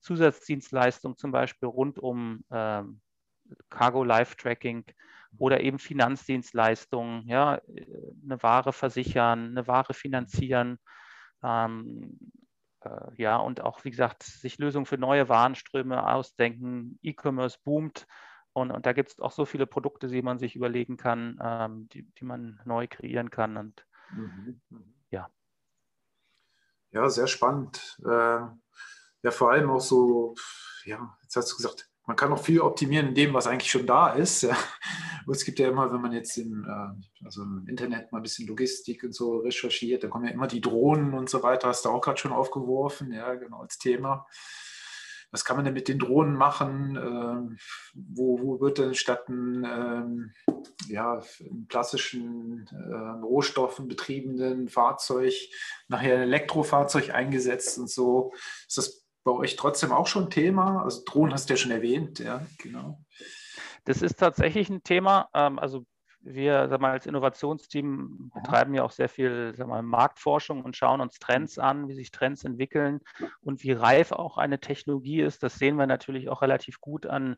Zusatzdienstleistungen 0.00 1.16
zum 1.16 1.30
Beispiel 1.30 1.68
rund 1.68 2.00
um 2.00 2.44
ähm, 2.50 3.00
Cargo 3.70 4.02
Live 4.02 4.34
Tracking, 4.34 4.84
oder 5.38 5.60
eben 5.60 5.78
Finanzdienstleistungen, 5.78 7.26
ja, 7.28 7.60
eine 8.24 8.42
Ware 8.42 8.72
versichern, 8.72 9.50
eine 9.50 9.66
Ware 9.66 9.94
finanzieren, 9.94 10.78
ähm, 11.42 12.18
äh, 12.80 13.14
ja, 13.16 13.36
und 13.36 13.60
auch, 13.60 13.84
wie 13.84 13.90
gesagt, 13.90 14.22
sich 14.22 14.58
Lösungen 14.58 14.86
für 14.86 14.98
neue 14.98 15.28
Warenströme 15.28 16.06
ausdenken. 16.08 16.98
E-Commerce 17.02 17.58
boomt 17.64 18.06
und, 18.52 18.70
und 18.70 18.86
da 18.86 18.92
gibt 18.94 19.10
es 19.10 19.20
auch 19.20 19.32
so 19.32 19.44
viele 19.44 19.66
Produkte, 19.66 20.08
die 20.08 20.22
man 20.22 20.38
sich 20.38 20.56
überlegen 20.56 20.96
kann, 20.96 21.38
ähm, 21.42 21.88
die, 21.90 22.10
die 22.12 22.24
man 22.24 22.58
neu 22.64 22.86
kreieren 22.88 23.30
kann 23.30 23.56
und 23.58 23.86
mhm. 24.10 24.62
ja. 25.10 25.28
Ja, 26.90 27.10
sehr 27.10 27.26
spannend. 27.26 27.98
Äh, 28.04 28.40
ja, 29.22 29.30
vor 29.30 29.50
allem 29.50 29.70
auch 29.70 29.80
so, 29.80 30.34
ja, 30.84 31.16
jetzt 31.22 31.36
hast 31.36 31.52
du 31.52 31.56
gesagt, 31.56 31.90
man 32.06 32.16
kann 32.16 32.32
auch 32.32 32.42
viel 32.42 32.60
optimieren 32.60 33.08
in 33.08 33.14
dem, 33.14 33.34
was 33.34 33.46
eigentlich 33.46 33.70
schon 33.70 33.86
da 33.86 34.10
ist. 34.10 34.46
Es 35.28 35.44
gibt 35.44 35.58
ja 35.58 35.68
immer, 35.68 35.92
wenn 35.92 36.00
man 36.00 36.12
jetzt 36.12 36.38
in, 36.38 36.64
äh, 36.64 37.24
also 37.24 37.42
im 37.42 37.66
Internet 37.66 38.12
mal 38.12 38.20
ein 38.20 38.22
bisschen 38.22 38.46
Logistik 38.46 39.02
und 39.02 39.12
so 39.12 39.38
recherchiert, 39.38 40.04
da 40.04 40.08
kommen 40.08 40.26
ja 40.26 40.30
immer 40.30 40.46
die 40.46 40.60
Drohnen 40.60 41.14
und 41.14 41.28
so 41.28 41.42
weiter, 41.42 41.66
hast 41.66 41.84
du 41.84 41.88
auch 41.88 42.00
gerade 42.00 42.18
schon 42.18 42.30
aufgeworfen, 42.30 43.12
ja, 43.12 43.34
genau 43.34 43.58
als 43.58 43.76
Thema. 43.78 44.24
Was 45.32 45.44
kann 45.44 45.56
man 45.56 45.64
denn 45.64 45.74
mit 45.74 45.88
den 45.88 45.98
Drohnen 45.98 46.36
machen? 46.36 46.96
Ähm, 46.96 47.58
wo, 47.94 48.40
wo, 48.40 48.60
wird 48.60 48.78
denn 48.78 48.94
statt 48.94 49.28
ein, 49.28 49.64
ähm, 49.64 50.32
ja, 50.86 51.20
in 51.40 51.66
klassischen 51.66 52.68
äh, 52.70 53.24
Rohstoffen 53.24 53.88
betriebenen 53.88 54.68
Fahrzeug 54.68 55.34
nachher 55.88 56.14
ein 56.14 56.22
Elektrofahrzeug 56.22 57.10
eingesetzt 57.10 57.78
und 57.78 57.90
so? 57.90 58.32
Ist 58.68 58.78
das 58.78 59.05
bei 59.26 59.32
euch 59.32 59.56
trotzdem 59.56 59.92
auch 59.92 60.06
schon 60.06 60.30
Thema? 60.30 60.82
Also 60.82 61.02
Drohnen 61.04 61.34
hast 61.34 61.50
du 61.50 61.54
ja 61.54 61.58
schon 61.58 61.72
erwähnt, 61.72 62.20
ja, 62.20 62.46
genau. 62.58 63.00
Das 63.84 64.00
ist 64.00 64.18
tatsächlich 64.18 64.70
ein 64.70 64.84
Thema. 64.84 65.28
Ähm, 65.34 65.58
also 65.58 65.84
wir 66.20 66.68
sag 66.68 66.80
mal, 66.80 66.92
als 66.92 67.06
Innovationsteam 67.06 68.30
betreiben 68.34 68.74
ja 68.74 68.84
auch 68.84 68.92
sehr 68.92 69.08
viel 69.08 69.52
sag 69.56 69.66
mal, 69.66 69.82
Marktforschung 69.82 70.62
und 70.62 70.76
schauen 70.76 71.00
uns 71.00 71.18
Trends 71.18 71.58
an, 71.58 71.88
wie 71.88 71.94
sich 71.94 72.12
Trends 72.12 72.44
entwickeln 72.44 73.00
und 73.42 73.62
wie 73.64 73.72
reif 73.72 74.12
auch 74.12 74.38
eine 74.38 74.60
Technologie 74.60 75.20
ist. 75.20 75.42
Das 75.42 75.56
sehen 75.56 75.76
wir 75.76 75.86
natürlich 75.86 76.28
auch 76.28 76.42
relativ 76.42 76.80
gut 76.80 77.06
an 77.06 77.36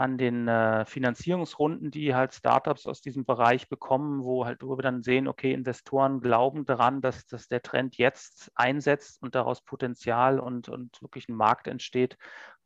an 0.00 0.16
den 0.16 0.48
äh, 0.48 0.86
Finanzierungsrunden, 0.86 1.90
die 1.90 2.14
halt 2.14 2.32
Startups 2.32 2.86
aus 2.86 3.02
diesem 3.02 3.26
Bereich 3.26 3.68
bekommen, 3.68 4.24
wo 4.24 4.46
halt 4.46 4.62
wir 4.62 4.76
dann 4.78 5.02
sehen, 5.02 5.28
okay, 5.28 5.52
Investoren 5.52 6.22
glauben 6.22 6.64
daran, 6.64 7.02
dass, 7.02 7.26
dass 7.26 7.48
der 7.48 7.60
Trend 7.60 7.98
jetzt 7.98 8.50
einsetzt 8.54 9.22
und 9.22 9.34
daraus 9.34 9.60
Potenzial 9.60 10.40
und, 10.40 10.70
und 10.70 11.02
wirklich 11.02 11.28
ein 11.28 11.34
Markt 11.34 11.66
entsteht. 11.66 12.16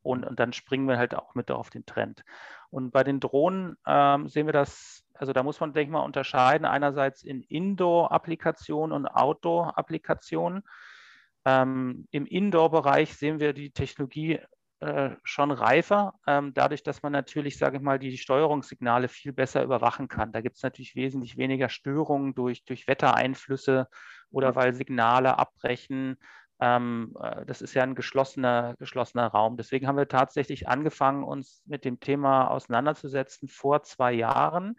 Und, 0.00 0.24
und 0.24 0.38
dann 0.38 0.52
springen 0.52 0.86
wir 0.86 0.96
halt 0.96 1.16
auch 1.16 1.34
mit 1.34 1.50
auf 1.50 1.70
den 1.70 1.84
Trend. 1.84 2.24
Und 2.70 2.92
bei 2.92 3.02
den 3.02 3.18
Drohnen 3.18 3.78
ähm, 3.84 4.28
sehen 4.28 4.46
wir 4.46 4.52
das, 4.52 5.04
also 5.14 5.32
da 5.32 5.42
muss 5.42 5.58
man, 5.58 5.72
denke 5.72 5.88
ich 5.88 5.92
mal, 5.92 6.04
unterscheiden, 6.04 6.64
einerseits 6.64 7.24
in 7.24 7.42
Indoor-Applikationen 7.42 8.94
und 8.94 9.08
Outdoor-Applikationen. 9.08 10.62
Ähm, 11.44 12.06
Im 12.12 12.26
Indoor-Bereich 12.26 13.16
sehen 13.16 13.40
wir 13.40 13.54
die 13.54 13.72
Technologie 13.72 14.38
äh, 14.84 15.16
schon 15.22 15.50
reifer, 15.50 16.14
ähm, 16.26 16.52
dadurch, 16.52 16.82
dass 16.82 17.02
man 17.02 17.12
natürlich, 17.12 17.56
sage 17.58 17.78
ich 17.78 17.82
mal, 17.82 17.98
die 17.98 18.18
Steuerungssignale 18.18 19.08
viel 19.08 19.32
besser 19.32 19.62
überwachen 19.64 20.08
kann. 20.08 20.32
Da 20.32 20.42
gibt 20.42 20.56
es 20.56 20.62
natürlich 20.62 20.94
wesentlich 20.94 21.38
weniger 21.38 21.70
Störungen 21.70 22.34
durch, 22.34 22.64
durch 22.64 22.86
Wettereinflüsse 22.86 23.88
oder 24.30 24.54
weil 24.56 24.74
Signale 24.74 25.38
abbrechen. 25.38 26.18
Ähm, 26.60 27.16
äh, 27.20 27.46
das 27.46 27.62
ist 27.62 27.72
ja 27.72 27.82
ein 27.82 27.94
geschlossener, 27.94 28.74
geschlossener 28.78 29.28
Raum. 29.28 29.56
Deswegen 29.56 29.86
haben 29.86 29.96
wir 29.96 30.08
tatsächlich 30.08 30.68
angefangen, 30.68 31.24
uns 31.24 31.62
mit 31.64 31.84
dem 31.86 31.98
Thema 31.98 32.48
auseinanderzusetzen 32.50 33.48
vor 33.48 33.82
zwei 33.82 34.12
Jahren 34.12 34.78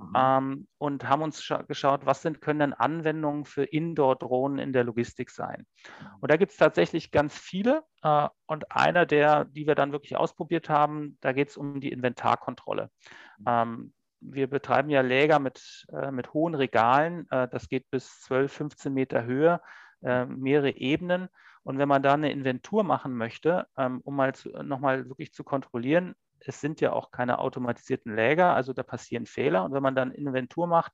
mhm. 0.00 0.12
ähm, 0.16 0.68
und 0.78 1.08
haben 1.08 1.22
uns 1.22 1.52
geschaut, 1.68 2.06
was 2.06 2.22
sind, 2.22 2.40
können 2.40 2.60
denn 2.60 2.72
Anwendungen 2.72 3.44
für 3.44 3.64
Indoor-Drohnen 3.64 4.58
in 4.58 4.72
der 4.72 4.84
Logistik 4.84 5.30
sein. 5.30 5.66
Mhm. 6.00 6.06
Und 6.20 6.30
da 6.30 6.36
gibt 6.36 6.52
es 6.52 6.58
tatsächlich 6.58 7.10
ganz 7.10 7.38
viele. 7.38 7.82
Äh, 8.02 8.28
und 8.46 8.70
einer 8.72 9.06
der, 9.06 9.44
die 9.44 9.66
wir 9.66 9.74
dann 9.74 9.92
wirklich 9.92 10.16
ausprobiert 10.16 10.68
haben, 10.68 11.18
da 11.20 11.32
geht 11.32 11.50
es 11.50 11.56
um 11.56 11.80
die 11.80 11.92
Inventarkontrolle. 11.92 12.90
Mhm. 13.38 13.44
Ähm, 13.46 13.92
wir 14.20 14.48
betreiben 14.48 14.90
ja 14.90 15.00
Läger 15.00 15.38
mit, 15.38 15.86
äh, 15.92 16.10
mit 16.10 16.34
hohen 16.34 16.54
Regalen. 16.54 17.26
Äh, 17.30 17.48
das 17.48 17.68
geht 17.68 17.90
bis 17.90 18.20
12, 18.20 18.52
15 18.52 18.92
Meter 18.92 19.24
Höhe, 19.24 19.60
äh, 20.02 20.26
mehrere 20.26 20.76
Ebenen. 20.76 21.28
Und 21.62 21.78
wenn 21.78 21.88
man 21.88 22.02
da 22.02 22.14
eine 22.14 22.32
Inventur 22.32 22.84
machen 22.84 23.14
möchte, 23.14 23.66
ähm, 23.76 24.00
um 24.04 24.16
mal 24.16 24.32
nochmal 24.62 25.08
wirklich 25.08 25.32
zu 25.32 25.44
kontrollieren, 25.44 26.14
es 26.46 26.60
sind 26.60 26.80
ja 26.80 26.92
auch 26.92 27.10
keine 27.10 27.38
automatisierten 27.38 28.14
Läger, 28.14 28.54
also 28.54 28.72
da 28.72 28.82
passieren 28.82 29.26
Fehler. 29.26 29.64
Und 29.64 29.72
wenn 29.72 29.82
man 29.82 29.94
dann 29.94 30.12
Inventur 30.12 30.66
macht, 30.66 30.92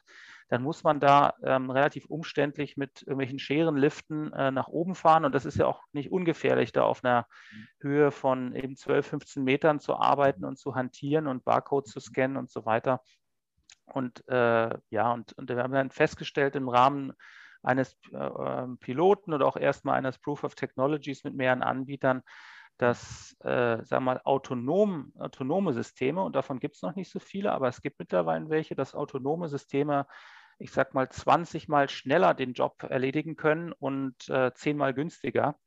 dann 0.48 0.62
muss 0.62 0.84
man 0.84 1.00
da 1.00 1.34
ähm, 1.42 1.70
relativ 1.70 2.06
umständlich 2.06 2.76
mit 2.76 3.02
irgendwelchen 3.02 3.38
Scherenliften 3.38 4.32
äh, 4.32 4.50
nach 4.50 4.68
oben 4.68 4.94
fahren. 4.94 5.24
Und 5.24 5.34
das 5.34 5.44
ist 5.44 5.58
ja 5.58 5.66
auch 5.66 5.82
nicht 5.92 6.12
ungefährlich, 6.12 6.72
da 6.72 6.82
auf 6.82 7.04
einer 7.04 7.26
Höhe 7.80 8.10
von 8.12 8.54
eben 8.54 8.76
12, 8.76 9.06
15 9.06 9.44
Metern 9.44 9.80
zu 9.80 9.96
arbeiten 9.96 10.44
und 10.44 10.58
zu 10.58 10.74
hantieren 10.74 11.26
und 11.26 11.44
Barcode 11.44 11.88
zu 11.88 12.00
scannen 12.00 12.36
und 12.36 12.50
so 12.50 12.64
weiter. 12.64 13.00
Und 13.86 14.26
äh, 14.28 14.78
ja, 14.90 15.12
und, 15.12 15.32
und 15.34 15.48
wir 15.48 15.62
haben 15.62 15.72
dann 15.72 15.90
festgestellt 15.90 16.56
im 16.56 16.68
Rahmen 16.68 17.12
eines 17.62 17.98
äh, 18.12 18.16
ähm, 18.16 18.78
Piloten 18.78 19.32
oder 19.32 19.46
auch 19.46 19.56
erstmal 19.56 19.96
eines 19.96 20.18
Proof 20.18 20.44
of 20.44 20.54
Technologies 20.54 21.24
mit 21.24 21.34
mehreren 21.34 21.62
Anbietern, 21.62 22.22
dass, 22.78 23.36
äh, 23.40 23.84
sagen 23.84 24.04
mal, 24.04 24.20
autonom, 24.24 25.12
autonome 25.18 25.72
Systeme, 25.72 26.22
und 26.22 26.36
davon 26.36 26.60
gibt 26.60 26.76
es 26.76 26.82
noch 26.82 26.94
nicht 26.94 27.10
so 27.10 27.18
viele, 27.18 27.52
aber 27.52 27.68
es 27.68 27.82
gibt 27.82 27.98
mittlerweile 27.98 28.50
welche, 28.50 28.74
dass 28.74 28.94
autonome 28.94 29.48
Systeme, 29.48 30.06
ich 30.58 30.72
sag 30.72 30.94
mal, 30.94 31.08
20 31.08 31.68
Mal 31.68 31.88
schneller 31.88 32.34
den 32.34 32.52
Job 32.52 32.82
erledigen 32.82 33.36
können 33.36 33.72
und 33.72 34.28
äh, 34.28 34.52
10 34.54 34.76
Mal 34.76 34.94
günstiger. 34.94 35.58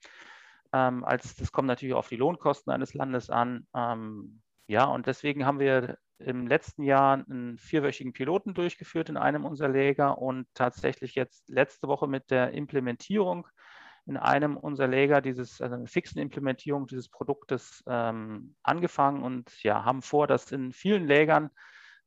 Ähm, 0.73 1.03
als 1.03 1.35
das 1.35 1.51
kommt 1.51 1.67
natürlich 1.67 1.95
auf 1.95 2.09
die 2.09 2.15
Lohnkosten 2.15 2.71
eines 2.71 2.93
Landes 2.93 3.29
an. 3.29 3.67
Ähm, 3.75 4.41
ja, 4.67 4.85
und 4.85 5.07
deswegen 5.07 5.45
haben 5.45 5.59
wir 5.59 5.97
im 6.19 6.45
letzten 6.47 6.83
Jahr 6.83 7.13
einen 7.13 7.57
vierwöchigen 7.57 8.13
Piloten 8.13 8.53
durchgeführt 8.53 9.09
in 9.09 9.17
einem 9.17 9.45
unserer 9.45 9.69
Läger 9.69 10.17
und 10.19 10.47
tatsächlich 10.53 11.15
jetzt 11.15 11.49
letzte 11.49 11.87
Woche 11.87 12.07
mit 12.07 12.29
der 12.29 12.51
Implementierung 12.51 13.47
in 14.09 14.17
einem 14.17 14.57
unserer 14.57 14.87
Läger 14.87 15.21
dieses, 15.21 15.61
also 15.61 15.75
eine 15.75 15.85
fixen 15.85 16.19
Implementierung 16.19 16.87
dieses 16.87 17.09
Produktes 17.09 17.83
ähm, 17.87 18.55
angefangen 18.63 19.21
und 19.21 19.61
ja, 19.61 19.85
haben 19.85 20.01
vor, 20.01 20.25
das 20.25 20.51
in 20.51 20.73
vielen 20.73 21.05
Lägern 21.05 21.51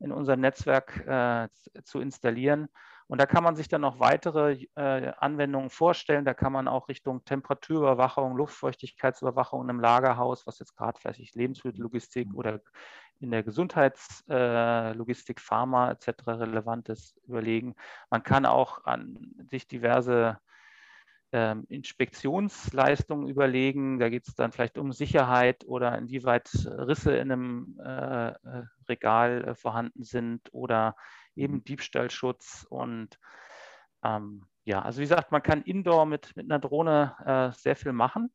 in 0.00 0.11
unserem 0.11 0.40
Netzwerk 0.40 1.07
äh, 1.07 1.48
zu 1.84 2.00
installieren. 2.00 2.68
Und 3.07 3.20
da 3.20 3.26
kann 3.26 3.44
man 3.44 3.55
sich 3.55 3.68
dann 3.68 3.82
noch 3.82 4.00
weitere 4.00 4.66
äh, 4.74 5.12
Anwendungen 5.18 5.70
vorstellen. 5.70 6.24
Da 6.24 6.34
kann 6.34 6.53
man 6.53 6.66
auch 6.66 6.88
Richtung 6.88 7.24
Temperaturüberwachung, 7.24 8.36
Luftfeuchtigkeitsüberwachung 8.36 9.62
in 9.62 9.70
einem 9.70 9.78
Lagerhaus, 9.80 10.44
was 10.44 10.59
jetzt 10.59 10.76
gerade 10.76 10.98
vielleicht 11.00 11.36
Lebensmittellogistik 11.36 12.34
oder 12.34 12.61
in 13.20 13.30
der 13.30 13.44
Gesundheitslogistik, 13.44 15.38
äh, 15.38 15.40
Pharma 15.40 15.92
etc. 15.92 16.09
relevant 16.26 16.88
ist, 16.88 17.16
überlegen. 17.28 17.76
Man 18.11 18.24
kann 18.24 18.44
auch 18.44 18.84
an 18.86 19.36
sich 19.50 19.68
diverse 19.68 20.38
ähm, 21.33 21.64
Inspektionsleistungen 21.68 23.28
überlegen. 23.28 23.99
Da 23.99 24.11
geht 24.11 24.28
es 24.28 24.35
dann 24.35 24.53
vielleicht 24.53 24.78
um 24.78 24.93
Sicherheit 24.93 25.64
oder 25.66 25.97
inwieweit 25.97 26.51
Risse 26.66 27.16
in 27.16 27.33
einem 27.33 27.80
äh, 27.83 28.28
äh, 28.28 28.64
Regal 28.89 29.45
äh, 29.45 29.55
vorhanden 29.55 30.05
sind 30.05 30.49
oder 30.53 30.95
eben 31.35 31.55
mhm. 31.55 31.64
Diebstahlschutz. 31.64 32.66
Und 32.68 33.18
ähm, 34.05 34.45
ja, 34.64 34.83
also 34.83 34.99
wie 34.99 35.05
gesagt, 35.05 35.33
man 35.33 35.43
kann 35.43 35.62
indoor 35.62 36.07
mit, 36.07 36.37
mit 36.37 36.51
einer 36.51 36.59
Drohne 36.61 37.16
äh, 37.24 37.57
sehr 37.59 37.76
viel 37.76 37.93
machen. 37.93 38.30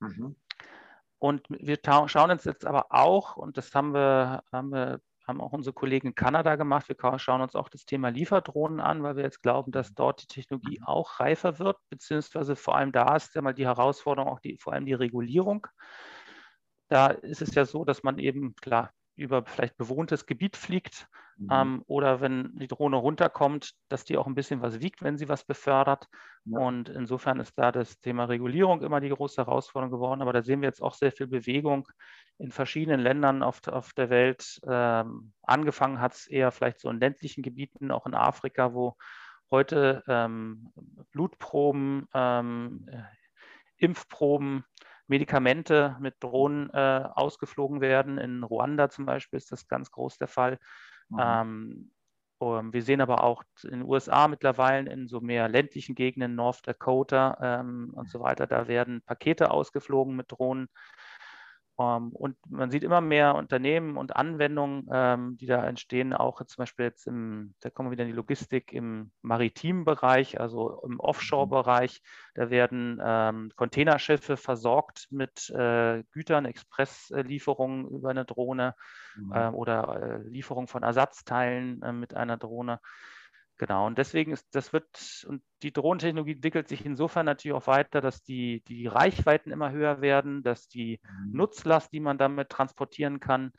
Mhm. 0.00 0.36
Und 1.18 1.46
wir 1.50 1.78
schauen 1.84 2.30
uns 2.30 2.44
jetzt 2.44 2.66
aber 2.66 2.86
auch, 2.90 3.36
und 3.36 3.58
das 3.58 3.74
haben 3.74 3.92
wir, 3.92 4.42
haben 4.50 4.70
wir 4.70 5.00
haben 5.30 5.40
auch 5.40 5.52
unsere 5.52 5.72
Kollegen 5.72 6.08
in 6.08 6.14
Kanada 6.14 6.56
gemacht. 6.56 6.88
Wir 6.88 7.18
schauen 7.18 7.40
uns 7.40 7.54
auch 7.54 7.70
das 7.70 7.86
Thema 7.86 8.10
Lieferdrohnen 8.10 8.80
an, 8.80 9.02
weil 9.02 9.16
wir 9.16 9.24
jetzt 9.24 9.42
glauben, 9.42 9.72
dass 9.72 9.94
dort 9.94 10.22
die 10.22 10.26
Technologie 10.26 10.80
auch 10.84 11.20
reifer 11.20 11.58
wird, 11.58 11.78
beziehungsweise 11.88 12.56
vor 12.56 12.76
allem 12.76 12.92
da 12.92 13.16
ist 13.16 13.34
ja 13.34 13.40
mal 13.40 13.54
die 13.54 13.66
Herausforderung 13.66 14.30
auch 14.30 14.40
die, 14.40 14.58
vor 14.58 14.74
allem 14.74 14.84
die 14.84 14.94
Regulierung. 14.94 15.66
Da 16.88 17.06
ist 17.08 17.40
es 17.40 17.54
ja 17.54 17.64
so, 17.64 17.84
dass 17.84 18.02
man 18.02 18.18
eben, 18.18 18.54
klar, 18.56 18.92
über 19.20 19.44
vielleicht 19.44 19.76
bewohntes 19.76 20.26
Gebiet 20.26 20.56
fliegt 20.56 21.08
mhm. 21.36 21.48
ähm, 21.50 21.82
oder 21.86 22.20
wenn 22.20 22.56
die 22.56 22.68
Drohne 22.68 22.96
runterkommt, 22.96 23.72
dass 23.88 24.04
die 24.04 24.16
auch 24.16 24.26
ein 24.26 24.34
bisschen 24.34 24.62
was 24.62 24.80
wiegt, 24.80 25.02
wenn 25.02 25.16
sie 25.16 25.28
was 25.28 25.44
befördert. 25.44 26.08
Ja. 26.44 26.58
Und 26.58 26.88
insofern 26.88 27.40
ist 27.40 27.58
da 27.58 27.72
das 27.72 28.00
Thema 28.00 28.24
Regulierung 28.24 28.82
immer 28.82 29.00
die 29.00 29.10
große 29.10 29.36
Herausforderung 29.36 29.92
geworden. 29.92 30.22
Aber 30.22 30.32
da 30.32 30.42
sehen 30.42 30.60
wir 30.62 30.68
jetzt 30.68 30.82
auch 30.82 30.94
sehr 30.94 31.12
viel 31.12 31.26
Bewegung 31.26 31.88
in 32.38 32.50
verschiedenen 32.50 33.00
Ländern 33.00 33.42
auf, 33.42 33.66
auf 33.68 33.92
der 33.92 34.10
Welt. 34.10 34.60
Ähm, 34.66 35.32
angefangen 35.42 36.00
hat 36.00 36.14
es 36.14 36.26
eher 36.26 36.50
vielleicht 36.50 36.80
so 36.80 36.90
in 36.90 37.00
ländlichen 37.00 37.42
Gebieten, 37.42 37.90
auch 37.90 38.06
in 38.06 38.14
Afrika, 38.14 38.72
wo 38.72 38.96
heute 39.50 40.02
ähm, 40.06 40.72
Blutproben, 41.12 42.06
ähm, 42.14 42.86
äh, 42.90 43.02
Impfproben, 43.76 44.64
Medikamente 45.10 45.96
mit 45.98 46.14
Drohnen 46.20 46.70
äh, 46.70 47.02
ausgeflogen 47.14 47.80
werden. 47.80 48.16
In 48.16 48.44
Ruanda 48.44 48.88
zum 48.90 49.06
Beispiel 49.06 49.38
ist 49.38 49.50
das 49.50 49.66
ganz 49.66 49.90
groß 49.90 50.18
der 50.18 50.28
Fall. 50.28 50.58
Mhm. 51.08 51.18
Ähm, 51.20 52.72
wir 52.72 52.82
sehen 52.82 53.02
aber 53.02 53.24
auch 53.24 53.42
in 53.64 53.70
den 53.70 53.82
USA 53.82 54.26
mittlerweile 54.28 54.90
in 54.90 55.08
so 55.08 55.20
mehr 55.20 55.48
ländlichen 55.48 55.94
Gegenden, 55.94 56.36
North 56.36 56.66
Dakota 56.66 57.36
ähm, 57.42 57.90
und 57.94 58.08
so 58.08 58.20
weiter, 58.20 58.46
da 58.46 58.66
werden 58.66 59.02
Pakete 59.04 59.50
ausgeflogen 59.50 60.16
mit 60.16 60.32
Drohnen. 60.32 60.68
Ähm, 61.80 62.10
und 62.12 62.36
man 62.48 62.70
sieht 62.70 62.84
immer 62.84 63.00
mehr 63.00 63.34
Unternehmen 63.34 63.96
und 63.96 64.14
Anwendungen, 64.14 64.86
ähm, 64.92 65.36
die 65.38 65.46
da 65.46 65.64
entstehen, 65.64 66.12
auch 66.12 66.44
zum 66.44 66.62
Beispiel 66.62 66.86
jetzt 66.86 67.06
im, 67.06 67.54
da 67.60 67.70
kommen 67.70 67.88
wir 67.88 67.92
wieder 67.92 68.04
in 68.04 68.10
die 68.10 68.16
Logistik 68.16 68.72
im 68.72 69.10
maritimen 69.22 69.84
Bereich, 69.84 70.38
also 70.38 70.82
im 70.84 71.00
Offshore-Bereich. 71.00 72.02
Da 72.34 72.50
werden 72.50 73.00
ähm, 73.02 73.50
Containerschiffe 73.56 74.36
versorgt 74.36 75.08
mit 75.10 75.48
äh, 75.50 76.02
Gütern, 76.12 76.44
Expresslieferungen 76.44 77.88
über 77.88 78.10
eine 78.10 78.26
Drohne 78.26 78.74
mhm. 79.16 79.32
äh, 79.32 79.48
oder 79.48 80.02
äh, 80.02 80.28
Lieferung 80.28 80.68
von 80.68 80.82
Ersatzteilen 80.82 81.82
äh, 81.82 81.92
mit 81.92 82.14
einer 82.14 82.36
Drohne. 82.36 82.80
Genau, 83.60 83.86
und 83.86 83.98
deswegen 83.98 84.32
ist 84.32 84.54
das 84.54 84.72
wird, 84.72 85.26
und 85.28 85.42
die 85.62 85.70
Drohnentechnologie 85.70 86.32
entwickelt 86.32 86.66
sich 86.66 86.86
insofern 86.86 87.26
natürlich 87.26 87.54
auch 87.54 87.66
weiter, 87.66 88.00
dass 88.00 88.22
die, 88.22 88.62
die 88.62 88.86
Reichweiten 88.86 89.50
immer 89.50 89.70
höher 89.70 90.00
werden, 90.00 90.42
dass 90.42 90.66
die 90.66 90.98
mhm. 91.02 91.32
Nutzlast, 91.32 91.92
die 91.92 92.00
man 92.00 92.16
damit 92.16 92.48
transportieren 92.48 93.20
kann, 93.20 93.52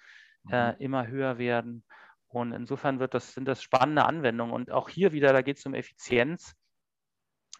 äh, 0.49 0.71
mhm. 0.71 0.79
äh, 0.79 0.83
immer 0.83 1.05
höher 1.05 1.37
werden. 1.37 1.85
Und 2.29 2.51
insofern 2.51 2.99
wird 2.99 3.13
das, 3.13 3.35
sind 3.35 3.45
das 3.45 3.61
spannende 3.61 4.03
Anwendungen. 4.03 4.55
Und 4.55 4.71
auch 4.71 4.89
hier 4.89 5.11
wieder, 5.11 5.33
da 5.33 5.43
geht 5.43 5.59
es 5.59 5.67
um 5.67 5.75
Effizienz. 5.75 6.55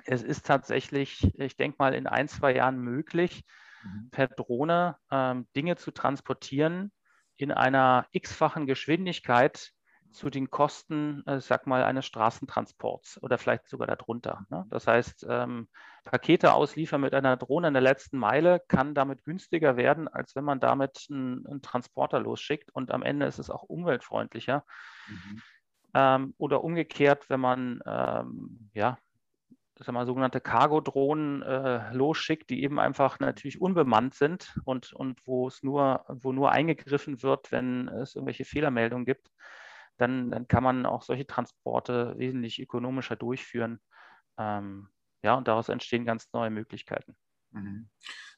Es 0.05 0.23
ist 0.23 0.43
tatsächlich, 0.47 1.31
ich 1.37 1.57
denke 1.57 1.75
mal, 1.77 1.93
in 1.93 2.07
ein, 2.07 2.27
zwei 2.27 2.55
Jahren 2.55 2.79
möglich, 2.79 3.43
mhm. 3.83 4.09
per 4.09 4.27
Drohne 4.27 4.97
ähm, 5.11 5.47
Dinge 5.55 5.75
zu 5.75 5.91
transportieren 5.91 6.91
in 7.37 7.51
einer 7.51 8.07
x-fachen 8.09 8.65
Geschwindigkeit, 8.65 9.73
zu 10.11 10.29
den 10.29 10.49
Kosten, 10.49 11.23
äh, 11.25 11.39
sag 11.39 11.67
mal, 11.67 11.83
eines 11.83 12.05
Straßentransports 12.05 13.21
oder 13.21 13.37
vielleicht 13.37 13.67
sogar 13.67 13.87
darunter. 13.87 14.45
Ne? 14.49 14.65
Das 14.69 14.87
heißt, 14.87 15.25
ähm, 15.29 15.67
Pakete 16.03 16.53
ausliefern 16.53 17.01
mit 17.01 17.13
einer 17.13 17.37
Drohne 17.37 17.69
in 17.69 17.73
der 17.73 17.81
letzten 17.81 18.17
Meile 18.17 18.61
kann 18.67 18.93
damit 18.93 19.23
günstiger 19.23 19.77
werden, 19.77 20.07
als 20.07 20.35
wenn 20.35 20.43
man 20.43 20.59
damit 20.59 21.07
einen, 21.09 21.45
einen 21.47 21.61
Transporter 21.61 22.19
losschickt. 22.19 22.71
Und 22.73 22.91
am 22.91 23.03
Ende 23.03 23.25
ist 23.25 23.39
es 23.39 23.49
auch 23.49 23.63
umweltfreundlicher. 23.63 24.65
Mhm. 25.07 25.41
Ähm, 25.93 26.33
oder 26.37 26.63
umgekehrt, 26.63 27.29
wenn 27.29 27.39
man 27.39 27.81
ähm, 27.85 28.69
ja, 28.73 28.97
sag 29.77 29.93
mal, 29.93 30.05
sogenannte 30.05 30.41
Cargo-Drohnen 30.41 31.41
äh, 31.41 31.93
losschickt, 31.93 32.49
die 32.49 32.63
eben 32.63 32.79
einfach 32.79 33.19
natürlich 33.19 33.59
unbemannt 33.59 34.13
sind 34.13 34.57
und, 34.63 34.93
und 34.93 35.25
wo 35.25 35.47
es 35.47 35.63
nur, 35.63 36.05
wo 36.07 36.31
nur 36.31 36.51
eingegriffen 36.51 37.23
wird, 37.23 37.51
wenn 37.51 37.87
es 37.87 38.15
irgendwelche 38.15 38.45
Fehlermeldungen 38.45 39.05
gibt 39.05 39.29
dann, 40.01 40.31
dann 40.31 40.47
kann 40.47 40.63
man 40.63 40.85
auch 40.85 41.03
solche 41.03 41.27
Transporte 41.27 42.15
wesentlich 42.17 42.59
ökonomischer 42.59 43.15
durchführen. 43.15 43.79
Ähm, 44.37 44.89
ja, 45.23 45.35
und 45.35 45.47
daraus 45.47 45.69
entstehen 45.69 46.05
ganz 46.05 46.27
neue 46.33 46.49
Möglichkeiten. 46.49 47.15
Mhm. 47.51 47.89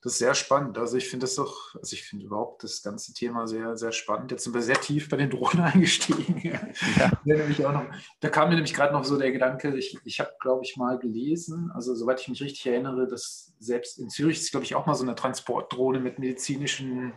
Das 0.01 0.13
ist 0.13 0.19
sehr 0.19 0.35
spannend. 0.35 0.77
Also 0.77 0.97
ich 0.97 1.07
finde 1.07 1.23
das 1.23 1.35
doch, 1.35 1.75
also 1.75 1.93
ich 1.93 2.03
finde 2.03 2.25
überhaupt 2.25 2.63
das 2.63 2.81
ganze 2.81 3.13
Thema 3.13 3.47
sehr, 3.47 3.77
sehr 3.77 3.93
spannend. 3.93 4.31
Jetzt 4.31 4.43
sind 4.43 4.53
wir 4.53 4.61
sehr 4.61 4.81
tief 4.81 5.07
bei 5.07 5.15
den 5.15 5.29
Drohnen 5.29 5.61
eingestiegen. 5.63 6.41
Ja. 6.43 7.71
noch, 7.71 7.85
da 8.19 8.29
kam 8.29 8.49
mir 8.49 8.55
nämlich 8.55 8.73
gerade 8.73 8.91
noch 8.91 9.05
so 9.05 9.17
der 9.17 9.31
Gedanke, 9.31 9.77
ich, 9.77 9.97
ich 10.03 10.19
habe, 10.19 10.31
glaube 10.41 10.65
ich, 10.65 10.75
mal 10.75 10.99
gelesen, 10.99 11.71
also 11.73 11.95
soweit 11.95 12.19
ich 12.19 12.27
mich 12.27 12.41
richtig 12.41 12.65
erinnere, 12.65 13.07
dass 13.07 13.53
selbst 13.59 13.97
in 13.97 14.09
Zürich 14.09 14.41
ist, 14.41 14.51
glaube 14.51 14.65
ich, 14.65 14.75
auch 14.75 14.85
mal 14.85 14.95
so 14.95 15.03
eine 15.03 15.15
Transportdrohne 15.15 16.01
mit 16.01 16.19
medizinischen 16.19 17.13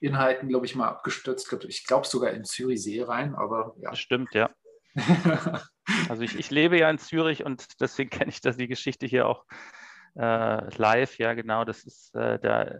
Inhalten, 0.00 0.48
glaube 0.48 0.66
ich, 0.66 0.74
mal 0.74 0.88
abgestürzt. 0.88 1.52
Ich 1.68 1.86
glaube 1.86 2.06
sogar 2.06 2.30
in 2.32 2.44
Zürichsee 2.44 3.02
rein, 3.02 3.34
aber 3.34 3.74
ja. 3.80 3.90
Das 3.90 3.98
stimmt, 3.98 4.34
ja. 4.34 4.50
also 6.08 6.22
ich, 6.22 6.38
ich 6.38 6.50
lebe 6.50 6.78
ja 6.78 6.90
in 6.90 6.98
Zürich 6.98 7.44
und 7.44 7.80
deswegen 7.80 8.10
kenne 8.10 8.30
ich 8.30 8.40
das, 8.40 8.56
die 8.56 8.68
Geschichte 8.68 9.06
hier 9.06 9.26
auch 9.26 9.44
äh, 10.16 10.76
live. 10.76 11.18
Ja, 11.18 11.34
genau, 11.34 11.64
das 11.64 11.84
ist, 11.84 12.14
äh, 12.14 12.38
da, 12.38 12.74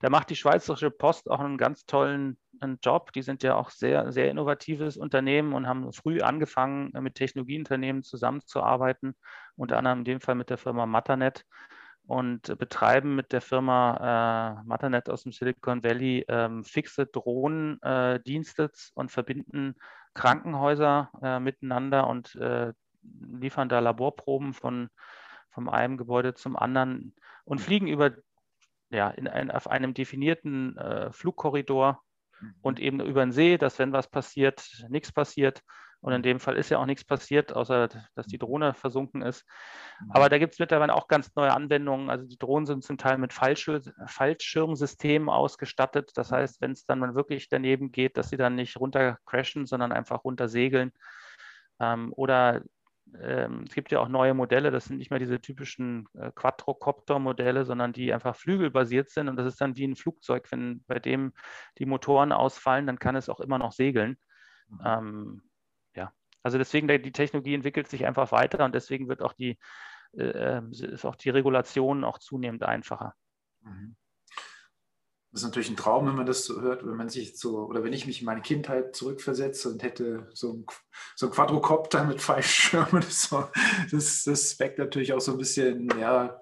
da 0.00 0.10
macht 0.10 0.30
die 0.30 0.36
Schweizerische 0.36 0.90
Post 0.90 1.30
auch 1.30 1.40
einen 1.40 1.58
ganz 1.58 1.86
tollen 1.86 2.38
einen 2.60 2.78
Job. 2.82 3.12
Die 3.12 3.22
sind 3.22 3.42
ja 3.42 3.54
auch 3.54 3.70
sehr, 3.70 4.12
sehr 4.12 4.30
innovatives 4.30 4.96
Unternehmen 4.96 5.52
und 5.52 5.66
haben 5.66 5.92
früh 5.92 6.20
angefangen, 6.20 6.90
mit 7.00 7.14
Technologieunternehmen 7.14 8.02
zusammenzuarbeiten, 8.02 9.14
unter 9.56 9.78
anderem 9.78 10.00
in 10.00 10.04
dem 10.04 10.20
Fall 10.20 10.34
mit 10.34 10.50
der 10.50 10.58
Firma 10.58 10.86
Matanet 10.86 11.44
und 12.06 12.58
betreiben 12.58 13.16
mit 13.16 13.32
der 13.32 13.40
Firma 13.40 14.60
äh, 14.60 14.66
Matanet 14.66 15.08
aus 15.08 15.24
dem 15.24 15.32
Silicon 15.32 15.82
Valley 15.82 16.24
ähm, 16.28 16.64
fixe 16.64 17.06
Drohnendienste 17.06 18.64
äh, 18.64 18.68
und 18.94 19.10
verbinden 19.10 19.74
Krankenhäuser 20.14 21.10
äh, 21.22 21.40
miteinander 21.40 22.06
und 22.06 22.34
äh, 22.36 22.72
liefern 23.02 23.68
da 23.68 23.80
Laborproben 23.80 24.54
von, 24.54 24.88
von 25.50 25.68
einem 25.68 25.96
Gebäude 25.96 26.34
zum 26.34 26.56
anderen 26.56 27.14
und 27.44 27.60
fliegen 27.60 27.88
über 27.88 28.12
ja, 28.90 29.10
in 29.10 29.26
ein, 29.26 29.50
auf 29.50 29.68
einem 29.68 29.94
definierten 29.94 30.76
äh, 30.76 31.12
Flugkorridor 31.12 32.02
mhm. 32.40 32.54
und 32.62 32.80
eben 32.80 33.00
über 33.00 33.24
den 33.24 33.32
See, 33.32 33.58
dass 33.58 33.78
wenn 33.78 33.92
was 33.92 34.08
passiert, 34.08 34.84
nichts 34.88 35.12
passiert. 35.12 35.62
Und 36.06 36.12
in 36.12 36.22
dem 36.22 36.38
Fall 36.38 36.56
ist 36.56 36.70
ja 36.70 36.78
auch 36.78 36.86
nichts 36.86 37.04
passiert, 37.04 37.52
außer 37.52 37.88
dass 38.14 38.26
die 38.28 38.38
Drohne 38.38 38.74
versunken 38.74 39.22
ist. 39.22 39.44
Mhm. 40.00 40.12
Aber 40.12 40.28
da 40.28 40.38
gibt 40.38 40.52
es 40.52 40.60
mittlerweile 40.60 40.94
auch 40.94 41.08
ganz 41.08 41.34
neue 41.34 41.52
Anwendungen. 41.52 42.10
Also 42.10 42.24
die 42.26 42.38
Drohnen 42.38 42.64
sind 42.64 42.84
zum 42.84 42.96
Teil 42.96 43.18
mit 43.18 43.32
Fallschir 43.32 43.80
Fallschirmsystemen 44.06 45.28
ausgestattet. 45.28 46.12
Das 46.14 46.30
heißt, 46.30 46.60
wenn 46.60 46.70
es 46.70 46.86
dann 46.86 47.00
mal 47.00 47.16
wirklich 47.16 47.48
daneben 47.48 47.90
geht, 47.90 48.16
dass 48.16 48.28
sie 48.28 48.36
dann 48.36 48.54
nicht 48.54 48.76
runter 48.76 49.18
crashen, 49.26 49.66
sondern 49.66 49.90
einfach 49.90 50.22
runter 50.22 50.46
segeln. 50.46 50.92
Ähm, 51.80 52.12
oder 52.14 52.62
ähm, 53.20 53.64
es 53.66 53.74
gibt 53.74 53.90
ja 53.90 53.98
auch 53.98 54.08
neue 54.08 54.34
Modelle, 54.34 54.70
das 54.70 54.84
sind 54.84 54.98
nicht 54.98 55.10
mehr 55.10 55.18
diese 55.18 55.40
typischen 55.40 56.06
äh, 56.14 56.30
Quadrocopter-Modelle, 56.36 57.64
sondern 57.64 57.92
die 57.92 58.12
einfach 58.12 58.36
flügelbasiert 58.36 59.10
sind. 59.10 59.28
Und 59.28 59.34
das 59.34 59.46
ist 59.46 59.60
dann 59.60 59.76
wie 59.76 59.88
ein 59.88 59.96
Flugzeug. 59.96 60.46
Wenn 60.52 60.84
bei 60.86 61.00
dem 61.00 61.32
die 61.78 61.86
Motoren 61.86 62.30
ausfallen, 62.30 62.86
dann 62.86 63.00
kann 63.00 63.16
es 63.16 63.28
auch 63.28 63.40
immer 63.40 63.58
noch 63.58 63.72
segeln. 63.72 64.16
Mhm. 64.68 64.80
Ähm, 64.84 65.42
also 66.46 66.58
deswegen, 66.58 66.86
die 66.86 67.10
Technologie 67.10 67.54
entwickelt 67.54 67.88
sich 67.88 68.06
einfach 68.06 68.30
weiter 68.30 68.64
und 68.64 68.72
deswegen 68.72 69.08
wird 69.08 69.20
auch 69.20 69.32
die, 69.32 69.58
äh, 70.16 70.22
ähm, 70.22 70.70
ist 70.70 71.04
auch 71.04 71.16
die 71.16 71.30
Regulation 71.30 72.04
auch 72.04 72.18
zunehmend 72.20 72.62
einfacher. 72.62 73.14
Mhm. 73.62 73.96
Das 75.32 75.40
ist 75.42 75.48
natürlich 75.48 75.70
ein 75.70 75.76
Traum, 75.76 76.06
wenn 76.06 76.14
man 76.14 76.24
das 76.24 76.44
so 76.44 76.60
hört, 76.60 76.86
wenn 76.86 76.94
man 76.94 77.08
sich 77.08 77.36
so, 77.36 77.66
oder 77.66 77.82
wenn 77.82 77.92
ich 77.92 78.06
mich 78.06 78.20
in 78.20 78.26
meine 78.26 78.42
Kindheit 78.42 78.94
zurückversetze 78.94 79.68
und 79.68 79.82
hätte 79.82 80.28
so 80.34 80.52
ein, 80.52 80.66
so 81.16 81.26
ein 81.26 81.32
Quadrocopter 81.32 82.04
mit 82.04 82.22
Fallschirm 82.22 82.86
oder 82.92 83.02
so. 83.08 83.48
Das, 83.90 84.22
das 84.22 84.56
weckt 84.60 84.78
natürlich 84.78 85.14
auch 85.14 85.20
so 85.20 85.32
ein 85.32 85.38
bisschen, 85.38 85.88
ja, 85.98 86.40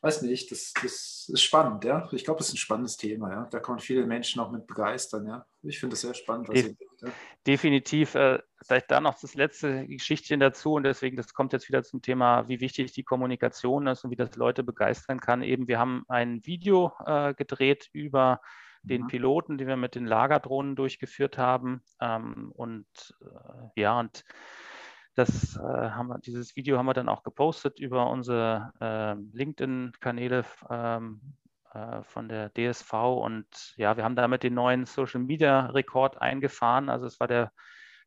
weiß 0.00 0.22
nicht, 0.22 0.50
das, 0.50 0.72
das 0.82 1.28
ist 1.32 1.42
spannend, 1.42 1.84
ja. 1.84 2.08
Ich 2.12 2.24
glaube, 2.24 2.38
das 2.38 2.48
ist 2.48 2.54
ein 2.54 2.58
spannendes 2.58 2.96
Thema, 2.96 3.30
ja. 3.30 3.48
Da 3.50 3.60
kann 3.60 3.76
man 3.76 3.80
viele 3.80 4.06
Menschen 4.06 4.40
auch 4.40 4.50
mit 4.50 4.66
begeistern, 4.66 5.26
ja. 5.26 5.46
Ich 5.62 5.80
finde 5.80 5.94
es 5.94 6.02
sehr 6.02 6.14
spannend, 6.14 6.48
was 6.48 6.54
De 6.54 6.62
ihr 6.62 6.68
denkt, 6.74 7.02
ja. 7.02 7.08
Definitiv. 7.46 8.14
Äh, 8.14 8.40
vielleicht 8.66 8.90
da 8.90 9.00
noch 9.00 9.18
das 9.20 9.34
letzte 9.34 9.86
Geschichtchen 9.86 10.40
dazu 10.40 10.74
und 10.74 10.84
deswegen, 10.84 11.16
das 11.16 11.34
kommt 11.34 11.52
jetzt 11.52 11.68
wieder 11.68 11.82
zum 11.82 12.02
Thema, 12.02 12.48
wie 12.48 12.60
wichtig 12.60 12.92
die 12.92 13.04
Kommunikation 13.04 13.86
ist 13.86 14.04
und 14.04 14.10
wie 14.10 14.16
das 14.16 14.36
Leute 14.36 14.62
begeistern 14.62 15.20
kann. 15.20 15.42
Eben, 15.42 15.68
wir 15.68 15.78
haben 15.78 16.04
ein 16.08 16.44
Video 16.44 16.92
äh, 17.04 17.34
gedreht 17.34 17.88
über 17.92 18.40
den 18.82 19.02
mhm. 19.02 19.06
Piloten, 19.08 19.58
die 19.58 19.66
wir 19.66 19.76
mit 19.76 19.94
den 19.94 20.06
Lagerdrohnen 20.06 20.76
durchgeführt 20.76 21.38
haben. 21.38 21.82
Ähm, 22.00 22.52
und 22.54 22.86
äh, 23.20 23.80
ja, 23.80 23.98
und 23.98 24.24
das 25.18 25.56
äh, 25.56 25.60
haben 25.60 26.08
wir, 26.08 26.18
dieses 26.18 26.54
Video 26.54 26.78
haben 26.78 26.86
wir 26.86 26.94
dann 26.94 27.08
auch 27.08 27.24
gepostet 27.24 27.80
über 27.80 28.08
unsere 28.08 28.72
äh, 28.80 29.14
LinkedIn-Kanäle 29.36 30.44
ähm, 30.70 31.20
äh, 31.74 32.02
von 32.04 32.28
der 32.28 32.50
DSV 32.50 32.92
und 32.92 33.74
ja, 33.76 33.96
wir 33.96 34.04
haben 34.04 34.16
damit 34.16 34.44
den 34.44 34.54
neuen 34.54 34.86
Social 34.86 35.20
Media 35.20 35.66
Rekord 35.66 36.22
eingefahren. 36.22 36.88
Also 36.88 37.06
es 37.06 37.18
war 37.18 37.26
der, 37.26 37.52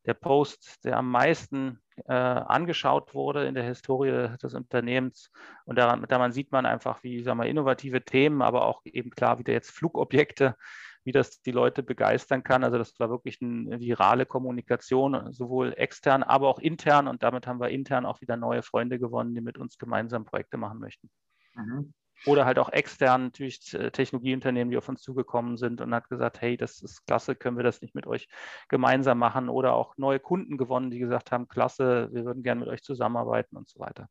der 0.06 0.14
Post, 0.14 0.84
der 0.84 0.96
am 0.96 1.10
meisten 1.10 1.80
äh, 2.06 2.12
angeschaut 2.14 3.14
wurde 3.14 3.44
in 3.46 3.54
der 3.54 3.64
Historie 3.64 4.34
des 4.42 4.54
Unternehmens. 4.54 5.30
Und 5.66 5.76
daran, 5.76 6.06
daran 6.08 6.32
sieht 6.32 6.50
man 6.50 6.64
einfach, 6.64 7.02
wie 7.02 7.22
sagen 7.22 7.38
wir, 7.38 7.46
innovative 7.46 8.02
Themen, 8.02 8.40
aber 8.40 8.64
auch 8.64 8.80
eben 8.84 9.10
klar 9.10 9.38
wieder 9.38 9.52
jetzt 9.52 9.70
Flugobjekte 9.70 10.56
wie 11.04 11.12
das 11.12 11.42
die 11.42 11.50
Leute 11.50 11.82
begeistern 11.82 12.42
kann. 12.42 12.64
Also 12.64 12.78
das 12.78 12.98
war 12.98 13.10
wirklich 13.10 13.40
eine 13.42 13.80
virale 13.80 14.26
Kommunikation, 14.26 15.32
sowohl 15.32 15.72
extern, 15.76 16.22
aber 16.22 16.48
auch 16.48 16.58
intern. 16.58 17.08
Und 17.08 17.22
damit 17.22 17.46
haben 17.46 17.60
wir 17.60 17.70
intern 17.70 18.06
auch 18.06 18.20
wieder 18.20 18.36
neue 18.36 18.62
Freunde 18.62 18.98
gewonnen, 18.98 19.34
die 19.34 19.40
mit 19.40 19.58
uns 19.58 19.78
gemeinsam 19.78 20.24
Projekte 20.24 20.56
machen 20.56 20.78
möchten. 20.78 21.10
Mhm. 21.54 21.92
Oder 22.24 22.44
halt 22.44 22.58
auch 22.60 22.68
extern 22.68 23.24
natürlich 23.24 23.74
äh, 23.74 23.90
Technologieunternehmen, 23.90 24.70
die 24.70 24.76
auf 24.76 24.88
uns 24.88 25.02
zugekommen 25.02 25.56
sind 25.56 25.80
und 25.80 25.92
hat 25.92 26.08
gesagt, 26.08 26.40
hey, 26.40 26.56
das 26.56 26.80
ist 26.80 27.04
klasse, 27.04 27.34
können 27.34 27.56
wir 27.56 27.64
das 27.64 27.82
nicht 27.82 27.96
mit 27.96 28.06
euch 28.06 28.28
gemeinsam 28.68 29.18
machen? 29.18 29.48
Oder 29.48 29.74
auch 29.74 29.96
neue 29.96 30.20
Kunden 30.20 30.56
gewonnen, 30.56 30.90
die 30.90 31.00
gesagt 31.00 31.32
haben, 31.32 31.48
klasse, 31.48 32.10
wir 32.12 32.24
würden 32.24 32.44
gerne 32.44 32.60
mit 32.60 32.68
euch 32.68 32.82
zusammenarbeiten 32.82 33.56
und 33.56 33.68
so 33.68 33.80
weiter. 33.80 34.08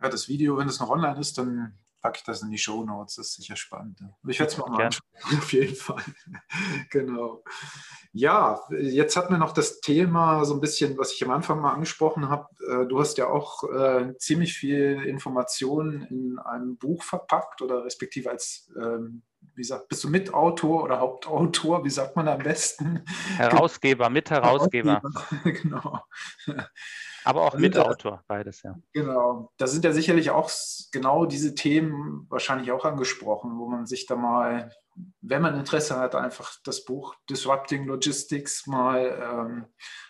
Ja, 0.00 0.08
das 0.08 0.28
Video, 0.28 0.56
wenn 0.56 0.68
es 0.68 0.78
noch 0.78 0.90
online 0.90 1.18
ist, 1.18 1.38
dann 1.38 1.78
packe 2.04 2.18
ich 2.18 2.24
das 2.24 2.42
in 2.42 2.50
die 2.50 2.58
Show 2.58 2.84
Notes. 2.84 3.14
Das 3.14 3.28
ist 3.28 3.36
sicher 3.36 3.56
spannend. 3.56 3.98
Ich 4.28 4.38
werde 4.38 4.52
es 4.52 4.58
mal, 4.58 4.68
mal 4.68 4.84
anschauen, 4.84 5.08
auf 5.38 5.52
jeden 5.54 5.74
Fall. 5.74 6.02
genau. 6.90 7.42
Ja, 8.12 8.60
jetzt 8.70 9.16
hatten 9.16 9.32
wir 9.32 9.38
noch 9.38 9.52
das 9.52 9.80
Thema 9.80 10.44
so 10.44 10.52
ein 10.52 10.60
bisschen, 10.60 10.98
was 10.98 11.12
ich 11.14 11.24
am 11.24 11.30
Anfang 11.30 11.62
mal 11.62 11.72
angesprochen 11.72 12.28
habe. 12.28 12.46
Äh, 12.68 12.86
du 12.86 13.00
hast 13.00 13.16
ja 13.16 13.28
auch 13.28 13.64
äh, 13.72 14.12
ziemlich 14.18 14.52
viel 14.52 15.02
Informationen 15.06 16.02
in 16.02 16.38
einem 16.38 16.76
Buch 16.76 17.02
verpackt 17.02 17.62
oder 17.62 17.86
respektive 17.86 18.30
als 18.30 18.70
ähm, 18.78 19.22
wie 19.54 19.64
sagt, 19.64 19.88
bist 19.88 20.04
du 20.04 20.10
Mitautor 20.10 20.82
oder 20.82 21.00
Hauptautor? 21.00 21.84
Wie 21.84 21.90
sagt 21.90 22.16
man 22.16 22.28
am 22.28 22.38
besten? 22.38 23.02
Herausgeber, 23.36 24.10
Mitherausgeber. 24.10 25.00
genau. 25.44 26.00
Aber 27.24 27.42
auch 27.42 27.54
Mitautor, 27.54 28.22
beides, 28.26 28.62
ja. 28.62 28.76
Genau. 28.92 29.50
Da 29.56 29.66
sind 29.66 29.84
ja 29.84 29.92
sicherlich 29.92 30.30
auch 30.30 30.50
genau 30.92 31.24
diese 31.24 31.54
Themen 31.54 32.26
wahrscheinlich 32.28 32.70
auch 32.70 32.84
angesprochen, 32.84 33.58
wo 33.58 33.66
man 33.66 33.86
sich 33.86 34.06
da 34.06 34.14
mal, 34.14 34.70
wenn 35.22 35.40
man 35.40 35.58
Interesse 35.58 35.96
hat, 35.96 36.14
einfach 36.14 36.58
das 36.64 36.84
Buch 36.84 37.14
Disrupting 37.30 37.86
Logistics 37.86 38.66
mal 38.66 39.06
ähm, 39.06 39.66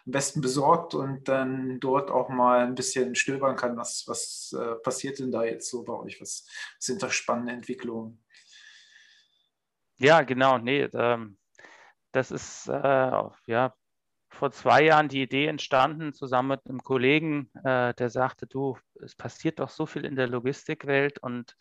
am 0.06 0.12
besten 0.12 0.40
besorgt 0.40 0.94
und 0.94 1.28
dann 1.28 1.78
dort 1.78 2.10
auch 2.10 2.28
mal 2.28 2.66
ein 2.66 2.74
bisschen 2.74 3.14
stöbern 3.14 3.54
kann, 3.54 3.76
was, 3.76 4.04
was 4.06 4.52
äh, 4.58 4.74
passiert 4.82 5.20
denn 5.20 5.30
da 5.30 5.44
jetzt 5.44 5.70
so 5.70 5.84
bei 5.84 5.94
euch? 5.94 6.20
Was 6.20 6.46
sind 6.80 7.02
da 7.02 7.10
spannende 7.10 7.52
Entwicklungen? 7.52 8.24
Ja, 9.98 10.22
genau. 10.22 10.58
Nee, 10.58 10.88
ähm, 10.92 11.38
das 12.10 12.32
ist 12.32 12.68
äh, 12.68 13.22
ja 13.46 13.74
vor 14.35 14.51
zwei 14.51 14.82
Jahren 14.82 15.09
die 15.09 15.22
Idee 15.22 15.47
entstanden, 15.47 16.12
zusammen 16.12 16.49
mit 16.49 16.66
einem 16.66 16.82
Kollegen, 16.82 17.51
äh, 17.64 17.95
der 17.95 18.11
sagte, 18.11 18.47
du, 18.47 18.76
es 19.03 19.14
passiert 19.14 19.61
doch 19.61 19.70
so 19.70 19.87
viel 19.87 20.05
in 20.05 20.16
der 20.16 20.28
Logistikwelt 20.28 21.18
und 21.18 21.57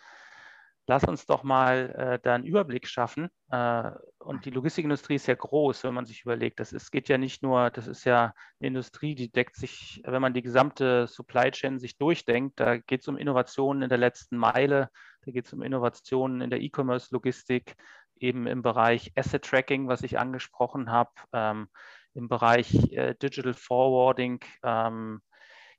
lass 0.88 1.04
uns 1.06 1.26
doch 1.26 1.44
mal 1.44 1.90
äh, 1.98 2.20
da 2.22 2.36
einen 2.36 2.44
Überblick 2.44 2.88
schaffen. 2.88 3.30
Äh, 3.50 3.92
und 4.20 4.46
die 4.46 4.50
Logistikindustrie 4.50 5.16
ist 5.16 5.28
ja 5.28 5.36
groß, 5.36 5.84
wenn 5.84 5.94
man 5.94 6.06
sich 6.06 6.24
überlegt. 6.24 6.60
Das 6.60 6.74
ist, 6.74 6.92
geht 6.92 7.10
ja 7.10 7.18
nicht 7.18 7.42
nur, 7.44 7.70
das 7.70 7.88
ist 7.88 8.04
ja 8.04 8.34
eine 8.60 8.68
Industrie, 8.68 9.16
die 9.16 9.32
deckt 9.32 9.56
sich, 9.56 10.02
wenn 10.06 10.22
man 10.22 10.34
die 10.34 10.42
gesamte 10.42 11.08
Supply 11.08 11.52
Chain 11.52 11.80
sich 11.80 11.98
durchdenkt, 11.98 12.60
da 12.60 12.78
geht 12.78 13.02
es 13.02 13.08
um 13.08 13.18
Innovationen 13.18 13.84
in 13.84 13.90
der 13.90 13.98
letzten 13.98 14.38
Meile, 14.38 14.90
da 15.26 15.32
geht 15.32 15.46
es 15.46 15.54
um 15.54 15.62
Innovationen 15.62 16.42
in 16.42 16.50
der 16.50 16.62
E-Commerce-Logistik, 16.62 17.76
eben 18.18 18.48
im 18.48 18.62
Bereich 18.62 19.12
Asset 19.16 19.44
Tracking, 19.44 19.88
was 19.88 20.04
ich 20.04 20.20
angesprochen 20.20 20.92
habe, 20.92 21.12
ähm, 21.34 21.68
im 22.14 22.28
Bereich 22.28 22.92
äh, 22.92 23.16
Digital 23.16 23.54
Forwarding 23.54 24.40
ähm, 24.64 25.22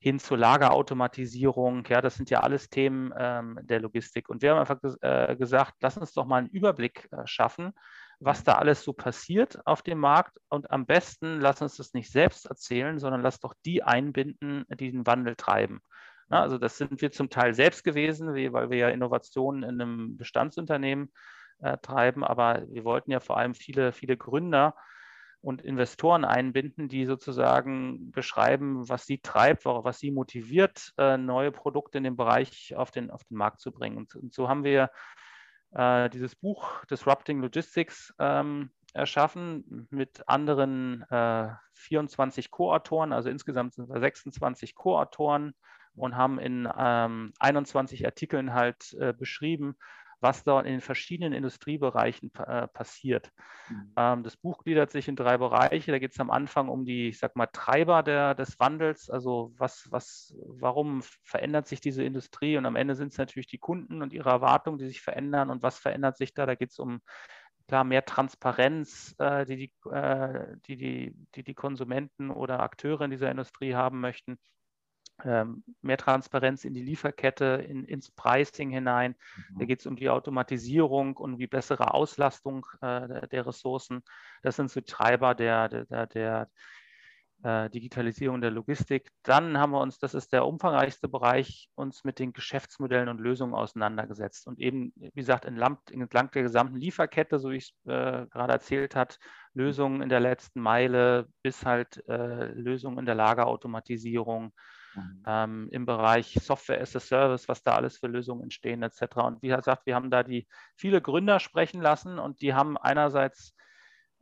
hin 0.04 0.18
zur 0.18 0.36
Lagerautomatisierung. 0.36 1.84
Ja, 1.88 2.02
das 2.02 2.16
sind 2.16 2.28
ja 2.28 2.40
alles 2.40 2.68
Themen 2.68 3.12
ähm, 3.16 3.58
der 3.62 3.80
Logistik. 3.80 4.28
Und 4.28 4.42
wir 4.42 4.50
haben 4.50 4.58
einfach 4.58 4.80
ges 4.80 4.98
äh, 5.00 5.34
gesagt, 5.36 5.76
lass 5.80 5.96
uns 5.96 6.12
doch 6.12 6.26
mal 6.26 6.36
einen 6.36 6.48
Überblick 6.48 7.08
äh, 7.10 7.26
schaffen, 7.26 7.72
was 8.20 8.44
da 8.44 8.56
alles 8.56 8.82
so 8.82 8.92
passiert 8.92 9.66
auf 9.66 9.82
dem 9.82 9.98
Markt. 9.98 10.38
Und 10.50 10.70
am 10.70 10.84
besten 10.84 11.40
lass 11.40 11.62
uns 11.62 11.76
das 11.76 11.94
nicht 11.94 12.10
selbst 12.10 12.44
erzählen, 12.46 12.98
sondern 12.98 13.22
lass 13.22 13.40
doch 13.40 13.54
die 13.64 13.82
einbinden, 13.82 14.66
die 14.78 14.92
den 14.92 15.06
Wandel 15.06 15.36
treiben. 15.36 15.80
Na, 16.28 16.42
also 16.42 16.58
das 16.58 16.76
sind 16.76 17.00
wir 17.00 17.10
zum 17.10 17.30
Teil 17.30 17.54
selbst 17.54 17.82
gewesen, 17.84 18.34
wie, 18.34 18.52
weil 18.52 18.70
wir 18.70 18.76
ja 18.76 18.88
Innovationen 18.90 19.62
in 19.62 19.80
einem 19.80 20.16
Bestandsunternehmen 20.16 21.12
äh, 21.60 21.78
treiben. 21.78 22.24
Aber 22.24 22.62
wir 22.68 22.84
wollten 22.84 23.10
ja 23.10 23.20
vor 23.20 23.38
allem 23.38 23.54
viele, 23.54 23.92
viele 23.92 24.16
Gründer 24.16 24.74
und 25.44 25.60
Investoren 25.60 26.24
einbinden, 26.24 26.88
die 26.88 27.04
sozusagen 27.04 28.10
beschreiben, 28.12 28.88
was 28.88 29.04
sie 29.04 29.18
treibt, 29.18 29.66
was 29.66 29.98
sie 29.98 30.10
motiviert, 30.10 30.94
äh, 30.96 31.18
neue 31.18 31.52
Produkte 31.52 31.98
in 31.98 32.04
dem 32.04 32.16
Bereich 32.16 32.74
auf 32.74 32.90
den, 32.90 33.10
auf 33.10 33.24
den 33.24 33.36
Markt 33.36 33.60
zu 33.60 33.70
bringen. 33.70 33.98
Und, 33.98 34.16
und 34.16 34.32
so 34.32 34.48
haben 34.48 34.64
wir 34.64 34.90
äh, 35.72 36.08
dieses 36.08 36.34
Buch 36.34 36.84
Disrupting 36.86 37.42
Logistics 37.42 38.14
ähm, 38.18 38.70
erschaffen 38.94 39.86
mit 39.90 40.26
anderen 40.28 41.02
äh, 41.10 41.48
24 41.74 42.50
Co-Autoren, 42.50 43.12
also 43.12 43.28
insgesamt 43.28 43.74
sind 43.74 43.90
wir 43.90 44.00
26 44.00 44.74
Co-Autoren 44.74 45.52
und 45.94 46.16
haben 46.16 46.38
in 46.38 46.66
ähm, 46.74 47.34
21 47.38 48.06
Artikeln 48.06 48.54
halt 48.54 48.94
äh, 48.94 49.12
beschrieben, 49.12 49.76
was 50.24 50.42
dort 50.42 50.66
in 50.66 50.72
den 50.72 50.80
verschiedenen 50.80 51.32
Industriebereichen 51.32 52.32
äh, 52.34 52.66
passiert. 52.66 53.30
Mhm. 53.68 53.92
Ähm, 53.96 54.22
das 54.24 54.36
Buch 54.36 54.64
gliedert 54.64 54.90
sich 54.90 55.06
in 55.06 55.14
drei 55.14 55.38
Bereiche. 55.38 55.92
Da 55.92 56.00
geht 56.00 56.12
es 56.12 56.18
am 56.18 56.30
Anfang 56.30 56.68
um 56.68 56.84
die, 56.84 57.10
ich 57.10 57.18
sag 57.18 57.36
mal, 57.36 57.46
Treiber 57.46 58.02
der, 58.02 58.34
des 58.34 58.58
Wandels. 58.58 59.10
Also 59.10 59.52
was, 59.56 59.86
was, 59.90 60.34
warum 60.44 61.02
verändert 61.22 61.68
sich 61.68 61.80
diese 61.80 62.02
Industrie? 62.02 62.56
Und 62.56 62.66
am 62.66 62.74
Ende 62.74 62.96
sind 62.96 63.12
es 63.12 63.18
natürlich 63.18 63.46
die 63.46 63.58
Kunden 63.58 64.02
und 64.02 64.12
ihre 64.12 64.30
Erwartungen, 64.30 64.78
die 64.78 64.88
sich 64.88 65.02
verändern. 65.02 65.50
Und 65.50 65.62
was 65.62 65.78
verändert 65.78 66.16
sich 66.16 66.34
da? 66.34 66.46
Da 66.46 66.56
geht 66.56 66.70
es 66.70 66.78
um 66.78 67.00
klar 67.68 67.84
mehr 67.84 68.04
Transparenz, 68.04 69.14
äh, 69.18 69.44
die, 69.44 69.56
die, 69.56 69.90
äh, 69.90 70.56
die, 70.66 70.76
die, 70.76 71.16
die 71.34 71.44
die 71.44 71.54
Konsumenten 71.54 72.30
oder 72.30 72.60
Akteure 72.60 73.02
in 73.02 73.10
dieser 73.10 73.30
Industrie 73.30 73.74
haben 73.74 74.00
möchten. 74.00 74.38
Ähm, 75.22 75.62
mehr 75.80 75.96
Transparenz 75.96 76.64
in 76.64 76.74
die 76.74 76.82
Lieferkette, 76.82 77.64
in, 77.68 77.84
ins 77.84 78.10
Pricing 78.10 78.70
hinein. 78.70 79.14
Mhm. 79.36 79.58
Da 79.58 79.64
geht 79.64 79.80
es 79.80 79.86
um 79.86 79.96
die 79.96 80.10
Automatisierung 80.10 81.16
und 81.16 81.38
die 81.38 81.46
bessere 81.46 81.94
Auslastung 81.94 82.66
äh, 82.80 83.28
der 83.28 83.46
Ressourcen. 83.46 84.02
Das 84.42 84.56
sind 84.56 84.70
so 84.70 84.80
Treiber 84.80 85.34
der, 85.34 85.68
der, 85.68 86.06
der, 86.06 86.48
äh, 87.44 87.68
Digitalisierung 87.70 88.40
der 88.40 88.50
Logistik. 88.50 89.10
Dann 89.22 89.58
haben 89.58 89.72
wir 89.72 89.80
uns, 89.80 89.98
das 89.98 90.14
ist 90.14 90.32
der 90.32 90.46
umfangreichste 90.46 91.08
Bereich, 91.08 91.68
uns 91.74 92.02
mit 92.02 92.18
den 92.18 92.32
Geschäftsmodellen 92.32 93.08
und 93.08 93.20
Lösungen 93.20 93.54
auseinandergesetzt 93.54 94.46
und 94.46 94.58
eben, 94.58 94.92
wie 94.96 95.10
gesagt, 95.10 95.44
entlang, 95.44 95.78
entlang 95.90 96.30
der 96.30 96.42
gesamten 96.42 96.76
Lieferkette, 96.76 97.38
so 97.38 97.50
wie 97.50 97.56
ich 97.56 97.74
es 97.84 97.92
äh, 97.92 98.26
gerade 98.26 98.52
erzählt 98.52 98.96
habe, 98.96 99.14
Lösungen 99.52 100.00
in 100.02 100.08
der 100.08 100.20
letzten 100.20 100.60
Meile 100.60 101.28
bis 101.42 101.64
halt 101.66 102.02
äh, 102.08 102.46
Lösungen 102.46 102.98
in 102.98 103.06
der 103.06 103.14
Lagerautomatisierung, 103.14 104.52
mhm. 104.94 105.22
ähm, 105.26 105.68
im 105.70 105.86
Bereich 105.86 106.38
Software 106.40 106.80
as 106.80 106.96
a 106.96 107.00
Service, 107.00 107.48
was 107.48 107.62
da 107.62 107.74
alles 107.74 107.98
für 107.98 108.06
Lösungen 108.06 108.42
entstehen 108.42 108.82
etc. 108.82 109.16
Und 109.16 109.42
wie 109.42 109.48
gesagt, 109.48 109.86
wir 109.86 109.94
haben 109.94 110.10
da 110.10 110.22
die 110.22 110.46
viele 110.76 111.00
Gründer 111.00 111.40
sprechen 111.40 111.80
lassen 111.80 112.18
und 112.18 112.40
die 112.40 112.54
haben 112.54 112.76
einerseits 112.76 113.54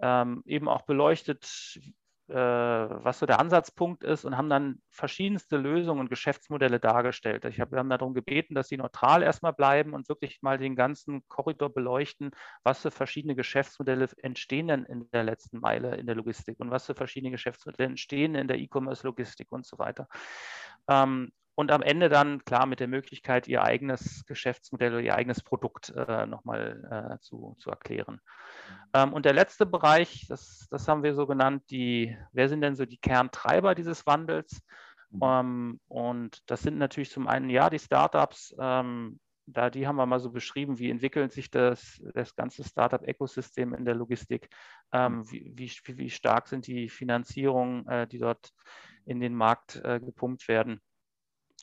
ähm, 0.00 0.42
eben 0.46 0.68
auch 0.68 0.82
beleuchtet, 0.82 1.78
äh, 2.32 2.36
was 3.04 3.18
so 3.18 3.26
der 3.26 3.38
Ansatzpunkt 3.38 4.02
ist 4.02 4.24
und 4.24 4.36
haben 4.36 4.48
dann 4.48 4.80
verschiedenste 4.90 5.56
Lösungen 5.56 6.00
und 6.00 6.10
Geschäftsmodelle 6.10 6.80
dargestellt. 6.80 7.44
Ich 7.44 7.60
hab, 7.60 7.70
wir 7.70 7.78
haben 7.78 7.90
darum 7.90 8.14
gebeten, 8.14 8.54
dass 8.54 8.68
sie 8.68 8.76
neutral 8.76 9.22
erstmal 9.22 9.52
bleiben 9.52 9.94
und 9.94 10.08
wirklich 10.08 10.42
mal 10.42 10.58
den 10.58 10.74
ganzen 10.74 11.26
Korridor 11.28 11.72
beleuchten, 11.72 12.32
was 12.64 12.80
für 12.82 12.90
verschiedene 12.90 13.36
Geschäftsmodelle 13.36 14.08
entstehen 14.18 14.68
denn 14.68 14.84
in 14.84 15.10
der 15.10 15.24
letzten 15.24 15.60
Meile 15.60 15.96
in 15.96 16.06
der 16.06 16.14
Logistik 16.14 16.58
und 16.60 16.70
was 16.70 16.86
für 16.86 16.94
verschiedene 16.94 17.30
Geschäftsmodelle 17.30 17.88
entstehen 17.88 18.34
in 18.34 18.48
der 18.48 18.58
E-Commerce-Logistik 18.58 19.50
und 19.52 19.66
so 19.66 19.78
weiter. 19.78 20.08
Ähm, 20.88 21.32
und 21.62 21.70
am 21.70 21.82
Ende 21.82 22.08
dann 22.08 22.44
klar 22.44 22.66
mit 22.66 22.80
der 22.80 22.88
Möglichkeit, 22.88 23.46
ihr 23.46 23.62
eigenes 23.62 24.26
Geschäftsmodell 24.26 24.94
oder 24.94 25.00
ihr 25.00 25.14
eigenes 25.14 25.44
Produkt 25.44 25.90
äh, 25.90 26.26
nochmal 26.26 27.14
äh, 27.14 27.20
zu, 27.20 27.54
zu 27.60 27.70
erklären. 27.70 28.20
Ähm, 28.92 29.12
und 29.12 29.24
der 29.24 29.32
letzte 29.32 29.64
Bereich, 29.64 30.26
das, 30.28 30.66
das 30.72 30.88
haben 30.88 31.04
wir 31.04 31.14
so 31.14 31.24
genannt, 31.24 31.62
die, 31.70 32.18
wer 32.32 32.48
sind 32.48 32.62
denn 32.62 32.74
so 32.74 32.84
die 32.84 32.98
Kerntreiber 32.98 33.76
dieses 33.76 34.04
Wandels? 34.06 34.60
Mhm. 35.10 35.20
Ähm, 35.22 35.80
und 35.86 36.42
das 36.50 36.62
sind 36.62 36.78
natürlich 36.78 37.12
zum 37.12 37.28
einen 37.28 37.48
ja 37.48 37.70
die 37.70 37.78
Startups, 37.78 38.56
ähm, 38.58 39.20
da 39.46 39.70
die 39.70 39.86
haben 39.86 39.96
wir 39.96 40.06
mal 40.06 40.18
so 40.18 40.32
beschrieben, 40.32 40.80
wie 40.80 40.90
entwickelt 40.90 41.32
sich 41.32 41.48
das, 41.48 42.02
das 42.12 42.34
ganze 42.34 42.64
Startup-Ökosystem 42.64 43.72
in 43.72 43.84
der 43.84 43.94
Logistik, 43.94 44.48
ähm, 44.92 45.18
mhm. 45.18 45.30
wie, 45.30 45.52
wie, 45.54 45.98
wie, 45.98 46.10
stark 46.10 46.48
sind 46.48 46.66
die 46.66 46.88
Finanzierungen, 46.88 47.86
äh, 47.86 48.08
die 48.08 48.18
dort 48.18 48.50
in 49.04 49.20
den 49.20 49.36
Markt 49.36 49.80
äh, 49.84 50.00
gepumpt 50.00 50.48
werden. 50.48 50.80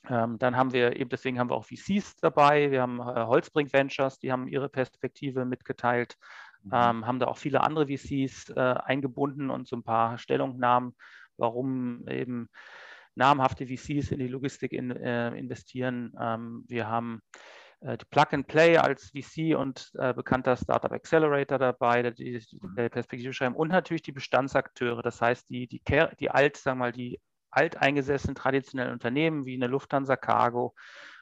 Ähm, 0.08 0.38
dann 0.38 0.56
haben 0.56 0.72
wir 0.72 0.96
eben, 0.98 1.10
deswegen 1.10 1.38
haben 1.38 1.50
wir 1.50 1.56
auch 1.56 1.66
VCs 1.66 2.16
dabei. 2.16 2.70
Wir 2.70 2.82
haben 2.82 3.00
äh, 3.00 3.26
Holzbrink 3.26 3.72
Ventures, 3.72 4.18
die 4.18 4.32
haben 4.32 4.48
ihre 4.48 4.68
Perspektive 4.68 5.44
mitgeteilt, 5.44 6.16
mhm. 6.62 6.70
ähm, 6.72 7.06
haben 7.06 7.18
da 7.18 7.26
auch 7.26 7.38
viele 7.38 7.60
andere 7.60 7.86
VCs 7.86 8.50
äh, 8.50 8.60
eingebunden 8.60 9.50
und 9.50 9.68
so 9.68 9.76
ein 9.76 9.82
paar 9.82 10.18
Stellungnahmen, 10.18 10.96
warum 11.36 12.06
eben 12.08 12.48
namhafte 13.14 13.66
VCs 13.66 14.12
in 14.12 14.18
die 14.18 14.28
Logistik 14.28 14.72
in, 14.72 14.90
äh, 14.90 15.30
investieren. 15.36 16.14
Ähm, 16.18 16.64
wir 16.68 16.88
haben 16.88 17.20
äh, 17.80 17.98
die 17.98 18.06
Plug 18.06 18.26
and 18.32 18.46
Play 18.46 18.78
als 18.78 19.10
VC 19.10 19.56
und 19.56 19.90
äh, 19.98 20.14
bekannter 20.14 20.56
Startup 20.56 20.92
Accelerator 20.92 21.58
dabei, 21.58 22.02
die, 22.10 22.38
die, 22.38 22.46
die 22.48 22.88
Perspektive 22.88 23.32
schreiben 23.32 23.56
und 23.56 23.68
natürlich 23.68 24.02
die 24.02 24.12
Bestandsakteure, 24.12 25.02
das 25.02 25.20
heißt 25.20 25.50
die, 25.50 25.66
die, 25.66 25.82
die 26.18 26.30
alt, 26.30 26.56
sagen 26.56 26.78
wir 26.78 26.86
mal, 26.86 26.92
die 26.92 27.20
alteingesessenen 27.50 28.34
traditionellen 28.34 28.92
Unternehmen 28.92 29.44
wie 29.44 29.54
eine 29.54 29.66
Lufthansa 29.66 30.16
Cargo 30.16 30.74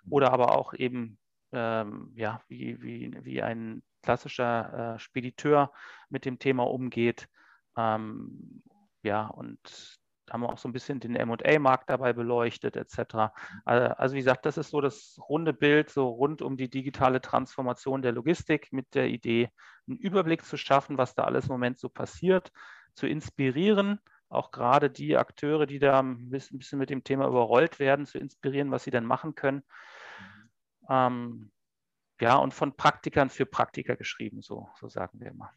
oder 0.08 0.32
aber 0.32 0.56
auch 0.56 0.74
eben 0.74 1.18
ähm, 1.52 2.12
ja, 2.14 2.40
wie, 2.48 2.80
wie, 2.82 3.16
wie 3.22 3.42
ein 3.42 3.82
klassischer 4.02 4.94
äh, 4.94 4.98
Spediteur 4.98 5.72
mit 6.08 6.24
dem 6.24 6.38
Thema 6.38 6.64
umgeht. 6.64 7.28
Ähm, 7.76 8.62
ja, 9.02 9.26
und 9.26 9.98
haben 10.30 10.42
wir 10.42 10.50
auch 10.50 10.58
so 10.58 10.68
ein 10.68 10.72
bisschen 10.72 11.00
den 11.00 11.12
MA-Markt 11.12 11.88
dabei 11.88 12.12
beleuchtet, 12.12 12.76
etc. 12.76 13.32
Also 13.64 14.14
wie 14.14 14.18
gesagt, 14.18 14.44
das 14.44 14.58
ist 14.58 14.70
so 14.70 14.82
das 14.82 15.18
runde 15.26 15.54
Bild, 15.54 15.88
so 15.88 16.08
rund 16.08 16.42
um 16.42 16.58
die 16.58 16.68
digitale 16.68 17.22
Transformation 17.22 18.02
der 18.02 18.12
Logistik 18.12 18.70
mit 18.70 18.94
der 18.94 19.08
Idee, 19.08 19.50
einen 19.86 19.96
Überblick 19.96 20.44
zu 20.44 20.58
schaffen, 20.58 20.98
was 20.98 21.14
da 21.14 21.24
alles 21.24 21.46
im 21.46 21.52
Moment 21.52 21.78
so 21.78 21.88
passiert, 21.88 22.52
zu 22.92 23.06
inspirieren 23.06 24.00
auch 24.28 24.50
gerade 24.50 24.90
die 24.90 25.16
Akteure, 25.16 25.66
die 25.66 25.78
da 25.78 26.00
ein 26.00 26.30
bisschen 26.30 26.78
mit 26.78 26.90
dem 26.90 27.04
Thema 27.04 27.26
überrollt 27.26 27.78
werden, 27.78 28.06
zu 28.06 28.18
inspirieren, 28.18 28.70
was 28.70 28.84
sie 28.84 28.90
dann 28.90 29.04
machen 29.04 29.34
können. 29.34 29.62
Mhm. 30.18 30.86
Ähm, 30.90 31.50
ja, 32.20 32.36
und 32.36 32.52
von 32.52 32.76
Praktikern 32.76 33.30
für 33.30 33.46
Praktiker 33.46 33.96
geschrieben, 33.96 34.42
so, 34.42 34.68
so 34.78 34.88
sagen 34.88 35.20
wir 35.20 35.28
immer. 35.28 35.52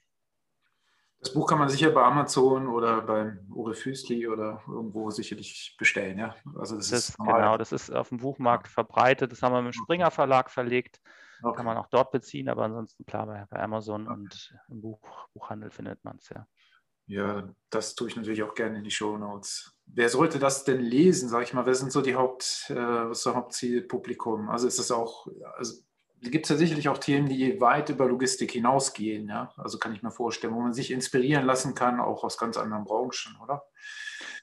Das 1.19 1.33
Buch 1.33 1.47
kann 1.47 1.59
man 1.59 1.69
sicher 1.69 1.91
bei 1.91 2.03
Amazon 2.03 2.67
oder 2.67 3.01
beim 3.01 3.45
Ure 3.51 3.75
Füßli 3.75 4.27
oder 4.27 4.63
irgendwo 4.67 5.11
sicherlich 5.11 5.75
bestellen, 5.77 6.17
ja. 6.17 6.35
Also 6.57 6.77
das, 6.77 6.89
das 6.89 7.09
ist 7.09 7.17
genau, 7.17 7.57
das 7.57 7.71
ist 7.71 7.91
auf 7.91 8.09
dem 8.09 8.17
Buchmarkt 8.17 8.67
verbreitet. 8.67 9.31
Das 9.31 9.43
haben 9.43 9.53
wir 9.53 9.61
mit 9.61 9.75
dem 9.75 9.83
Springer 9.83 10.09
Verlag 10.09 10.49
verlegt. 10.49 10.99
Okay. 11.43 11.57
Kann 11.57 11.65
man 11.65 11.77
auch 11.77 11.87
dort 11.87 12.11
beziehen, 12.11 12.49
aber 12.49 12.63
ansonsten 12.63 13.05
klar 13.05 13.27
bei, 13.27 13.45
bei 13.49 13.61
Amazon 13.61 14.07
okay. 14.07 14.13
und 14.13 14.59
im 14.69 14.81
Buch, 14.81 14.99
Buchhandel 15.33 15.69
findet 15.69 16.03
man 16.03 16.17
es 16.17 16.29
ja. 16.29 16.47
Ja, 17.11 17.43
das 17.69 17.95
tue 17.95 18.07
ich 18.07 18.15
natürlich 18.15 18.41
auch 18.41 18.55
gerne 18.55 18.77
in 18.77 18.85
die 18.85 18.91
Show 18.91 19.17
Notes. 19.17 19.77
Wer 19.85 20.07
sollte 20.07 20.39
das 20.39 20.63
denn 20.63 20.79
lesen, 20.79 21.27
sage 21.27 21.43
ich 21.43 21.53
mal? 21.53 21.65
Wer 21.65 21.75
sind 21.75 21.91
so 21.91 22.01
die 22.01 22.15
Haupt, 22.15 22.67
äh, 22.69 22.75
was 22.75 23.17
ist 23.17 23.25
das 23.25 23.35
Hauptzielpublikum? 23.35 24.49
Also 24.49 24.65
ist 24.65 24.79
das 24.79 24.91
auch, 24.91 25.27
also 25.57 25.83
gibt 26.21 26.45
es 26.45 26.51
ja 26.51 26.55
sicherlich 26.55 26.87
auch 26.87 26.99
Themen, 26.99 27.27
die 27.27 27.59
weit 27.59 27.89
über 27.89 28.05
Logistik 28.05 28.51
hinausgehen, 28.51 29.27
ja? 29.27 29.51
Also 29.57 29.77
kann 29.77 29.93
ich 29.93 30.01
mir 30.01 30.11
vorstellen, 30.11 30.53
wo 30.53 30.61
man 30.61 30.71
sich 30.71 30.89
inspirieren 30.89 31.45
lassen 31.45 31.75
kann, 31.75 31.99
auch 31.99 32.23
aus 32.23 32.37
ganz 32.37 32.55
anderen 32.55 32.85
Branchen, 32.85 33.35
oder? 33.43 33.65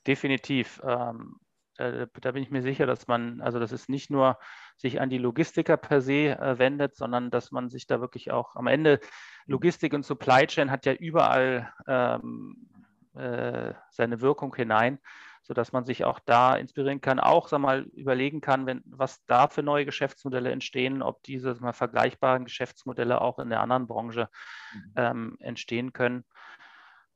Definitiv. 0.06 0.78
Ähm, 0.84 1.36
äh, 1.78 2.06
da 2.20 2.32
bin 2.32 2.42
ich 2.42 2.50
mir 2.50 2.60
sicher, 2.60 2.84
dass 2.84 3.06
man, 3.06 3.40
also 3.40 3.58
das 3.58 3.72
ist 3.72 3.88
nicht 3.88 4.10
nur 4.10 4.38
sich 4.78 5.00
an 5.00 5.10
die 5.10 5.18
Logistiker 5.18 5.76
per 5.76 6.00
se 6.00 6.38
äh, 6.38 6.58
wendet, 6.58 6.96
sondern 6.96 7.30
dass 7.30 7.50
man 7.50 7.68
sich 7.68 7.86
da 7.86 8.00
wirklich 8.00 8.30
auch 8.30 8.56
am 8.56 8.66
Ende 8.68 9.00
Logistik 9.46 9.92
und 9.92 10.04
Supply 10.04 10.46
Chain 10.46 10.70
hat 10.70 10.86
ja 10.86 10.92
überall 10.92 11.72
ähm, 11.86 12.68
äh, 13.14 13.74
seine 13.90 14.20
Wirkung 14.20 14.54
hinein, 14.54 14.98
sodass 15.42 15.72
man 15.72 15.84
sich 15.84 16.04
auch 16.04 16.20
da 16.20 16.56
inspirieren 16.56 17.00
kann, 17.00 17.18
auch 17.18 17.48
sag 17.48 17.58
mal, 17.58 17.82
überlegen 17.94 18.40
kann, 18.40 18.66
wenn, 18.66 18.82
was 18.86 19.24
da 19.26 19.48
für 19.48 19.62
neue 19.62 19.84
Geschäftsmodelle 19.84 20.52
entstehen, 20.52 21.02
ob 21.02 21.22
diese 21.24 21.54
mal, 21.54 21.72
vergleichbaren 21.72 22.44
Geschäftsmodelle 22.44 23.20
auch 23.20 23.38
in 23.40 23.50
der 23.50 23.60
anderen 23.60 23.86
Branche 23.86 24.28
mhm. 24.72 24.92
ähm, 24.96 25.36
entstehen 25.40 25.92
können. 25.92 26.24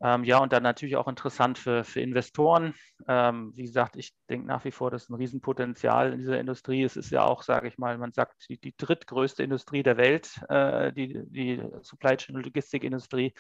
Ähm, 0.03 0.25
ja, 0.25 0.39
und 0.39 0.53
dann 0.53 0.65
natürlich 0.65 0.97
auch 0.97 1.07
interessant 1.07 1.59
für, 1.59 1.85
für 1.85 2.01
Investoren. 2.01 2.75
Ähm, 3.07 3.53
wie 3.55 3.63
gesagt, 3.63 3.97
ich 3.97 4.13
denke 4.29 4.49
nach 4.49 4.65
wie 4.65 4.73
vor, 4.73 4.91
das 4.91 5.05
ist 5.05 5.11
ein 5.11 5.15
Riesenpotenzial 5.15 6.13
in 6.13 6.19
dieser 6.19 6.41
Industrie. 6.41 6.83
Es 6.83 6.97
ist 6.97 7.11
ja 7.11 7.25
auch, 7.25 7.43
sage 7.43 7.69
ich 7.69 7.79
mal, 7.79 7.97
man 7.99 8.13
sagt, 8.13 8.49
die, 8.49 8.59
die 8.59 8.75
drittgrößte 8.77 9.45
Industrie 9.45 9.85
der 9.85 9.97
Welt, 9.97 10.41
äh, 10.49 10.93
die, 10.93 11.23
die 11.27 11.63
Supply 11.83 12.17
Chain 12.17 12.37
und 12.37 12.45
Logistikindustrie. 12.45 13.33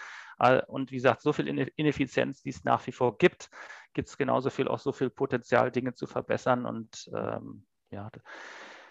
Und 0.67 0.91
wie 0.91 0.97
gesagt, 0.97 1.21
so 1.21 1.33
viel 1.33 1.47
Ineffizienz, 1.77 2.43
die 2.43 2.51
es 2.51 2.65
nach 2.65 2.85
wie 2.87 2.93
vor 2.93 3.17
gibt, 3.17 3.49
gibt 3.93 4.09
es 4.09 4.19
genauso 4.19 4.51
viel, 4.51 4.67
auch 4.67 4.81
so 4.81 4.91
viel 4.91 5.11
Potenzial, 5.11 5.71
Dinge 5.71 5.95
zu 5.95 6.07
verbessern. 6.07 6.67
Und 6.67 7.09
ähm, 7.15 7.65
ja, 7.91 8.11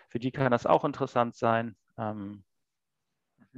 für 0.07 0.19
die 0.19 0.31
kann 0.31 0.51
das 0.51 0.65
auch 0.65 0.85
interessant 0.85 1.35
sein. 1.35 1.75
Ähm. 1.97 2.43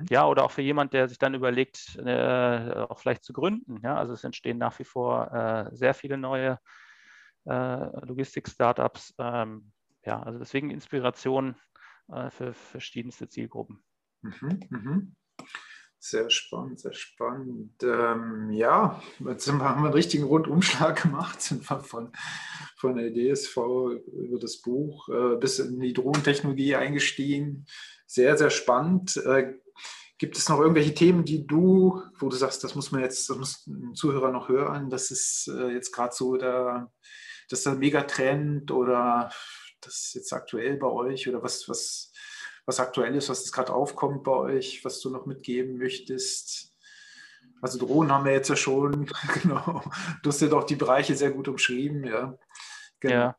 Ja, 0.09 0.27
oder 0.27 0.43
auch 0.43 0.51
für 0.51 0.61
jemand, 0.61 0.93
der 0.93 1.07
sich 1.07 1.19
dann 1.19 1.35
überlegt, 1.35 1.97
äh, 1.97 2.71
auch 2.89 2.99
vielleicht 2.99 3.23
zu 3.23 3.33
gründen. 3.33 3.79
Ja? 3.83 3.95
Also 3.95 4.13
es 4.13 4.23
entstehen 4.23 4.57
nach 4.57 4.77
wie 4.79 4.85
vor 4.85 5.31
äh, 5.31 5.75
sehr 5.75 5.93
viele 5.93 6.17
neue 6.17 6.59
äh, 7.45 8.05
Logistik-Startups. 8.05 9.13
Ähm, 9.19 9.71
ja, 10.05 10.21
also 10.21 10.39
deswegen 10.39 10.71
Inspiration 10.71 11.55
äh, 12.11 12.29
für 12.29 12.53
verschiedenste 12.53 13.29
Zielgruppen. 13.29 13.83
Mhm, 14.21 14.59
mhm. 14.69 15.15
Sehr 15.99 16.29
spannend, 16.29 16.81
sehr 16.81 16.93
spannend. 16.93 17.81
Ähm, 17.81 18.51
ja, 18.51 19.01
jetzt 19.19 19.49
haben 19.49 19.59
wir 19.59 19.73
einen 19.73 19.93
richtigen 19.93 20.25
Rundumschlag 20.25 21.01
gemacht, 21.03 21.41
sind 21.41 21.69
wir 21.69 21.79
von, 21.79 22.11
von 22.75 22.97
der 22.97 23.13
DSV 23.13 23.57
über 24.07 24.37
das 24.37 24.61
Buch 24.61 25.07
äh, 25.07 25.37
bis 25.37 25.59
in 25.59 25.79
die 25.79 25.93
Drohntechnologie 25.93 26.75
eingestiegen. 26.75 27.65
Sehr, 28.05 28.37
sehr 28.37 28.49
spannend. 28.49 29.15
Äh, 29.17 29.53
Gibt 30.17 30.37
es 30.37 30.47
noch 30.47 30.59
irgendwelche 30.59 30.93
Themen, 30.93 31.25
die 31.25 31.45
du, 31.45 32.01
wo 32.19 32.29
du 32.29 32.35
sagst, 32.35 32.63
das 32.63 32.75
muss 32.75 32.91
man 32.91 33.01
jetzt, 33.01 33.29
das 33.29 33.37
muss 33.37 33.67
ein 33.67 33.95
Zuhörer 33.95 34.31
noch 34.31 34.47
hören, 34.47 34.89
das 34.89 35.11
ist 35.11 35.47
äh, 35.47 35.69
jetzt 35.69 35.91
gerade 35.91 36.13
so 36.13 36.37
der, 36.37 36.91
das 37.49 37.59
ist 37.59 37.65
der 37.65 37.75
Megatrend 37.75 38.71
oder 38.71 39.31
das 39.81 39.95
ist 39.95 40.13
jetzt 40.15 40.33
aktuell 40.33 40.77
bei 40.77 40.87
euch 40.87 41.27
oder 41.27 41.43
was, 41.43 41.67
was, 41.67 42.11
was 42.65 42.79
aktuell 42.79 43.15
ist, 43.15 43.29
was 43.29 43.39
jetzt 43.39 43.51
gerade 43.51 43.73
aufkommt 43.73 44.23
bei 44.23 44.31
euch, 44.31 44.85
was 44.85 45.01
du 45.01 45.09
noch 45.09 45.25
mitgeben 45.25 45.77
möchtest? 45.77 46.71
Also 47.61 47.79
Drohnen 47.79 48.11
haben 48.11 48.25
wir 48.25 48.33
jetzt 48.33 48.49
ja 48.49 48.55
schon, 48.55 49.09
genau. 49.41 49.83
Du 50.21 50.29
hast 50.29 50.41
ja 50.41 50.47
doch 50.47 50.65
die 50.65 50.75
Bereiche 50.75 51.15
sehr 51.15 51.31
gut 51.31 51.47
umschrieben, 51.47 52.03
ja. 52.05 52.37
Genau. 52.99 53.13
Ja. 53.13 53.37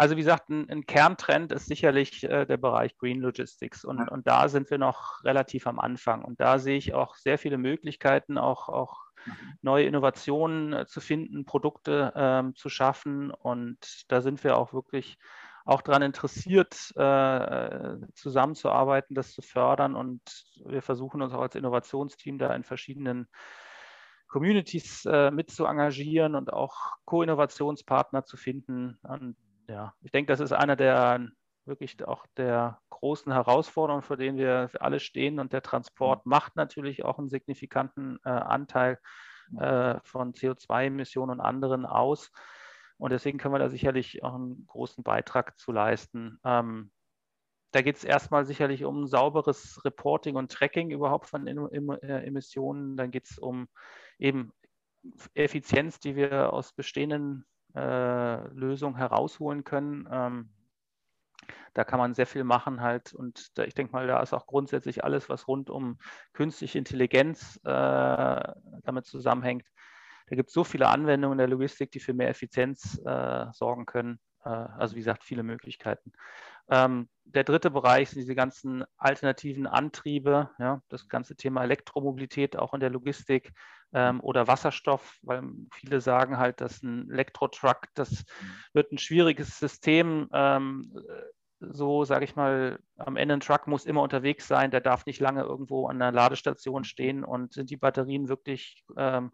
Also 0.00 0.16
wie 0.16 0.20
gesagt, 0.20 0.48
ein, 0.48 0.66
ein 0.70 0.86
Kerntrend 0.86 1.52
ist 1.52 1.66
sicherlich 1.66 2.24
äh, 2.24 2.46
der 2.46 2.56
Bereich 2.56 2.96
Green 2.96 3.20
Logistics 3.20 3.84
und, 3.84 4.08
und 4.08 4.26
da 4.26 4.48
sind 4.48 4.70
wir 4.70 4.78
noch 4.78 5.22
relativ 5.24 5.66
am 5.66 5.78
Anfang 5.78 6.24
und 6.24 6.40
da 6.40 6.58
sehe 6.58 6.78
ich 6.78 6.94
auch 6.94 7.16
sehr 7.16 7.36
viele 7.36 7.58
Möglichkeiten, 7.58 8.38
auch, 8.38 8.70
auch 8.70 8.96
mhm. 9.26 9.32
neue 9.60 9.84
Innovationen 9.84 10.72
äh, 10.72 10.86
zu 10.86 11.02
finden, 11.02 11.44
Produkte 11.44 12.14
ähm, 12.16 12.54
zu 12.54 12.70
schaffen 12.70 13.30
und 13.30 13.76
da 14.08 14.22
sind 14.22 14.42
wir 14.42 14.56
auch 14.56 14.72
wirklich 14.72 15.18
auch 15.66 15.82
daran 15.82 16.00
interessiert, 16.00 16.94
äh, 16.96 17.96
zusammenzuarbeiten, 18.14 19.14
das 19.14 19.32
zu 19.32 19.42
fördern 19.42 19.96
und 19.96 20.22
wir 20.64 20.80
versuchen 20.80 21.20
uns 21.20 21.34
auch 21.34 21.42
als 21.42 21.56
Innovationsteam 21.56 22.38
da 22.38 22.54
in 22.54 22.64
verschiedenen 22.64 23.28
Communities 24.28 25.04
äh, 25.04 25.30
mit 25.30 25.50
zu 25.50 25.66
engagieren 25.66 26.36
und 26.36 26.54
auch 26.54 26.92
Co-Innovationspartner 27.04 28.24
zu 28.24 28.38
finden. 28.38 28.96
Und 29.02 29.36
ja, 29.70 29.94
ich 30.02 30.10
denke, 30.10 30.32
das 30.32 30.40
ist 30.40 30.52
einer 30.52 30.76
der 30.76 31.30
wirklich 31.64 32.04
auch 32.06 32.26
der 32.36 32.80
großen 32.90 33.32
Herausforderungen, 33.32 34.02
vor 34.02 34.16
denen 34.16 34.36
wir 34.36 34.70
alle 34.80 35.00
stehen. 35.00 35.38
Und 35.38 35.52
der 35.52 35.62
Transport 35.62 36.26
mhm. 36.26 36.30
macht 36.30 36.56
natürlich 36.56 37.04
auch 37.04 37.18
einen 37.18 37.28
signifikanten 37.28 38.18
äh, 38.24 38.30
Anteil 38.30 38.98
äh, 39.58 39.98
von 40.04 40.32
CO2-Emissionen 40.32 41.30
und 41.30 41.40
anderen 41.40 41.86
aus. 41.86 42.30
Und 42.98 43.12
deswegen 43.12 43.38
können 43.38 43.54
wir 43.54 43.58
da 43.58 43.70
sicherlich 43.70 44.22
auch 44.22 44.34
einen 44.34 44.66
großen 44.66 45.02
Beitrag 45.02 45.58
zu 45.58 45.72
leisten. 45.72 46.38
Ähm, 46.44 46.90
da 47.72 47.82
geht 47.82 47.96
es 47.96 48.04
erstmal 48.04 48.44
sicherlich 48.44 48.84
um 48.84 49.06
sauberes 49.06 49.82
Reporting 49.84 50.36
und 50.36 50.50
Tracking 50.50 50.90
überhaupt 50.90 51.28
von 51.28 51.46
äh, 51.46 52.26
Emissionen. 52.26 52.96
Dann 52.96 53.10
geht 53.10 53.30
es 53.30 53.38
um 53.38 53.68
eben 54.18 54.52
Effizienz, 55.34 56.00
die 56.00 56.16
wir 56.16 56.52
aus 56.52 56.72
bestehenden 56.72 57.46
Lösung 57.74 58.96
herausholen 58.96 59.64
können. 59.64 60.08
Ähm, 60.10 60.50
da 61.74 61.84
kann 61.84 61.98
man 61.98 62.14
sehr 62.14 62.26
viel 62.26 62.44
machen 62.44 62.80
halt 62.80 63.12
und 63.14 63.56
da, 63.56 63.64
ich 63.64 63.74
denke 63.74 63.92
mal, 63.92 64.06
da 64.06 64.20
ist 64.20 64.32
auch 64.32 64.46
grundsätzlich 64.46 65.04
alles, 65.04 65.28
was 65.28 65.46
rund 65.46 65.70
um 65.70 65.98
künstliche 66.32 66.78
Intelligenz 66.78 67.60
äh, 67.64 68.52
damit 68.82 69.06
zusammenhängt. 69.06 69.66
Da 70.26 70.36
gibt 70.36 70.50
es 70.50 70.54
so 70.54 70.64
viele 70.64 70.88
Anwendungen 70.88 71.34
in 71.34 71.38
der 71.38 71.48
Logistik, 71.48 71.90
die 71.90 72.00
für 72.00 72.14
mehr 72.14 72.28
Effizienz 72.28 73.00
äh, 73.04 73.46
sorgen 73.52 73.86
können. 73.86 74.20
Äh, 74.44 74.48
also 74.48 74.94
wie 74.94 75.00
gesagt, 75.00 75.24
viele 75.24 75.42
Möglichkeiten. 75.42 76.12
Ähm, 76.68 77.08
der 77.34 77.44
dritte 77.44 77.70
Bereich 77.70 78.10
sind 78.10 78.20
diese 78.20 78.34
ganzen 78.34 78.84
alternativen 78.96 79.66
Antriebe, 79.66 80.50
ja, 80.58 80.82
das 80.88 81.08
ganze 81.08 81.36
Thema 81.36 81.62
Elektromobilität 81.62 82.56
auch 82.56 82.74
in 82.74 82.80
der 82.80 82.90
Logistik 82.90 83.52
ähm, 83.92 84.20
oder 84.20 84.46
Wasserstoff, 84.46 85.18
weil 85.22 85.42
viele 85.72 86.00
sagen 86.00 86.38
halt, 86.38 86.60
dass 86.60 86.82
ein 86.82 87.10
Elektrotruck, 87.10 87.88
das 87.94 88.24
wird 88.72 88.92
ein 88.92 88.98
schwieriges 88.98 89.58
System. 89.58 90.28
Ähm, 90.32 90.92
so 91.60 92.04
sage 92.04 92.24
ich 92.24 92.36
mal, 92.36 92.78
am 92.96 93.16
Ende 93.16 93.34
ein 93.34 93.40
Truck 93.40 93.66
muss 93.66 93.84
immer 93.84 94.02
unterwegs 94.02 94.48
sein, 94.48 94.70
der 94.70 94.80
darf 94.80 95.04
nicht 95.06 95.20
lange 95.20 95.42
irgendwo 95.42 95.86
an 95.86 96.00
einer 96.00 96.12
Ladestation 96.12 96.84
stehen 96.84 97.22
und 97.22 97.52
sind 97.52 97.70
die 97.70 97.76
Batterien 97.76 98.28
wirklich 98.28 98.82
ähm, 98.96 99.30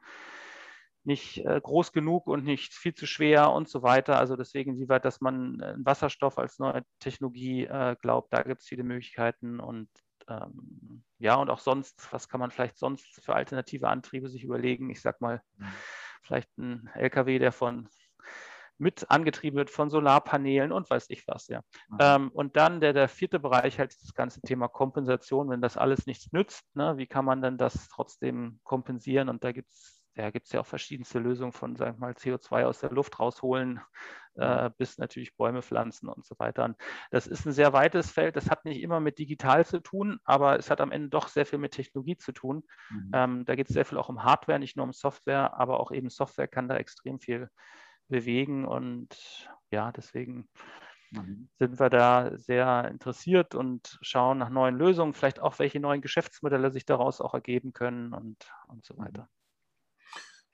nicht 1.06 1.44
äh, 1.44 1.60
groß 1.62 1.92
genug 1.92 2.26
und 2.26 2.44
nicht 2.44 2.74
viel 2.74 2.94
zu 2.94 3.06
schwer 3.06 3.52
und 3.52 3.68
so 3.68 3.82
weiter. 3.82 4.18
Also 4.18 4.36
deswegen, 4.36 4.78
wie 4.78 4.88
weit, 4.88 5.04
dass 5.04 5.20
man 5.20 5.60
äh, 5.60 5.74
Wasserstoff 5.78 6.38
als 6.38 6.58
neue 6.58 6.82
Technologie 6.98 7.64
äh, 7.64 7.96
glaubt, 8.00 8.32
da 8.32 8.42
gibt 8.42 8.60
es 8.60 8.68
viele 8.68 8.82
Möglichkeiten 8.82 9.60
und 9.60 9.88
ähm, 10.28 11.04
ja, 11.18 11.36
und 11.36 11.50
auch 11.50 11.60
sonst, 11.60 12.08
was 12.12 12.28
kann 12.28 12.40
man 12.40 12.50
vielleicht 12.50 12.78
sonst 12.78 13.24
für 13.24 13.34
alternative 13.34 13.88
Antriebe 13.88 14.28
sich 14.28 14.42
überlegen? 14.42 14.90
Ich 14.90 15.00
sag 15.00 15.20
mal, 15.20 15.40
mhm. 15.56 15.66
vielleicht 16.22 16.58
ein 16.58 16.90
LKW, 16.94 17.38
der 17.38 17.52
von 17.52 17.88
mit 18.78 19.10
angetrieben 19.10 19.56
wird 19.56 19.70
von 19.70 19.88
Solarpanelen 19.88 20.70
und 20.70 20.90
weiß 20.90 21.06
ich 21.08 21.26
was, 21.26 21.46
ja. 21.48 21.62
Mhm. 21.88 21.98
Ähm, 22.00 22.30
und 22.32 22.56
dann 22.56 22.80
der, 22.80 22.92
der 22.92 23.08
vierte 23.08 23.38
Bereich 23.38 23.78
halt 23.78 23.96
das 24.02 24.12
ganze 24.12 24.42
Thema 24.42 24.68
Kompensation, 24.68 25.48
wenn 25.48 25.62
das 25.62 25.76
alles 25.76 26.06
nichts 26.06 26.32
nützt, 26.32 26.64
ne, 26.74 26.98
wie 26.98 27.06
kann 27.06 27.24
man 27.24 27.40
denn 27.40 27.56
das 27.56 27.88
trotzdem 27.88 28.60
kompensieren? 28.64 29.28
Und 29.28 29.44
da 29.44 29.52
gibt 29.52 29.70
es 29.70 29.95
ja, 30.16 30.30
gibt 30.30 30.46
es 30.46 30.52
ja 30.52 30.60
auch 30.60 30.66
verschiedenste 30.66 31.18
Lösungen 31.18 31.52
von, 31.52 31.76
sagen 31.76 31.98
wir 31.98 32.06
mal, 32.06 32.12
CO2 32.12 32.64
aus 32.64 32.80
der 32.80 32.90
Luft 32.90 33.20
rausholen, 33.20 33.80
äh, 34.36 34.70
bis 34.78 34.96
natürlich 34.96 35.36
Bäume 35.36 35.60
pflanzen 35.60 36.08
und 36.08 36.24
so 36.24 36.34
weiter. 36.38 36.64
Und 36.64 36.76
das 37.10 37.26
ist 37.26 37.44
ein 37.44 37.52
sehr 37.52 37.74
weites 37.74 38.10
Feld. 38.10 38.34
Das 38.34 38.48
hat 38.48 38.64
nicht 38.64 38.80
immer 38.80 38.98
mit 38.98 39.18
digital 39.18 39.66
zu 39.66 39.80
tun, 39.80 40.18
aber 40.24 40.58
es 40.58 40.70
hat 40.70 40.80
am 40.80 40.90
Ende 40.90 41.10
doch 41.10 41.28
sehr 41.28 41.44
viel 41.44 41.58
mit 41.58 41.72
Technologie 41.72 42.16
zu 42.16 42.32
tun. 42.32 42.64
Mhm. 42.88 43.10
Ähm, 43.12 43.44
da 43.44 43.54
geht 43.56 43.68
es 43.68 43.74
sehr 43.74 43.84
viel 43.84 43.98
auch 43.98 44.08
um 44.08 44.24
Hardware, 44.24 44.58
nicht 44.58 44.76
nur 44.76 44.86
um 44.86 44.94
Software, 44.94 45.52
aber 45.54 45.80
auch 45.80 45.92
eben 45.92 46.08
Software 46.08 46.48
kann 46.48 46.68
da 46.68 46.76
extrem 46.76 47.20
viel 47.20 47.50
bewegen. 48.08 48.64
Und 48.64 49.50
ja, 49.70 49.92
deswegen 49.92 50.48
mhm. 51.10 51.50
sind 51.58 51.78
wir 51.78 51.90
da 51.90 52.38
sehr 52.38 52.88
interessiert 52.88 53.54
und 53.54 53.98
schauen 54.00 54.38
nach 54.38 54.48
neuen 54.48 54.78
Lösungen, 54.78 55.12
vielleicht 55.12 55.40
auch 55.40 55.58
welche 55.58 55.78
neuen 55.78 56.00
Geschäftsmodelle 56.00 56.70
sich 56.70 56.86
daraus 56.86 57.20
auch 57.20 57.34
ergeben 57.34 57.74
können 57.74 58.14
und, 58.14 58.50
und 58.68 58.82
so 58.82 58.94
mhm. 58.94 58.98
weiter. 59.00 59.28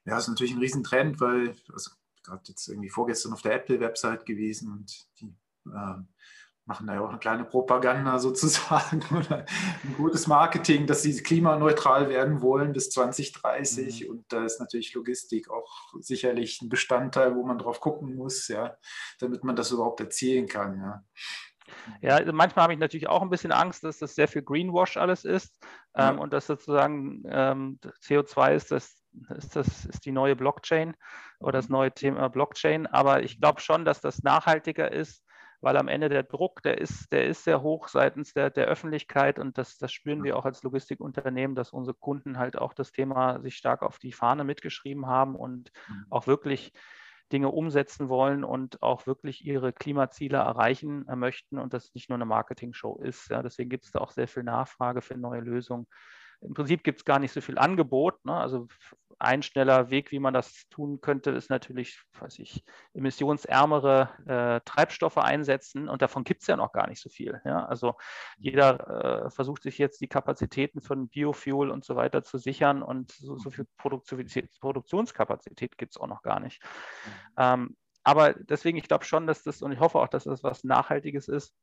Ja, 0.05 0.19
ist 0.19 0.29
natürlich 0.29 0.53
ein 0.53 0.59
Riesentrend, 0.59 1.21
weil, 1.21 1.55
also 1.73 1.91
gerade 2.23 2.43
jetzt 2.47 2.69
irgendwie 2.69 2.91
vorgestern 2.91 3.33
auf 3.33 3.43
der 3.43 3.55
Apple-Website 3.55 4.27
gewesen 4.27 4.73
und 4.73 5.07
die 5.21 5.35
äh, 5.67 6.03
machen 6.65 6.87
da 6.87 6.95
ja 6.95 7.01
auch 7.01 7.09
eine 7.09 7.19
kleine 7.19 7.45
Propaganda 7.45 8.19
sozusagen 8.19 9.03
oder 9.17 9.45
ein 9.83 9.95
gutes 9.97 10.27
Marketing, 10.27 10.87
dass 10.87 11.03
sie 11.03 11.23
klimaneutral 11.23 12.09
werden 12.09 12.41
wollen 12.41 12.73
bis 12.73 12.91
2030. 12.91 14.05
Mhm. 14.05 14.11
Und 14.11 14.33
da 14.33 14.45
ist 14.45 14.61
natürlich 14.61 14.95
Logistik 14.95 15.51
auch 15.51 15.93
sicherlich 16.01 16.63
ein 16.63 16.69
Bestandteil, 16.69 17.35
wo 17.35 17.45
man 17.45 17.59
drauf 17.59 17.81
gucken 17.81 18.15
muss, 18.15 18.49
ja, 18.49 18.77
damit 19.19 19.45
man 19.45 19.57
das 19.57 19.71
überhaupt 19.71 20.01
erzielen 20.01 20.47
kann. 20.47 20.79
Ja. 20.79 21.05
Ja, 22.01 22.17
also 22.17 22.33
manchmal 22.33 22.65
habe 22.65 22.73
ich 22.75 22.79
natürlich 22.79 23.09
auch 23.09 23.23
ein 23.23 23.31
bisschen 23.31 23.53
Angst, 23.53 23.83
dass 23.83 23.99
das 23.99 24.15
sehr 24.15 24.29
viel 24.29 24.43
Greenwash 24.43 24.97
alles 24.97 25.25
ist 25.25 25.59
ja. 25.97 26.11
ähm, 26.11 26.19
und 26.19 26.33
dass 26.33 26.47
sozusagen 26.47 27.23
ähm, 27.27 27.79
CO2 28.03 28.55
ist 28.55 28.71
das 28.71 29.02
ist 29.37 29.57
das 29.57 29.85
ist 29.87 30.05
die 30.05 30.13
neue 30.13 30.37
Blockchain 30.37 30.95
oder 31.39 31.59
das 31.59 31.69
neue 31.69 31.93
Thema 31.93 32.29
Blockchain. 32.29 32.87
Aber 32.87 33.23
ich 33.23 33.41
glaube 33.41 33.61
schon, 33.61 33.85
dass 33.85 34.01
das 34.01 34.23
nachhaltiger 34.23 34.91
ist, 34.91 35.25
weil 35.63 35.77
am 35.77 35.89
Ende 35.89 36.09
der 36.09 36.25
Druck, 36.25 36.63
der 36.63 36.79
ist, 36.79 37.13
der 37.13 37.27
ist 37.27 37.45
sehr 37.45 37.63
hoch 37.63 37.89
seitens 37.89 38.35
der, 38.35 38.51
der 38.51 38.67
Öffentlichkeit 38.67 39.39
und 39.39 39.57
das, 39.59 39.79
das 39.79 39.93
spüren 39.93 40.25
wir 40.25 40.37
auch 40.37 40.45
als 40.45 40.63
Logistikunternehmen, 40.65 41.55
dass 41.55 41.73
unsere 41.73 41.97
Kunden 41.97 42.37
halt 42.37 42.59
auch 42.59 42.75
das 42.75 42.91
Thema 42.91 43.41
sich 43.41 43.57
stark 43.57 43.83
auf 43.83 43.99
die 43.99 44.13
Fahne 44.13 44.43
mitgeschrieben 44.43 45.07
haben 45.07 45.37
und 45.37 45.71
mhm. 45.89 46.07
auch 46.11 46.27
wirklich 46.27 46.73
Dinge 47.31 47.49
umsetzen 47.49 48.09
wollen 48.09 48.45
und 48.45 48.83
auch 48.83 49.07
wirklich 49.07 49.45
ihre 49.47 49.73
Klimaziele 49.73 50.39
erreichen 50.39 51.07
möchten 51.15 51.59
und 51.59 51.73
das 51.73 51.95
nicht 51.95 52.11
nur 52.11 52.17
eine 52.17 52.27
Marketing-Show 52.27 53.01
ist. 53.03 53.31
Ja, 53.31 53.43
deswegen 53.43 53.71
gibt 53.71 53.85
es 53.85 53.93
da 53.93 54.01
auch 54.01 54.11
sehr 54.11 54.29
viel 54.29 54.43
Nachfrage 54.43 55.01
für 55.01 55.17
neue 55.17 55.41
Lösungen 55.41 55.87
im 56.43 56.55
Prinzip 56.55 56.85
gibt 56.85 57.01
es 57.01 57.05
gar 57.05 57.19
nicht 57.19 57.33
so 57.33 57.41
viel 57.41 57.59
Angebot. 57.59 58.25
Ne? 58.25 58.35
Also 58.35 58.69
ein 59.19 59.43
schneller 59.43 59.91
Weg, 59.91 60.11
wie 60.11 60.19
man 60.19 60.35
das 60.35 60.69
tun 60.69 61.01
könnte, 61.01 61.31
ist 61.31 61.51
natürlich, 61.51 62.03
weiß 62.19 62.41
ich, 62.41 62.65
emissionsärmere 62.95 64.09
äh, 64.27 64.61
Treibstoffe 64.65 65.19
einsetzen. 65.19 65.89
Und 65.89 66.03
davon 66.03 66.25
gibt 66.25 66.43
es 66.43 66.49
ja 66.49 66.57
noch 66.57 66.73
gar 66.73 66.89
nicht 66.89 67.01
so 67.01 67.09
viel. 67.09 67.41
Ja? 67.45 67.65
Also 67.67 67.95
jeder 68.39 69.27
äh, 69.27 69.31
versucht 69.31 69.63
sich 69.63 69.79
jetzt 69.79 70.01
die 70.01 70.09
Kapazitäten 70.09 70.81
von 70.81 71.09
Biofuel 71.09 71.71
und 71.71 71.85
so 71.85 71.95
weiter 71.95 72.25
zu 72.25 72.39
sichern. 72.39 72.83
Und 72.83 73.13
so, 73.13 73.39
so 73.39 73.51
viel 73.51 73.67
Produktionskapazität 73.77 75.79
gibt 75.79 75.93
es 75.93 76.01
auch 76.01 76.09
noch 76.09 76.23
gar 76.23 76.41
nicht. 76.41 76.61
Mhm. 76.63 77.11
Ähm, 77.39 77.77
aber 78.05 78.35
deswegen, 78.35 78.79
ich 78.79 78.89
glaube 78.89 79.05
schon, 79.05 79.29
dass 79.29 79.45
das, 79.45 79.63
und 79.63 79.71
ich 79.71 79.79
hoffe 79.79 80.01
auch, 80.01 80.09
dass 80.09 80.25
das 80.25 80.43
was 80.43 80.65
Nachhaltiges 80.65 81.29
ist, 81.29 81.55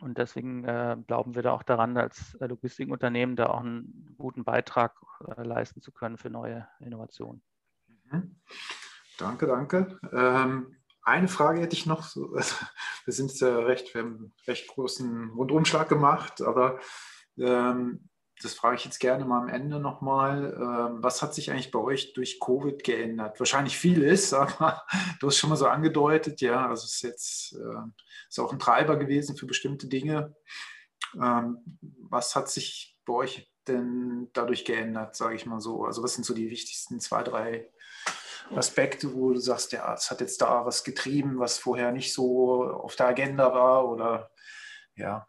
und 0.00 0.18
deswegen 0.18 0.64
äh, 0.64 0.96
glauben 1.06 1.34
wir 1.34 1.42
da 1.42 1.52
auch 1.52 1.62
daran, 1.62 1.96
als 1.96 2.34
äh, 2.40 2.46
Logistikunternehmen 2.46 3.36
da 3.36 3.46
auch 3.46 3.60
einen 3.60 4.14
guten 4.18 4.44
Beitrag 4.44 4.94
äh, 5.36 5.42
leisten 5.42 5.80
zu 5.80 5.92
können 5.92 6.18
für 6.18 6.30
neue 6.30 6.66
Innovationen. 6.80 7.42
Mhm. 8.04 8.36
Danke, 9.18 9.46
danke. 9.46 9.98
Ähm, 10.12 10.76
eine 11.02 11.28
Frage 11.28 11.60
hätte 11.60 11.74
ich 11.74 11.86
noch. 11.86 12.14
Wir 13.04 13.12
sind 13.12 13.38
ja 13.40 13.58
recht, 13.60 13.94
wir 13.94 14.02
haben 14.02 14.16
einen 14.16 14.32
recht 14.46 14.68
großen 14.68 15.30
Rundumschlag 15.30 15.88
gemacht, 15.88 16.42
aber 16.42 16.78
ähm, 17.38 18.10
das 18.42 18.54
frage 18.54 18.76
ich 18.76 18.84
jetzt 18.84 19.00
gerne 19.00 19.24
mal 19.24 19.42
am 19.42 19.48
Ende 19.48 19.80
nochmal. 19.80 20.54
Ähm, 20.56 21.02
was 21.02 21.22
hat 21.22 21.34
sich 21.34 21.50
eigentlich 21.50 21.70
bei 21.70 21.78
euch 21.78 22.12
durch 22.12 22.38
Covid 22.40 22.82
geändert? 22.84 23.38
Wahrscheinlich 23.38 23.76
vieles, 23.76 24.32
aber 24.34 24.84
du 25.20 25.26
hast 25.26 25.38
schon 25.38 25.50
mal 25.50 25.56
so 25.56 25.66
angedeutet, 25.66 26.40
ja, 26.40 26.68
also 26.68 26.84
es 26.84 26.96
ist 26.96 27.02
jetzt 27.02 27.52
äh, 27.54 27.88
ist 28.28 28.38
auch 28.38 28.52
ein 28.52 28.58
Treiber 28.58 28.96
gewesen 28.96 29.36
für 29.36 29.46
bestimmte 29.46 29.88
Dinge. 29.88 30.36
Ähm, 31.14 31.78
was 32.10 32.36
hat 32.36 32.50
sich 32.50 32.96
bei 33.04 33.14
euch 33.14 33.50
denn 33.66 34.28
dadurch 34.32 34.64
geändert, 34.64 35.16
sage 35.16 35.34
ich 35.34 35.46
mal 35.46 35.60
so? 35.60 35.84
Also 35.84 36.02
was 36.02 36.14
sind 36.14 36.24
so 36.24 36.34
die 36.34 36.50
wichtigsten 36.50 37.00
zwei, 37.00 37.22
drei 37.22 37.70
Aspekte, 38.54 39.14
wo 39.14 39.32
du 39.32 39.40
sagst, 39.40 39.72
ja, 39.72 39.92
es 39.94 40.10
hat 40.10 40.20
jetzt 40.20 40.40
da 40.40 40.64
was 40.64 40.84
getrieben, 40.84 41.38
was 41.38 41.58
vorher 41.58 41.92
nicht 41.92 42.12
so 42.14 42.64
auf 42.64 42.96
der 42.96 43.08
Agenda 43.08 43.52
war 43.52 43.88
oder 43.88 44.30
ja. 44.94 45.26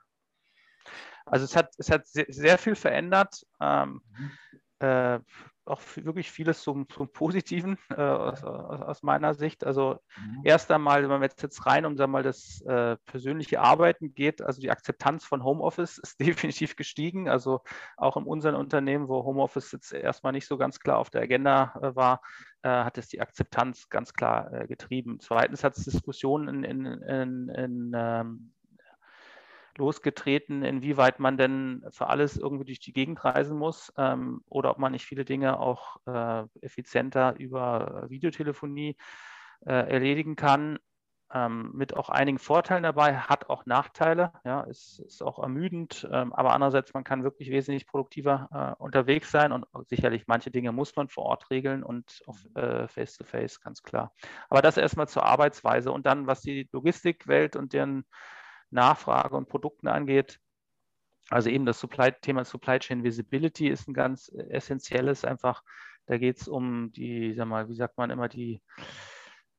Also 1.30 1.46
es 1.46 1.56
hat, 1.56 1.74
es 1.78 1.90
hat 1.90 2.08
sehr, 2.08 2.58
viel 2.58 2.76
verändert. 2.76 3.46
Ähm, 3.62 4.02
mhm. 4.18 4.32
äh, 4.80 5.20
auch 5.70 5.82
wirklich 5.96 6.32
vieles 6.32 6.62
zum, 6.62 6.90
zum 6.90 7.12
Positiven 7.12 7.78
äh, 7.92 8.02
aus, 8.02 8.44
aus, 8.44 9.04
meiner 9.04 9.34
Sicht. 9.34 9.64
Also 9.64 10.00
mhm. 10.18 10.42
erst 10.44 10.72
einmal, 10.72 11.04
wenn 11.04 11.10
man 11.10 11.22
jetzt, 11.22 11.42
jetzt 11.42 11.66
rein 11.66 11.86
um 11.86 11.96
sagen 11.96 12.12
mal, 12.12 12.24
das 12.24 12.62
äh, 12.62 12.98
persönliche 13.06 13.62
Arbeiten 13.62 14.14
geht, 14.14 14.42
also 14.42 14.62
die 14.62 14.72
Akzeptanz 14.72 15.26
von 15.26 15.44
Homeoffice 15.44 16.00
ist 16.00 16.20
definitiv 16.20 16.76
gestiegen. 16.76 17.30
Also 17.30 17.62
auch 17.98 18.18
in 18.18 18.24
unseren 18.24 18.56
Unternehmen, 18.56 19.08
wo 19.08 19.24
Homeoffice 19.24 19.72
jetzt 19.72 19.94
erstmal 19.94 20.34
nicht 20.34 20.48
so 20.48 20.58
ganz 20.58 20.80
klar 20.80 20.98
auf 20.98 21.10
der 21.10 21.22
Agenda 21.22 21.74
äh, 21.82 21.96
war, 21.96 22.22
äh, 22.64 22.70
hat 22.70 22.98
es 22.98 23.08
die 23.08 23.22
Akzeptanz 23.22 23.90
ganz 23.90 24.14
klar 24.14 24.52
äh, 24.52 24.68
getrieben. 24.68 25.20
Zweitens 25.20 25.64
hat 25.64 25.78
es 25.78 25.86
Diskussionen 25.86 26.64
in, 26.64 26.86
in, 26.86 26.86
in, 26.86 27.50
in 27.50 27.92
ähm, 27.96 28.52
losgetreten, 29.80 30.64
inwieweit 30.64 31.20
man 31.20 31.38
denn 31.38 31.84
für 31.92 32.08
alles 32.08 32.38
irgendwie 32.38 32.66
durch 32.66 32.80
die 32.80 32.94
Gegend 32.94 33.24
reisen 33.26 33.58
muss 33.58 33.92
ähm, 33.98 34.42
oder 34.48 34.72
ob 34.72 34.78
man 34.78 34.92
nicht 34.92 35.06
viele 35.06 35.26
Dinge 35.26 35.60
auch 35.60 35.98
äh, 36.06 36.44
effizienter 36.62 37.36
über 37.40 38.06
Videotelefonie 38.10 38.98
äh, 39.66 39.92
erledigen 39.92 40.36
kann. 40.36 40.78
Ähm, 41.32 41.72
mit 41.76 41.96
auch 41.96 42.10
einigen 42.10 42.40
Vorteilen 42.40 42.82
dabei, 42.82 43.16
hat 43.18 43.52
auch 43.52 43.68
Nachteile, 43.68 44.34
ja, 44.44 44.62
ist, 44.62 44.98
ist 44.98 45.22
auch 45.22 45.38
ermüdend, 45.38 46.10
ähm, 46.12 46.34
aber 46.34 46.54
andererseits, 46.54 46.92
man 46.96 47.04
kann 47.04 47.24
wirklich 47.24 47.52
wesentlich 47.52 47.86
produktiver 47.86 48.50
äh, 48.52 48.84
unterwegs 48.84 49.30
sein 49.30 49.52
und 49.52 49.68
sicherlich 49.88 50.24
manche 50.26 50.50
Dinge 50.50 50.72
muss 50.72 50.96
man 50.96 51.08
vor 51.08 51.26
Ort 51.26 51.52
regeln 51.52 51.84
und 51.84 52.24
äh, 52.56 52.88
Face-to-Face, 52.88 53.58
-face, 53.60 53.64
ganz 53.64 53.84
klar. 53.84 54.12
Aber 54.50 54.64
das 54.64 54.78
erstmal 54.78 55.08
zur 55.08 55.24
Arbeitsweise 55.24 55.92
und 55.92 56.08
dann, 56.08 56.26
was 56.26 56.42
die 56.42 56.68
Logistikwelt 56.72 57.56
und 57.56 57.74
deren 57.74 58.06
Nachfrage 58.72 59.36
und 59.36 59.50
Produkten 59.50 59.88
angeht. 59.88 60.40
Also 61.30 61.50
eben 61.50 61.66
das 61.66 61.80
Supply, 61.80 62.12
Thema 62.22 62.44
Supply 62.44 62.80
Chain 62.80 63.04
Visibility 63.04 63.68
ist 63.68 63.88
ein 63.88 63.94
ganz 63.94 64.30
essentielles. 64.30 65.26
Einfach, 65.26 65.64
da 66.08 66.18
geht 66.18 66.42
es 66.42 66.48
um 66.48 66.92
die, 66.92 67.34
sag 67.34 67.48
mal, 67.48 67.70
wie 67.70 67.76
sagt 67.76 67.98
man 67.98 68.10
immer, 68.10 68.28
die 68.28 68.62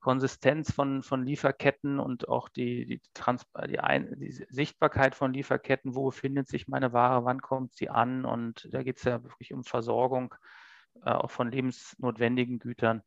Konsistenz 0.01 0.73
von, 0.73 1.03
von 1.03 1.25
Lieferketten 1.25 2.01
und 2.01 2.29
auch 2.29 2.49
die, 2.49 2.87
die, 2.87 3.03
Trans 3.15 3.45
die, 3.69 3.79
Ein 3.79 4.19
die 4.19 4.33
Sichtbarkeit 4.33 5.15
von 5.15 5.33
Lieferketten. 5.33 5.95
Wo 5.95 6.07
befindet 6.07 6.49
sich 6.49 6.69
meine 6.69 6.93
Ware? 6.93 7.25
Wann 7.25 7.43
kommt 7.43 7.77
sie 7.77 7.91
an? 7.91 8.25
Und 8.25 8.69
da 8.73 8.83
geht 8.83 8.97
es 8.97 9.05
ja 9.05 9.23
wirklich 9.23 9.53
um 9.53 9.63
Versorgung 9.63 10.35
äh, 11.05 11.11
auch 11.11 11.31
von 11.31 11.51
lebensnotwendigen 11.51 12.59
Gütern. 12.59 13.03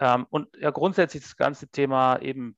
Ähm, 0.00 0.26
und 0.30 0.48
ja, 0.56 0.70
grundsätzlich 0.70 1.22
das 1.22 1.36
ganze 1.36 1.68
Thema 1.68 2.18
eben 2.20 2.56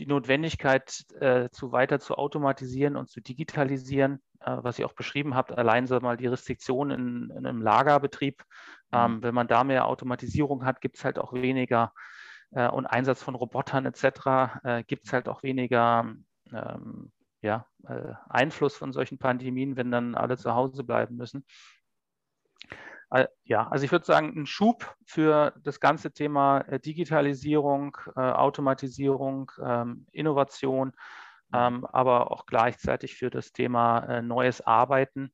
die 0.00 0.06
Notwendigkeit, 0.06 1.04
äh, 1.20 1.50
zu 1.50 1.72
weiter 1.72 2.00
zu 2.00 2.16
automatisieren 2.16 2.96
und 2.96 3.10
zu 3.10 3.20
digitalisieren, 3.20 4.20
äh, 4.40 4.56
was 4.60 4.78
ihr 4.78 4.86
auch 4.86 4.94
beschrieben 4.94 5.34
habt, 5.34 5.52
allein 5.52 5.86
so 5.86 6.00
mal 6.00 6.16
die 6.16 6.26
Restriktionen 6.26 6.98
in, 6.98 7.36
in 7.36 7.46
einem 7.46 7.60
Lagerbetrieb. 7.60 8.42
Mhm. 8.90 8.98
Ähm, 8.98 9.22
wenn 9.22 9.34
man 9.34 9.46
da 9.46 9.62
mehr 9.62 9.86
Automatisierung 9.86 10.64
hat, 10.64 10.80
gibt 10.80 10.96
es 10.96 11.04
halt 11.04 11.18
auch 11.18 11.34
weniger 11.34 11.92
äh, 12.52 12.68
und 12.68 12.86
Einsatz 12.86 13.22
von 13.22 13.34
Robotern 13.34 13.84
etc. 13.84 14.64
Äh, 14.64 14.84
gibt 14.84 15.06
es 15.06 15.12
halt 15.12 15.28
auch 15.28 15.42
weniger 15.42 16.14
ähm, 16.50 17.12
ja, 17.42 17.66
äh, 17.86 18.14
Einfluss 18.28 18.76
von 18.76 18.92
solchen 18.92 19.18
Pandemien, 19.18 19.76
wenn 19.76 19.90
dann 19.90 20.14
alle 20.14 20.38
zu 20.38 20.54
Hause 20.54 20.82
bleiben 20.82 21.16
müssen. 21.16 21.44
Ja, 23.42 23.66
also 23.68 23.84
ich 23.84 23.90
würde 23.90 24.04
sagen, 24.04 24.32
ein 24.36 24.46
Schub 24.46 24.94
für 25.04 25.52
das 25.64 25.80
ganze 25.80 26.12
Thema 26.12 26.60
äh, 26.60 26.78
Digitalisierung, 26.78 27.96
äh, 28.14 28.20
Automatisierung, 28.20 29.50
ähm, 29.60 30.06
Innovation, 30.12 30.92
ähm, 31.52 31.84
aber 31.86 32.30
auch 32.30 32.46
gleichzeitig 32.46 33.16
für 33.16 33.28
das 33.28 33.52
Thema 33.52 34.04
äh, 34.04 34.22
neues 34.22 34.60
Arbeiten, 34.60 35.32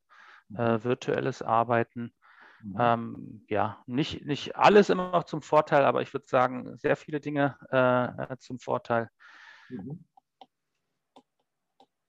mhm. 0.48 0.84
virtuelles 0.84 1.42
Arbeiten. 1.42 2.14
Mhm. 2.62 2.76
Ähm, 2.78 3.44
ja, 3.48 3.82
nicht, 3.84 4.24
nicht 4.24 4.56
alles 4.56 4.88
immer 4.88 5.10
noch 5.10 5.24
zum 5.24 5.42
Vorteil, 5.42 5.84
aber 5.84 6.00
ich 6.00 6.14
würde 6.14 6.26
sagen, 6.26 6.78
sehr 6.78 6.96
viele 6.96 7.20
Dinge 7.20 7.58
äh, 7.68 8.36
zum 8.38 8.58
Vorteil. 8.58 9.10
Mhm. 9.68 10.02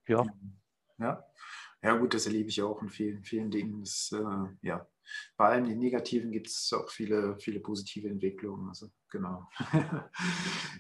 Ja. 0.08 0.24
Ja. 0.98 1.24
Ja, 1.84 1.96
gut, 1.98 2.14
das 2.14 2.26
erlebe 2.26 2.50
ich 2.50 2.62
auch 2.62 2.82
in 2.82 2.90
vielen, 2.90 3.24
vielen 3.24 3.52
Dingen. 3.52 3.82
Das, 3.82 4.12
äh, 4.14 4.56
ja, 4.62 4.88
bei 5.38 5.50
allem 5.50 5.66
den 5.66 5.80
Negativen 5.80 6.32
gibt 6.32 6.48
es 6.48 6.72
auch 6.74 6.90
viele, 6.90 7.38
viele 7.40 7.60
positive 7.60 8.08
Entwicklungen. 8.08 8.70
Also 8.70 8.88
genau. 9.12 9.48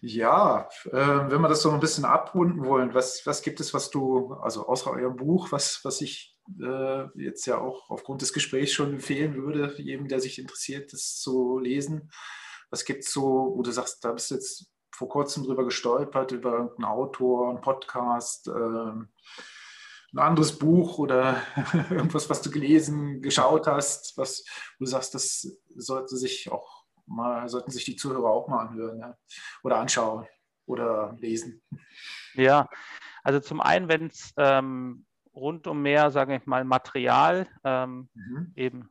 ja, 0.01 0.67
äh, 0.85 1.29
wenn 1.29 1.41
wir 1.41 1.49
das 1.49 1.61
so 1.61 1.71
ein 1.71 1.79
bisschen 1.79 2.05
abrunden 2.05 2.65
wollen, 2.65 2.93
was, 2.93 3.25
was 3.25 3.41
gibt 3.41 3.59
es, 3.59 3.73
was 3.73 3.89
du, 3.89 4.33
also 4.33 4.67
außer 4.67 4.91
eurem 4.91 5.15
Buch, 5.15 5.51
was, 5.51 5.81
was 5.83 6.01
ich 6.01 6.37
äh, 6.61 7.05
jetzt 7.15 7.45
ja 7.45 7.59
auch 7.59 7.89
aufgrund 7.89 8.21
des 8.21 8.33
Gesprächs 8.33 8.71
schon 8.71 8.93
empfehlen 8.93 9.35
würde, 9.35 9.73
jedem, 9.81 10.07
der 10.07 10.19
sich 10.19 10.39
interessiert, 10.39 10.93
das 10.93 11.19
zu 11.19 11.59
lesen. 11.59 12.11
Was 12.69 12.85
gibt 12.85 13.03
es 13.03 13.11
so, 13.11 13.53
wo 13.55 13.61
du 13.61 13.71
sagst, 13.71 14.03
da 14.03 14.11
bist 14.11 14.31
du 14.31 14.35
jetzt 14.35 14.71
vor 14.91 15.09
kurzem 15.09 15.43
drüber 15.43 15.63
gestolpert, 15.63 16.31
über 16.31 16.71
einen 16.75 16.85
Autor, 16.85 17.49
einen 17.49 17.61
Podcast, 17.61 18.47
äh, 18.47 18.91
ein 20.13 20.19
anderes 20.19 20.57
Buch 20.57 20.97
oder 20.97 21.41
irgendwas, 21.89 22.29
was 22.29 22.41
du 22.41 22.49
gelesen, 22.49 23.21
geschaut 23.21 23.67
hast, 23.67 24.17
was 24.17 24.45
du 24.79 24.85
sagst, 24.85 25.13
das 25.13 25.59
sollte 25.75 26.17
sich 26.17 26.51
auch 26.51 26.85
mal, 27.05 27.47
sollten 27.49 27.71
sich 27.71 27.85
die 27.85 27.95
Zuhörer 27.95 28.29
auch 28.29 28.47
mal 28.47 28.67
anhören 28.67 28.99
ja? 28.99 29.17
oder 29.63 29.77
anschauen 29.77 30.27
oder 30.65 31.15
lesen. 31.19 31.61
Ja, 32.33 32.69
also 33.23 33.39
zum 33.39 33.61
einen, 33.61 33.89
wenn 33.89 34.07
es 34.07 34.33
ähm, 34.37 35.05
rund 35.33 35.67
um 35.67 35.81
mehr, 35.81 36.11
sage 36.11 36.35
ich 36.35 36.45
mal, 36.45 36.63
Material, 36.63 37.47
ähm, 37.63 38.09
mhm. 38.13 38.51
eben 38.55 38.89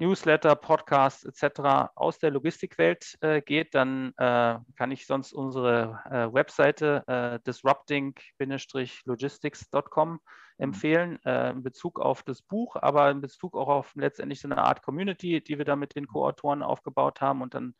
Newsletter, 0.00 0.54
Podcasts 0.54 1.24
etc. 1.24 1.90
aus 1.96 2.18
der 2.18 2.30
Logistikwelt 2.30 3.18
äh, 3.20 3.42
geht, 3.42 3.74
dann 3.74 4.12
äh, 4.16 4.58
kann 4.76 4.92
ich 4.92 5.06
sonst 5.06 5.32
unsere 5.32 6.00
äh, 6.08 6.32
Webseite 6.32 7.02
äh, 7.08 7.40
disrupting-logistics.com 7.40 10.10
mhm. 10.10 10.20
empfehlen 10.58 11.18
äh, 11.24 11.50
in 11.50 11.64
Bezug 11.64 11.98
auf 11.98 12.22
das 12.22 12.42
Buch, 12.42 12.76
aber 12.76 13.10
in 13.10 13.20
Bezug 13.20 13.56
auch 13.56 13.66
auf 13.68 13.90
letztendlich 13.96 14.40
so 14.40 14.46
eine 14.48 14.58
Art 14.58 14.82
Community, 14.82 15.42
die 15.42 15.58
wir 15.58 15.64
da 15.64 15.74
mit 15.74 15.96
den 15.96 16.06
Co-Autoren 16.06 16.62
aufgebaut 16.62 17.20
haben. 17.20 17.42
Und 17.42 17.54
dann 17.54 17.74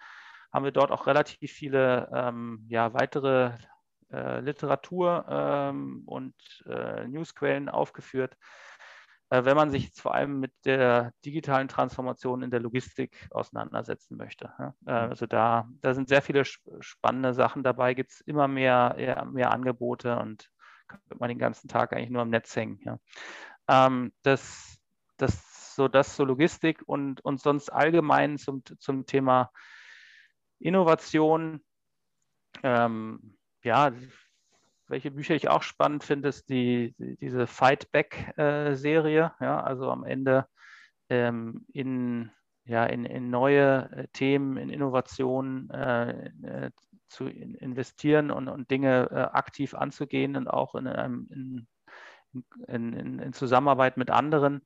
haben 0.52 0.64
wir 0.64 0.72
dort 0.72 0.90
auch 0.90 1.06
relativ 1.06 1.52
viele 1.52 2.10
ähm, 2.12 2.66
ja, 2.68 2.94
weitere 2.94 3.52
äh, 4.10 4.40
Literatur 4.40 5.24
ähm, 5.28 6.02
und 6.06 6.34
Newsquellen 7.06 7.68
aufgeführt 7.68 8.36
wenn 9.30 9.56
man 9.56 9.70
sich 9.70 9.84
jetzt 9.84 10.00
vor 10.00 10.14
allem 10.14 10.40
mit 10.40 10.52
der 10.64 11.12
digitalen 11.24 11.68
Transformation 11.68 12.42
in 12.42 12.50
der 12.50 12.60
Logistik 12.60 13.28
auseinandersetzen 13.30 14.16
möchte. 14.16 14.52
Äh, 14.58 14.62
mhm. 14.64 15.10
Also 15.10 15.26
da, 15.26 15.68
da 15.80 15.94
sind 15.94 16.08
sehr 16.08 16.22
viele 16.22 16.44
spannende 16.44 17.34
Sachen 17.34 17.62
dabei, 17.62 17.94
gibt 17.94 18.12
es 18.12 18.20
immer 18.22 18.48
mehr, 18.48 19.26
mehr 19.30 19.50
Angebote 19.50 20.16
und 20.18 20.50
kann 20.88 21.00
man 21.18 21.28
den 21.28 21.38
ganzen 21.38 21.68
Tag 21.68 21.92
eigentlich 21.92 22.10
nur 22.10 22.22
am 22.22 22.30
Netz 22.30 22.56
hängen. 22.56 22.80
Ähm, 23.68 24.12
das, 24.22 24.78
das, 25.18 25.74
so, 25.74 25.88
das 25.88 26.16
zur 26.16 26.26
Logistik 26.26 26.82
und, 26.86 27.22
und 27.24 27.40
sonst 27.40 27.70
allgemein 27.70 28.38
zum, 28.38 28.62
zum 28.78 29.06
Thema 29.06 29.50
Innovation. 30.58 31.62
Ähm, 32.62 33.36
ja, 33.62 33.92
welche 34.88 35.10
Bücher 35.10 35.34
ich 35.34 35.48
auch 35.48 35.62
spannend 35.62 36.04
finde, 36.04 36.28
ist 36.28 36.48
die, 36.48 36.94
die 36.98 37.16
diese 37.16 37.46
Fight 37.46 37.90
Back-Serie. 37.92 39.32
Äh, 39.40 39.44
ja, 39.44 39.62
also 39.62 39.90
am 39.90 40.04
Ende 40.04 40.46
ähm, 41.10 41.66
in, 41.72 42.30
ja, 42.64 42.84
in, 42.84 43.04
in 43.04 43.30
neue 43.30 43.90
äh, 43.92 44.08
Themen, 44.12 44.56
in 44.56 44.70
Innovationen 44.70 45.70
äh, 45.70 46.30
äh, 46.42 46.70
zu 47.08 47.26
in, 47.26 47.54
investieren 47.54 48.30
und, 48.30 48.48
und 48.48 48.70
Dinge 48.70 49.08
äh, 49.10 49.14
aktiv 49.36 49.74
anzugehen 49.74 50.36
und 50.36 50.48
auch 50.48 50.74
in, 50.74 50.86
in, 50.86 51.66
in, 52.66 53.18
in 53.18 53.32
Zusammenarbeit 53.32 53.96
mit 53.96 54.10
anderen. 54.10 54.62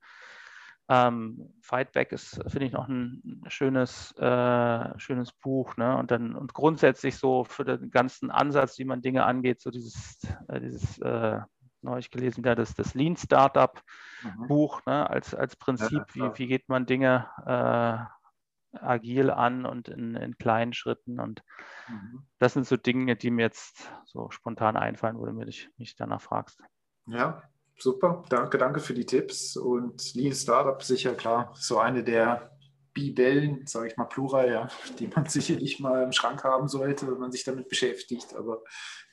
Ähm, 0.92 1.54
Fightback 1.62 2.12
ist, 2.12 2.34
finde 2.48 2.66
ich, 2.66 2.72
noch 2.72 2.86
ein 2.86 3.42
schönes, 3.46 4.14
äh, 4.18 4.98
schönes 4.98 5.32
Buch. 5.32 5.78
Ne? 5.78 5.96
Und 5.96 6.10
dann 6.10 6.34
und 6.34 6.52
grundsätzlich 6.52 7.16
so 7.16 7.44
für 7.44 7.64
den 7.64 7.90
ganzen 7.90 8.30
Ansatz, 8.30 8.78
wie 8.78 8.84
man 8.84 9.00
Dinge 9.00 9.24
angeht, 9.24 9.62
so 9.62 9.70
dieses, 9.70 10.18
äh, 10.48 10.60
dieses 10.60 10.98
äh, 10.98 11.40
neulich 11.80 12.10
gelesen, 12.10 12.44
ja, 12.44 12.54
das, 12.54 12.74
das 12.74 12.92
Lean 12.92 13.16
Startup 13.16 13.80
mhm. 14.22 14.48
Buch, 14.48 14.84
ne? 14.84 15.08
als, 15.08 15.34
als 15.34 15.56
Prinzip, 15.56 16.04
ja, 16.14 16.34
wie, 16.34 16.38
wie 16.40 16.46
geht 16.46 16.68
man 16.68 16.84
Dinge 16.84 17.26
äh, 17.46 18.76
agil 18.78 19.30
an 19.30 19.64
und 19.64 19.88
in, 19.88 20.14
in 20.14 20.36
kleinen 20.36 20.74
Schritten. 20.74 21.20
Und 21.20 21.42
mhm. 21.88 22.26
das 22.38 22.52
sind 22.52 22.66
so 22.66 22.76
Dinge, 22.76 23.16
die 23.16 23.30
mir 23.30 23.42
jetzt 23.42 23.90
so 24.04 24.30
spontan 24.30 24.76
einfallen, 24.76 25.18
wo 25.18 25.24
du 25.24 25.32
mich, 25.32 25.70
mich 25.78 25.96
danach 25.96 26.20
fragst. 26.20 26.62
Ja, 27.06 27.42
super, 27.78 28.24
danke, 28.28 28.58
danke 28.58 28.80
für 28.80 28.94
die 28.94 29.06
Tipps. 29.06 29.56
Und 29.56 30.14
Lean 30.14 30.34
Startup 30.34 30.82
sicher 30.82 31.14
klar, 31.14 31.52
so 31.56 31.78
eine 31.78 32.04
der 32.04 32.50
Bibellen, 32.94 33.66
sage 33.66 33.88
ich 33.88 33.96
mal 33.96 34.04
plural, 34.04 34.50
ja, 34.50 34.68
die 34.98 35.08
man 35.08 35.26
sicherlich 35.26 35.80
mal 35.80 36.02
im 36.02 36.12
Schrank 36.12 36.44
haben 36.44 36.68
sollte, 36.68 37.06
wenn 37.06 37.18
man 37.18 37.32
sich 37.32 37.44
damit 37.44 37.68
beschäftigt. 37.68 38.34
Aber 38.34 38.62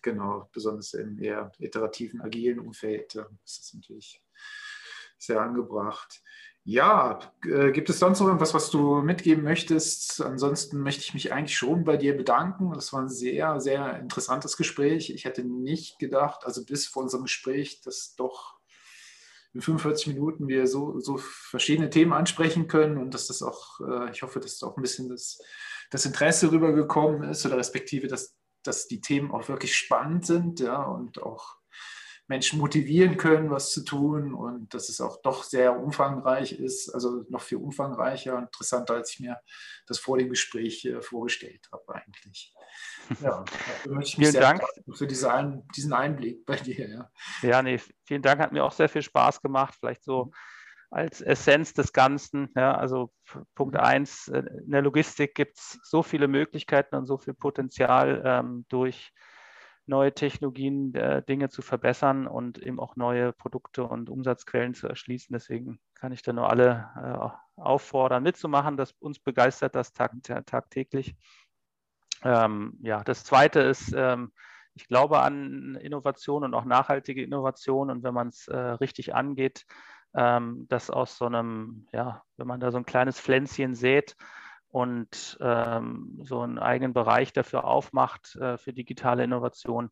genau, 0.02 0.50
besonders 0.52 0.94
im 0.94 1.20
eher 1.22 1.52
iterativen, 1.60 2.22
agilen 2.22 2.60
Umfeld 2.60 3.16
ist 3.44 3.60
das 3.60 3.74
natürlich 3.74 4.22
sehr 5.18 5.42
angebracht. 5.42 6.22
Ja, 6.72 7.20
äh, 7.46 7.72
gibt 7.72 7.90
es 7.90 7.98
sonst 7.98 8.20
noch 8.20 8.28
irgendwas, 8.28 8.54
was 8.54 8.70
du 8.70 9.02
mitgeben 9.02 9.44
möchtest? 9.44 10.22
Ansonsten 10.22 10.78
möchte 10.82 11.02
ich 11.02 11.16
mich 11.16 11.34
eigentlich 11.34 11.58
schon 11.58 11.84
bei 11.84 11.98
dir 11.98 12.16
bedanken. 12.16 12.74
Das 12.76 12.94
war 12.94 13.02
ein 13.02 13.10
sehr, 13.10 13.60
sehr 13.60 14.00
interessantes 14.00 14.56
Gespräch. 14.56 15.10
Ich 15.10 15.26
hätte 15.26 15.44
nicht 15.44 15.98
gedacht, 15.98 16.46
also 16.46 16.64
bis 16.64 16.86
vor 16.86 17.02
unserem 17.02 17.24
Gespräch, 17.24 17.82
dass 17.82 18.14
doch 18.16 18.60
in 19.56 19.62
45 19.62 20.14
Minuten 20.14 20.48
wir 20.48 20.68
so, 20.68 21.00
so 21.00 21.18
verschiedene 21.18 21.90
Themen 21.90 22.14
ansprechen 22.14 22.68
können 22.68 23.00
und 23.00 23.16
dass 23.16 23.26
das 23.26 23.42
auch, 23.42 23.80
äh, 23.80 24.12
ich 24.12 24.22
hoffe, 24.22 24.40
dass 24.40 24.62
auch 24.62 24.78
ein 24.78 24.84
bisschen 24.84 25.10
das, 25.10 25.42
das 25.90 26.06
Interesse 26.06 26.52
rübergekommen 26.52 27.32
ist 27.32 27.48
oder 27.48 27.58
respektive, 27.58 28.06
dass, 28.06 28.38
dass 28.62 28.86
die 28.86 29.02
Themen 29.02 29.32
auch 29.32 29.50
wirklich 29.50 29.76
spannend 29.76 30.28
sind 30.28 30.60
ja, 30.60 30.84
und 30.84 31.24
auch 31.24 31.59
Menschen 32.30 32.60
motivieren 32.60 33.18
können, 33.18 33.50
was 33.50 33.72
zu 33.72 33.84
tun 33.84 34.36
und 34.36 34.72
dass 34.76 34.88
es 34.88 35.02
auch 35.02 35.20
doch 35.24 35.44
sehr 35.44 35.76
umfangreich 35.78 36.54
ist, 36.54 36.94
also 36.94 37.26
noch 37.28 37.42
viel 37.42 37.58
umfangreicher 37.58 38.38
und 38.38 38.44
interessanter, 38.44 38.94
als 38.94 39.14
ich 39.14 39.20
mir 39.20 39.40
das 39.88 39.98
vor 39.98 40.20
dem 40.20 40.30
Gespräch 40.30 40.86
äh, 40.86 41.02
vorgestellt 41.02 41.68
habe 41.72 41.96
eigentlich. 41.96 42.54
Ja, 43.22 43.44
vielen 44.04 44.34
Dank 44.34 44.62
für 44.94 45.08
diese 45.08 45.34
ein, 45.34 45.68
diesen 45.76 45.94
Einblick 45.94 46.46
bei 46.46 46.58
dir. 46.58 46.88
Ja. 46.88 47.12
ja, 47.42 47.64
nee, 47.64 47.80
vielen 48.06 48.22
Dank, 48.22 48.40
hat 48.40 48.52
mir 48.52 48.64
auch 48.64 48.72
sehr 48.72 48.88
viel 48.88 49.02
Spaß 49.02 49.42
gemacht. 49.42 49.74
Vielleicht 49.80 50.04
so 50.04 50.32
als 50.92 51.20
Essenz 51.20 51.74
des 51.74 51.92
Ganzen. 51.92 52.50
Ja, 52.56 52.76
also 52.76 53.12
Punkt 53.56 53.74
mhm. 53.74 53.80
eins, 53.80 54.28
äh, 54.28 54.44
in 54.64 54.70
der 54.70 54.84
Logistik 54.84 55.34
gibt 55.34 55.58
es 55.58 55.80
so 55.82 56.04
viele 56.04 56.28
Möglichkeiten 56.28 56.96
und 56.96 57.08
so 57.08 57.18
viel 57.18 57.34
Potenzial 57.34 58.22
ähm, 58.24 58.66
durch 58.70 59.12
neue 59.90 60.14
Technologien, 60.14 60.94
äh, 60.94 61.24
Dinge 61.24 61.50
zu 61.50 61.62
verbessern 61.62 62.28
und 62.28 62.60
eben 62.60 62.80
auch 62.80 62.96
neue 62.96 63.34
Produkte 63.34 63.84
und 63.84 64.10
Umsatzquellen 64.10 64.74
zu 64.74 64.88
erschließen. 64.88 65.34
Deswegen 65.34 65.80
kann 65.96 66.12
ich 66.12 66.22
da 66.22 66.32
nur 66.32 66.50
alle 66.50 67.34
äh, 67.58 67.62
auffordern, 67.62 68.24
mitzumachen. 68.24 68.78
Das 68.78 68.94
uns 69.00 69.20
begeistert 69.20 69.76
das 69.76 69.92
tag, 69.92 70.12
tagtäglich. 70.46 71.16
Ähm, 72.24 72.78
ja, 72.82 73.04
das 73.04 73.24
Zweite 73.24 73.62
ist, 73.62 73.94
ähm, 73.96 74.32
ich 74.76 74.88
glaube 74.88 75.20
an 75.20 75.76
Innovation 75.76 76.44
und 76.44 76.54
auch 76.54 76.66
nachhaltige 76.66 77.24
Innovation. 77.24 77.90
Und 77.90 78.04
wenn 78.04 78.14
man 78.14 78.30
es 78.30 78.48
äh, 78.48 78.58
richtig 78.58 79.16
angeht, 79.16 79.66
ähm, 80.14 80.68
dass 80.70 80.90
aus 80.90 81.18
so 81.18 81.26
einem, 81.26 81.88
ja, 81.92 82.24
wenn 82.38 82.48
man 82.48 82.60
da 82.60 82.72
so 82.72 82.78
ein 82.78 82.86
kleines 82.86 83.20
Pflänzchen 83.20 83.76
sät 83.76 84.16
und 84.72 85.38
ähm, 85.42 86.20
so 86.24 86.42
einen 86.42 86.60
eigenen 86.60 86.94
Bereich 86.94 87.34
dafür 87.34 87.66
aufmacht, 87.66 88.36
äh, 88.36 88.58
für 88.58 88.72
digitale 88.72 89.24
Innovation, 89.24 89.90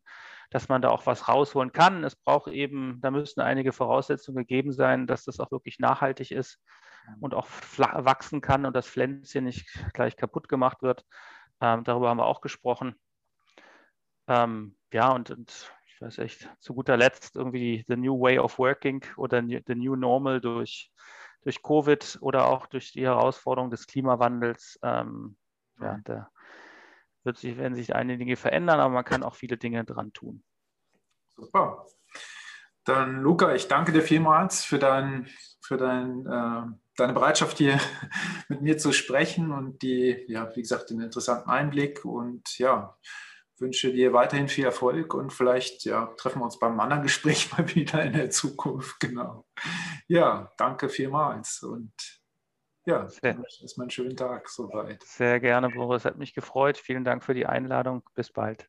dass 0.50 0.68
man 0.68 0.82
da 0.82 0.90
auch 0.90 1.06
was 1.06 1.28
rausholen 1.28 1.72
kann. 1.72 2.04
Es 2.04 2.14
braucht 2.16 2.48
eben, 2.52 3.00
da 3.00 3.10
müssen 3.10 3.40
einige 3.40 3.72
Voraussetzungen 3.72 4.38
gegeben 4.38 4.72
sein, 4.72 5.06
dass 5.06 5.24
das 5.24 5.40
auch 5.40 5.50
wirklich 5.50 5.78
nachhaltig 5.78 6.30
ist 6.30 6.60
und 7.20 7.34
auch 7.34 7.48
wachsen 7.76 8.40
kann 8.40 8.66
und 8.66 8.74
das 8.74 8.86
Pflänzchen 8.86 9.44
nicht 9.44 9.66
gleich 9.94 10.16
kaputt 10.16 10.48
gemacht 10.48 10.82
wird. 10.82 11.04
Ähm, 11.60 11.82
darüber 11.84 12.10
haben 12.10 12.18
wir 12.18 12.26
auch 12.26 12.40
gesprochen. 12.40 12.94
Ähm, 14.28 14.76
ja, 14.92 15.10
und, 15.10 15.30
und, 15.30 15.72
ich 15.86 16.00
weiß 16.00 16.18
echt, 16.18 16.48
zu 16.60 16.74
guter 16.74 16.96
Letzt 16.96 17.34
irgendwie 17.34 17.84
The 17.88 17.96
New 17.96 18.20
Way 18.20 18.38
of 18.38 18.58
Working 18.58 19.04
oder 19.16 19.42
The 19.42 19.74
New 19.74 19.96
Normal 19.96 20.40
durch, 20.40 20.92
durch 21.48 21.62
Covid 21.62 22.18
oder 22.20 22.46
auch 22.46 22.66
durch 22.66 22.92
die 22.92 23.04
Herausforderung 23.04 23.70
des 23.70 23.86
Klimawandels. 23.86 24.78
Ähm, 24.82 25.38
ja, 25.80 25.98
da 26.04 26.30
wird 27.24 27.38
sich, 27.38 27.56
werden 27.56 27.74
sich 27.74 27.94
einige 27.94 28.18
Dinge 28.18 28.36
verändern, 28.36 28.80
aber 28.80 28.92
man 28.92 29.04
kann 29.04 29.22
auch 29.22 29.34
viele 29.34 29.56
Dinge 29.56 29.82
dran 29.86 30.12
tun. 30.12 30.44
Super. 31.36 31.86
Dann, 32.84 33.22
Luca, 33.22 33.54
ich 33.54 33.66
danke 33.66 33.92
dir 33.92 34.02
vielmals 34.02 34.62
für, 34.62 34.78
dein, 34.78 35.26
für 35.62 35.78
dein, 35.78 36.26
äh, 36.26 36.62
deine 36.98 37.14
Bereitschaft, 37.14 37.56
hier 37.56 37.80
mit 38.50 38.60
mir 38.60 38.76
zu 38.76 38.92
sprechen 38.92 39.50
und 39.50 39.80
die, 39.80 40.26
ja, 40.28 40.54
wie 40.54 40.60
gesagt, 40.60 40.90
den 40.90 41.00
interessanten 41.00 41.48
Einblick. 41.48 42.04
Und 42.04 42.58
ja, 42.58 42.94
wünsche 43.56 43.90
dir 43.90 44.12
weiterhin 44.12 44.48
viel 44.48 44.66
Erfolg 44.66 45.14
und 45.14 45.32
vielleicht 45.32 45.86
ja, 45.86 46.12
treffen 46.18 46.40
wir 46.40 46.44
uns 46.44 46.58
beim 46.58 46.78
anderen 46.78 47.04
Gespräch 47.04 47.50
mal 47.56 47.74
wieder 47.74 48.02
in 48.02 48.12
der 48.12 48.28
Zukunft. 48.28 49.00
Genau. 49.00 49.46
Ja, 50.08 50.50
danke 50.56 50.88
vielmals 50.88 51.62
und 51.62 51.92
ja, 52.86 53.06
erstmal 53.22 53.84
einen 53.84 53.90
schönen 53.90 54.16
Tag 54.16 54.48
soweit. 54.48 55.02
Sehr 55.02 55.40
gerne, 55.40 55.68
Boris. 55.68 56.06
Hat 56.06 56.16
mich 56.16 56.32
gefreut. 56.32 56.78
Vielen 56.78 57.04
Dank 57.04 57.22
für 57.22 57.34
die 57.34 57.44
Einladung. 57.44 58.02
Bis 58.14 58.32
bald. 58.32 58.66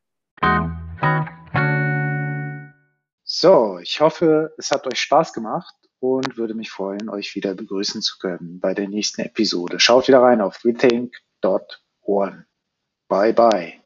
So, 3.24 3.78
ich 3.78 4.00
hoffe, 4.00 4.52
es 4.58 4.70
hat 4.70 4.86
euch 4.86 5.00
Spaß 5.00 5.32
gemacht 5.32 5.74
und 6.00 6.36
würde 6.36 6.52
mich 6.52 6.70
freuen, 6.70 7.08
euch 7.08 7.34
wieder 7.34 7.54
begrüßen 7.54 8.02
zu 8.02 8.18
können 8.18 8.60
bei 8.60 8.74
der 8.74 8.88
nächsten 8.88 9.22
Episode. 9.22 9.80
Schaut 9.80 10.08
wieder 10.08 10.20
rein 10.20 10.42
auf 10.42 10.62
rethink.one. 10.64 12.46
Bye 13.08 13.32
bye. 13.32 13.80